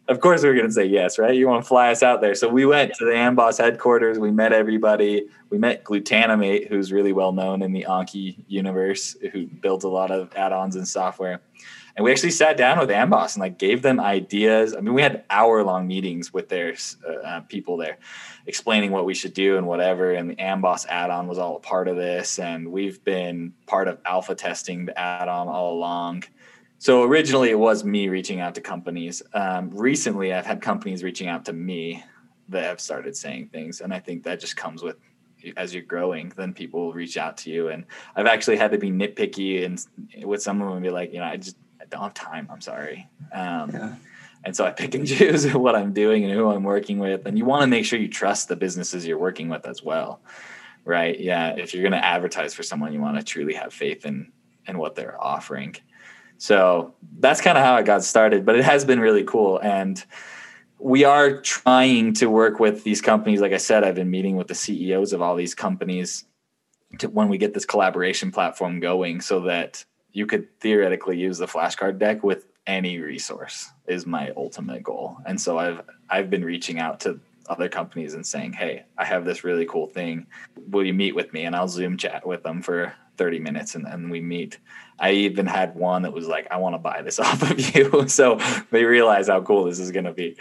of 0.09 0.19
course 0.19 0.41
we 0.41 0.49
are 0.49 0.55
going 0.55 0.65
to 0.65 0.73
say 0.73 0.85
yes, 0.85 1.19
right? 1.19 1.35
You 1.35 1.47
want 1.47 1.63
to 1.63 1.67
fly 1.67 1.91
us 1.91 2.01
out 2.01 2.19
there. 2.19 2.33
So 2.33 2.49
we 2.49 2.65
went 2.65 2.93
to 2.95 3.05
the 3.05 3.11
Amboss 3.11 3.59
headquarters. 3.59 4.17
We 4.17 4.31
met 4.31 4.51
everybody. 4.51 5.27
We 5.51 5.59
met 5.59 5.83
Glutanimate, 5.83 6.67
who's 6.67 6.91
really 6.91 7.13
well 7.13 7.31
known 7.31 7.61
in 7.61 7.73
the 7.73 7.85
Anki 7.87 8.43
universe, 8.47 9.15
who 9.31 9.45
builds 9.45 9.83
a 9.83 9.89
lot 9.89 10.09
of 10.09 10.33
add-ons 10.35 10.75
and 10.75 10.87
software. 10.87 11.41
And 11.95 12.03
we 12.03 12.11
actually 12.11 12.31
sat 12.31 12.57
down 12.57 12.79
with 12.79 12.89
Amboss 12.89 13.35
and 13.35 13.41
like 13.41 13.59
gave 13.59 13.81
them 13.81 13.99
ideas. 13.99 14.75
I 14.75 14.79
mean, 14.79 14.93
we 14.93 15.01
had 15.01 15.25
hour-long 15.29 15.85
meetings 15.85 16.33
with 16.33 16.49
their 16.49 16.75
uh, 17.07 17.11
uh, 17.11 17.39
people 17.41 17.77
there, 17.77 17.97
explaining 18.47 18.91
what 18.91 19.05
we 19.05 19.13
should 19.13 19.33
do 19.33 19.57
and 19.57 19.67
whatever. 19.67 20.13
And 20.13 20.29
the 20.29 20.35
Amboss 20.37 20.87
add-on 20.87 21.27
was 21.27 21.37
all 21.37 21.57
a 21.57 21.59
part 21.59 21.87
of 21.87 21.97
this. 21.97 22.39
And 22.39 22.71
we've 22.71 23.03
been 23.03 23.53
part 23.67 23.87
of 23.87 23.99
alpha 24.05 24.33
testing 24.33 24.85
the 24.85 24.97
add-on 24.97 25.47
all 25.47 25.73
along 25.73 26.23
so 26.79 27.03
originally 27.03 27.49
it 27.49 27.59
was 27.59 27.83
me 27.83 28.07
reaching 28.07 28.39
out 28.39 28.55
to 28.55 28.61
companies. 28.61 29.21
Um, 29.33 29.69
recently, 29.71 30.33
I've 30.33 30.45
had 30.45 30.61
companies 30.61 31.03
reaching 31.03 31.27
out 31.27 31.43
to 31.45 31.53
me 31.53 32.03
that 32.47 32.63
have 32.63 32.79
started 32.79 33.15
saying 33.17 33.49
things, 33.49 33.81
and 33.81 33.93
I 33.93 33.99
think 33.99 34.23
that 34.23 34.39
just 34.39 34.55
comes 34.55 34.81
with 34.81 34.95
as 35.57 35.73
you're 35.73 35.83
growing. 35.83 36.31
Then 36.35 36.53
people 36.53 36.85
will 36.85 36.93
reach 36.93 37.17
out 37.17 37.35
to 37.39 37.51
you, 37.51 37.67
and 37.67 37.85
I've 38.15 38.27
actually 38.27 38.55
had 38.55 38.71
to 38.71 38.77
be 38.77 38.91
nitpicky 38.91 39.65
and 39.65 40.25
with 40.25 40.41
some 40.41 40.61
of 40.61 40.69
them 40.69 40.77
and 40.77 40.83
be 40.83 40.89
like, 40.89 41.11
you 41.11 41.19
know, 41.19 41.25
I 41.25 41.35
just 41.35 41.57
I 41.81 41.85
don't 41.85 42.01
have 42.01 42.13
time. 42.13 42.47
I'm 42.49 42.61
sorry. 42.61 43.09
Um, 43.33 43.71
yeah. 43.71 43.95
And 44.45 44.55
so 44.55 44.65
I 44.65 44.71
pick 44.71 44.95
and 44.95 45.05
choose 45.17 45.51
what 45.53 45.75
I'm 45.75 45.91
doing 45.91 46.23
and 46.23 46.33
who 46.33 46.49
I'm 46.49 46.63
working 46.63 46.97
with. 46.99 47.25
And 47.25 47.37
you 47.37 47.43
want 47.43 47.63
to 47.63 47.67
make 47.67 47.83
sure 47.83 47.99
you 47.99 48.07
trust 48.07 48.47
the 48.47 48.55
businesses 48.55 49.05
you're 49.05 49.17
working 49.17 49.49
with 49.49 49.67
as 49.67 49.83
well, 49.83 50.21
right? 50.85 51.19
Yeah. 51.19 51.55
If 51.57 51.73
you're 51.73 51.83
going 51.83 51.91
to 51.91 52.05
advertise 52.05 52.53
for 52.53 52.63
someone, 52.63 52.93
you 52.93 53.01
want 53.01 53.17
to 53.17 53.23
truly 53.23 53.53
have 53.55 53.73
faith 53.73 54.05
in 54.05 54.31
in 54.65 54.77
what 54.77 54.95
they're 54.95 55.21
offering. 55.21 55.75
So 56.39 56.95
that's 57.19 57.41
kind 57.41 57.58
of 57.58 57.63
how 57.63 57.75
it 57.75 57.86
got 57.86 58.04
started, 58.04 58.45
but 58.45 58.56
it 58.56 58.63
has 58.63 58.86
been 58.86 59.02
really 59.02 59.25
cool. 59.25 59.60
And 59.60 60.04
we 60.80 61.04
are 61.04 61.41
trying 61.41 62.13
to 62.13 62.30
work 62.30 62.62
with 62.62 62.86
these 62.86 63.02
companies. 63.02 63.41
Like 63.41 63.52
I 63.52 63.58
said, 63.58 63.84
I've 63.84 63.95
been 63.95 64.10
meeting 64.10 64.38
with 64.38 64.47
the 64.47 64.56
CEOs 64.56 65.12
of 65.12 65.21
all 65.21 65.36
these 65.36 65.54
companies 65.54 66.23
to, 66.99 67.10
when 67.10 67.28
we 67.28 67.38
get 67.38 67.54
this 67.54 67.65
collaboration 67.65 68.32
platform 68.32 68.80
going 68.80 69.19
so 69.19 69.41
that 69.41 69.84
you 70.13 70.25
could 70.25 70.47
theoretically 70.62 71.17
use 71.17 71.38
the 71.38 71.45
flashcard 71.45 71.99
deck 71.99 72.23
with 72.23 72.47
any 72.65 72.99
resource 72.99 73.69
is 73.88 74.06
my 74.06 74.32
ultimate 74.38 74.82
goal. 74.82 75.17
And 75.25 75.39
so 75.39 75.58
I've 75.58 75.82
I've 76.10 76.30
been 76.30 76.45
reaching 76.45 76.80
out 76.80 77.02
to 77.02 77.19
other 77.49 77.67
companies 77.67 78.13
and 78.13 78.25
saying, 78.25 78.54
"Hey, 78.54 78.86
I 78.97 79.04
have 79.04 79.25
this 79.25 79.43
really 79.43 79.65
cool 79.65 79.88
thing. 79.88 80.28
Will 80.69 80.86
you 80.86 80.93
meet 80.93 81.15
with 81.15 81.34
me?" 81.34 81.43
And 81.43 81.56
I'll 81.56 81.67
Zoom 81.67 81.97
chat 81.97 82.25
with 82.25 82.43
them 82.43 82.62
for 82.62 82.93
30 83.17 83.39
minutes 83.39 83.75
and 83.75 83.86
then 83.86 84.10
we 84.10 84.21
meet. 84.21 84.60
I 84.99 85.12
even 85.12 85.45
had 85.45 85.75
one 85.75 86.01
that 86.03 86.13
was 86.13 86.27
like, 86.27 86.47
I 86.51 86.57
want 86.57 86.75
to 86.75 86.79
buy 86.79 87.01
this 87.01 87.19
off 87.19 87.41
of 87.49 87.75
you. 87.75 88.07
so 88.07 88.39
they 88.71 88.83
realize 88.83 89.27
how 89.27 89.41
cool 89.41 89.65
this 89.65 89.79
is 89.79 89.91
going 89.91 90.05
to 90.05 90.13
be. 90.13 90.35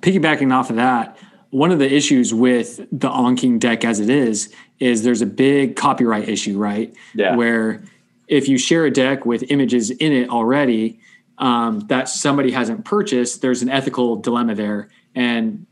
Piggybacking 0.00 0.52
off 0.52 0.70
of 0.70 0.76
that, 0.76 1.16
one 1.50 1.70
of 1.70 1.78
the 1.78 1.92
issues 1.92 2.34
with 2.34 2.76
the 2.92 3.08
AnKing 3.08 3.58
deck 3.58 3.84
as 3.84 4.00
it 4.00 4.10
is, 4.10 4.54
is 4.78 5.02
there's 5.02 5.22
a 5.22 5.26
big 5.26 5.76
copyright 5.76 6.28
issue, 6.28 6.58
right? 6.58 6.94
Yeah. 7.14 7.36
Where 7.36 7.82
if 8.28 8.48
you 8.48 8.58
share 8.58 8.84
a 8.84 8.90
deck 8.90 9.26
with 9.26 9.50
images 9.50 9.90
in 9.90 10.12
it 10.12 10.28
already 10.28 11.00
um, 11.38 11.80
that 11.88 12.08
somebody 12.08 12.52
hasn't 12.52 12.84
purchased, 12.84 13.40
there's 13.40 13.62
an 13.62 13.68
ethical 13.68 14.16
dilemma 14.16 14.54
there. 14.54 14.90
And 15.14 15.66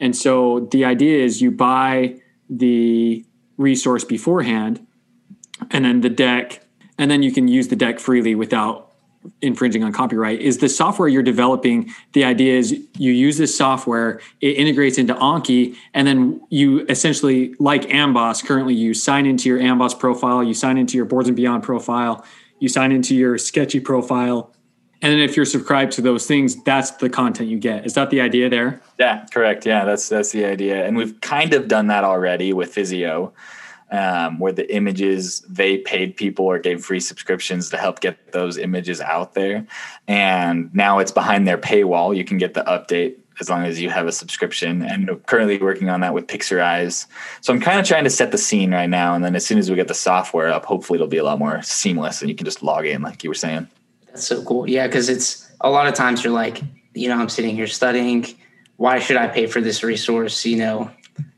and 0.00 0.16
so 0.16 0.68
the 0.72 0.84
idea 0.84 1.24
is 1.24 1.40
you 1.40 1.52
buy 1.52 2.20
the 2.50 3.24
resource 3.56 4.04
beforehand 4.04 4.84
and 5.70 5.84
then 5.84 6.00
the 6.00 6.10
deck, 6.10 6.66
and 7.02 7.10
then 7.10 7.22
you 7.22 7.32
can 7.32 7.48
use 7.48 7.66
the 7.66 7.74
deck 7.74 7.98
freely 7.98 8.36
without 8.36 8.92
infringing 9.40 9.82
on 9.84 9.92
copyright 9.92 10.40
is 10.40 10.58
the 10.58 10.68
software 10.68 11.08
you're 11.08 11.22
developing 11.22 11.92
the 12.12 12.24
idea 12.24 12.56
is 12.56 12.72
you 12.96 13.12
use 13.12 13.38
this 13.38 13.56
software 13.56 14.20
it 14.40 14.56
integrates 14.56 14.98
into 14.98 15.14
anki 15.14 15.76
and 15.94 16.06
then 16.08 16.40
you 16.48 16.84
essentially 16.88 17.54
like 17.60 17.82
amboss 17.82 18.44
currently 18.44 18.74
you 18.74 18.94
sign 18.94 19.26
into 19.26 19.48
your 19.48 19.60
amboss 19.60 19.96
profile 19.96 20.42
you 20.42 20.54
sign 20.54 20.76
into 20.76 20.96
your 20.96 21.04
boards 21.04 21.28
and 21.28 21.36
beyond 21.36 21.62
profile 21.62 22.24
you 22.58 22.68
sign 22.68 22.90
into 22.90 23.14
your 23.14 23.38
sketchy 23.38 23.78
profile 23.78 24.52
and 25.02 25.12
then 25.12 25.18
if 25.18 25.36
you're 25.36 25.44
subscribed 25.44 25.90
to 25.92 26.00
those 26.00 26.26
things 26.26 26.62
that's 26.62 26.92
the 26.92 27.10
content 27.10 27.48
you 27.48 27.58
get. 27.58 27.84
Is 27.84 27.94
that 27.94 28.10
the 28.10 28.20
idea 28.20 28.48
there? 28.48 28.80
Yeah 29.00 29.26
correct. 29.32 29.66
Yeah 29.66 29.84
that's 29.84 30.08
that's 30.08 30.30
the 30.30 30.44
idea. 30.44 30.86
And 30.86 30.96
we've 30.96 31.20
kind 31.20 31.54
of 31.54 31.66
done 31.66 31.88
that 31.88 32.04
already 32.04 32.52
with 32.52 32.72
Physeo 32.72 33.32
um, 33.92 34.38
where 34.38 34.52
the 34.52 34.74
images 34.74 35.40
they 35.42 35.78
paid 35.78 36.16
people 36.16 36.46
or 36.46 36.58
gave 36.58 36.84
free 36.84 36.98
subscriptions 36.98 37.68
to 37.70 37.76
help 37.76 38.00
get 38.00 38.32
those 38.32 38.56
images 38.56 39.00
out 39.00 39.34
there. 39.34 39.66
And 40.08 40.74
now 40.74 40.98
it's 40.98 41.12
behind 41.12 41.46
their 41.46 41.58
paywall. 41.58 42.16
You 42.16 42.24
can 42.24 42.38
get 42.38 42.54
the 42.54 42.62
update 42.62 43.16
as 43.38 43.50
long 43.50 43.64
as 43.64 43.80
you 43.80 43.90
have 43.90 44.06
a 44.06 44.12
subscription. 44.12 44.82
And 44.82 45.24
currently 45.26 45.58
working 45.58 45.90
on 45.90 46.00
that 46.00 46.14
with 46.14 46.26
Pixorize. 46.26 47.06
So 47.42 47.52
I'm 47.52 47.60
kind 47.60 47.78
of 47.78 47.86
trying 47.86 48.04
to 48.04 48.10
set 48.10 48.32
the 48.32 48.38
scene 48.38 48.72
right 48.72 48.88
now. 48.88 49.14
And 49.14 49.22
then 49.22 49.36
as 49.36 49.44
soon 49.44 49.58
as 49.58 49.68
we 49.68 49.76
get 49.76 49.88
the 49.88 49.94
software 49.94 50.48
up, 50.48 50.64
hopefully 50.64 50.96
it'll 50.96 51.06
be 51.06 51.18
a 51.18 51.24
lot 51.24 51.38
more 51.38 51.60
seamless 51.62 52.22
and 52.22 52.30
you 52.30 52.34
can 52.34 52.46
just 52.46 52.62
log 52.62 52.86
in, 52.86 53.02
like 53.02 53.22
you 53.22 53.30
were 53.30 53.34
saying. 53.34 53.68
That's 54.06 54.26
so 54.26 54.42
cool. 54.42 54.68
Yeah, 54.68 54.86
because 54.86 55.10
it's 55.10 55.50
a 55.60 55.70
lot 55.70 55.86
of 55.86 55.94
times 55.94 56.24
you're 56.24 56.32
like, 56.32 56.62
you 56.94 57.08
know, 57.08 57.18
I'm 57.18 57.28
sitting 57.28 57.54
here 57.54 57.66
studying. 57.66 58.26
Why 58.76 58.98
should 59.00 59.18
I 59.18 59.28
pay 59.28 59.46
for 59.46 59.60
this 59.60 59.82
resource? 59.82 60.46
You 60.46 60.56
know, 60.56 60.90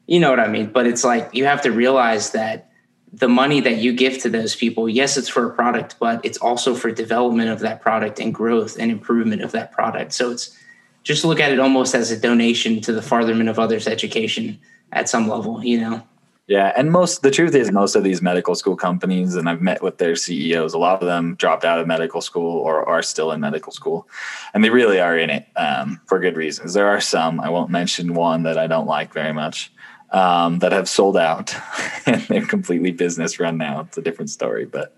you 0.07 0.21
know 0.21 0.31
what 0.31 0.41
I 0.41 0.49
mean? 0.49 0.67
But 0.67 0.87
it's 0.87 1.05
like 1.05 1.31
you 1.33 1.45
have 1.45 1.63
to 1.63 1.71
realize 1.71 2.31
that 2.31 2.71
the 3.13 3.29
money 3.29 3.61
that 3.61 3.77
you 3.77 3.93
give 3.93 4.19
to 4.19 4.29
those 4.29 4.57
people, 4.57 4.89
yes, 4.89 5.17
it's 5.17 5.29
for 5.29 5.47
a 5.47 5.55
product, 5.55 5.97
but 6.01 6.25
it's 6.25 6.39
also 6.39 6.75
for 6.75 6.91
development 6.91 7.49
of 7.49 7.61
that 7.61 7.81
product 7.81 8.19
and 8.19 8.35
growth 8.35 8.77
and 8.79 8.91
improvement 8.91 9.43
of 9.43 9.53
that 9.53 9.71
product. 9.73 10.13
So 10.13 10.31
it's 10.33 10.57
just 11.05 11.25
look 11.25 11.39
at 11.39 11.53
it 11.53 11.61
almost 11.61 11.95
as 11.95 12.11
a 12.11 12.19
donation 12.19 12.81
to 12.81 12.93
the 12.93 13.03
fartherment 13.03 13.49
of 13.49 13.59
others' 13.59 13.87
education 13.87 14.59
at 14.91 15.09
some 15.09 15.29
level, 15.29 15.63
you 15.65 15.81
know? 15.81 16.03
Yeah, 16.47 16.73
and 16.77 16.93
most 16.93 17.23
the 17.23 17.31
truth 17.31 17.55
is 17.55 17.73
most 17.73 17.95
of 17.95 18.05
these 18.05 18.21
medical 18.21 18.55
school 18.55 18.77
companies, 18.77 19.35
and 19.35 19.49
I've 19.49 19.63
met 19.63 19.83
with 19.83 19.97
their 19.97 20.15
CEOs. 20.15 20.75
A 20.75 20.79
lot 20.79 21.01
of 21.01 21.07
them 21.07 21.37
dropped 21.37 21.65
out 21.65 21.79
of 21.79 21.87
medical 21.87 22.21
school 22.21 22.59
or 22.59 22.87
are 22.87 23.01
still 23.01 23.33
in 23.33 23.41
medical 23.41 23.73
school, 23.73 24.07
and 24.53 24.63
they 24.63 24.69
really 24.69 25.01
are 25.01 25.17
in 25.17 25.31
it 25.31 25.47
um, 25.57 26.03
for 26.05 26.19
good 26.19 26.37
reasons. 26.37 26.75
There 26.75 26.89
are 26.89 27.01
some 27.01 27.41
I 27.41 27.49
won't 27.49 27.71
mention 27.71 28.13
one 28.13 28.43
that 28.43 28.59
I 28.59 28.67
don't 28.67 28.87
like 28.87 29.15
very 29.15 29.33
much, 29.33 29.73
um, 30.15 30.61
that 30.61 30.71
have 30.73 30.89
sold 30.89 31.17
out 31.17 31.55
and 32.07 32.23
they're 32.23 32.47
completely 32.47 32.93
business 32.93 33.41
run 33.41 33.59
now. 33.59 33.81
It's 33.81 33.99
a 33.99 34.03
different 34.03 34.31
story, 34.31 34.65
but 34.65 34.97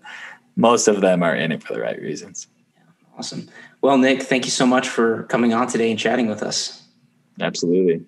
most 0.55 0.87
of 0.87 1.01
them 1.01 1.23
are 1.23 1.35
in 1.35 1.51
it 1.51 1.63
for 1.63 1.73
the 1.73 1.81
right 1.81 1.99
reasons. 1.99 2.47
Awesome. 3.17 3.49
Well, 3.81 3.97
Nick, 3.97 4.21
thank 4.21 4.45
you 4.45 4.51
so 4.51 4.67
much 4.67 4.87
for 4.87 5.23
coming 5.23 5.53
on 5.53 5.67
today 5.67 5.89
and 5.89 5.99
chatting 5.99 6.27
with 6.27 6.43
us. 6.43 6.83
Absolutely. 7.41 8.05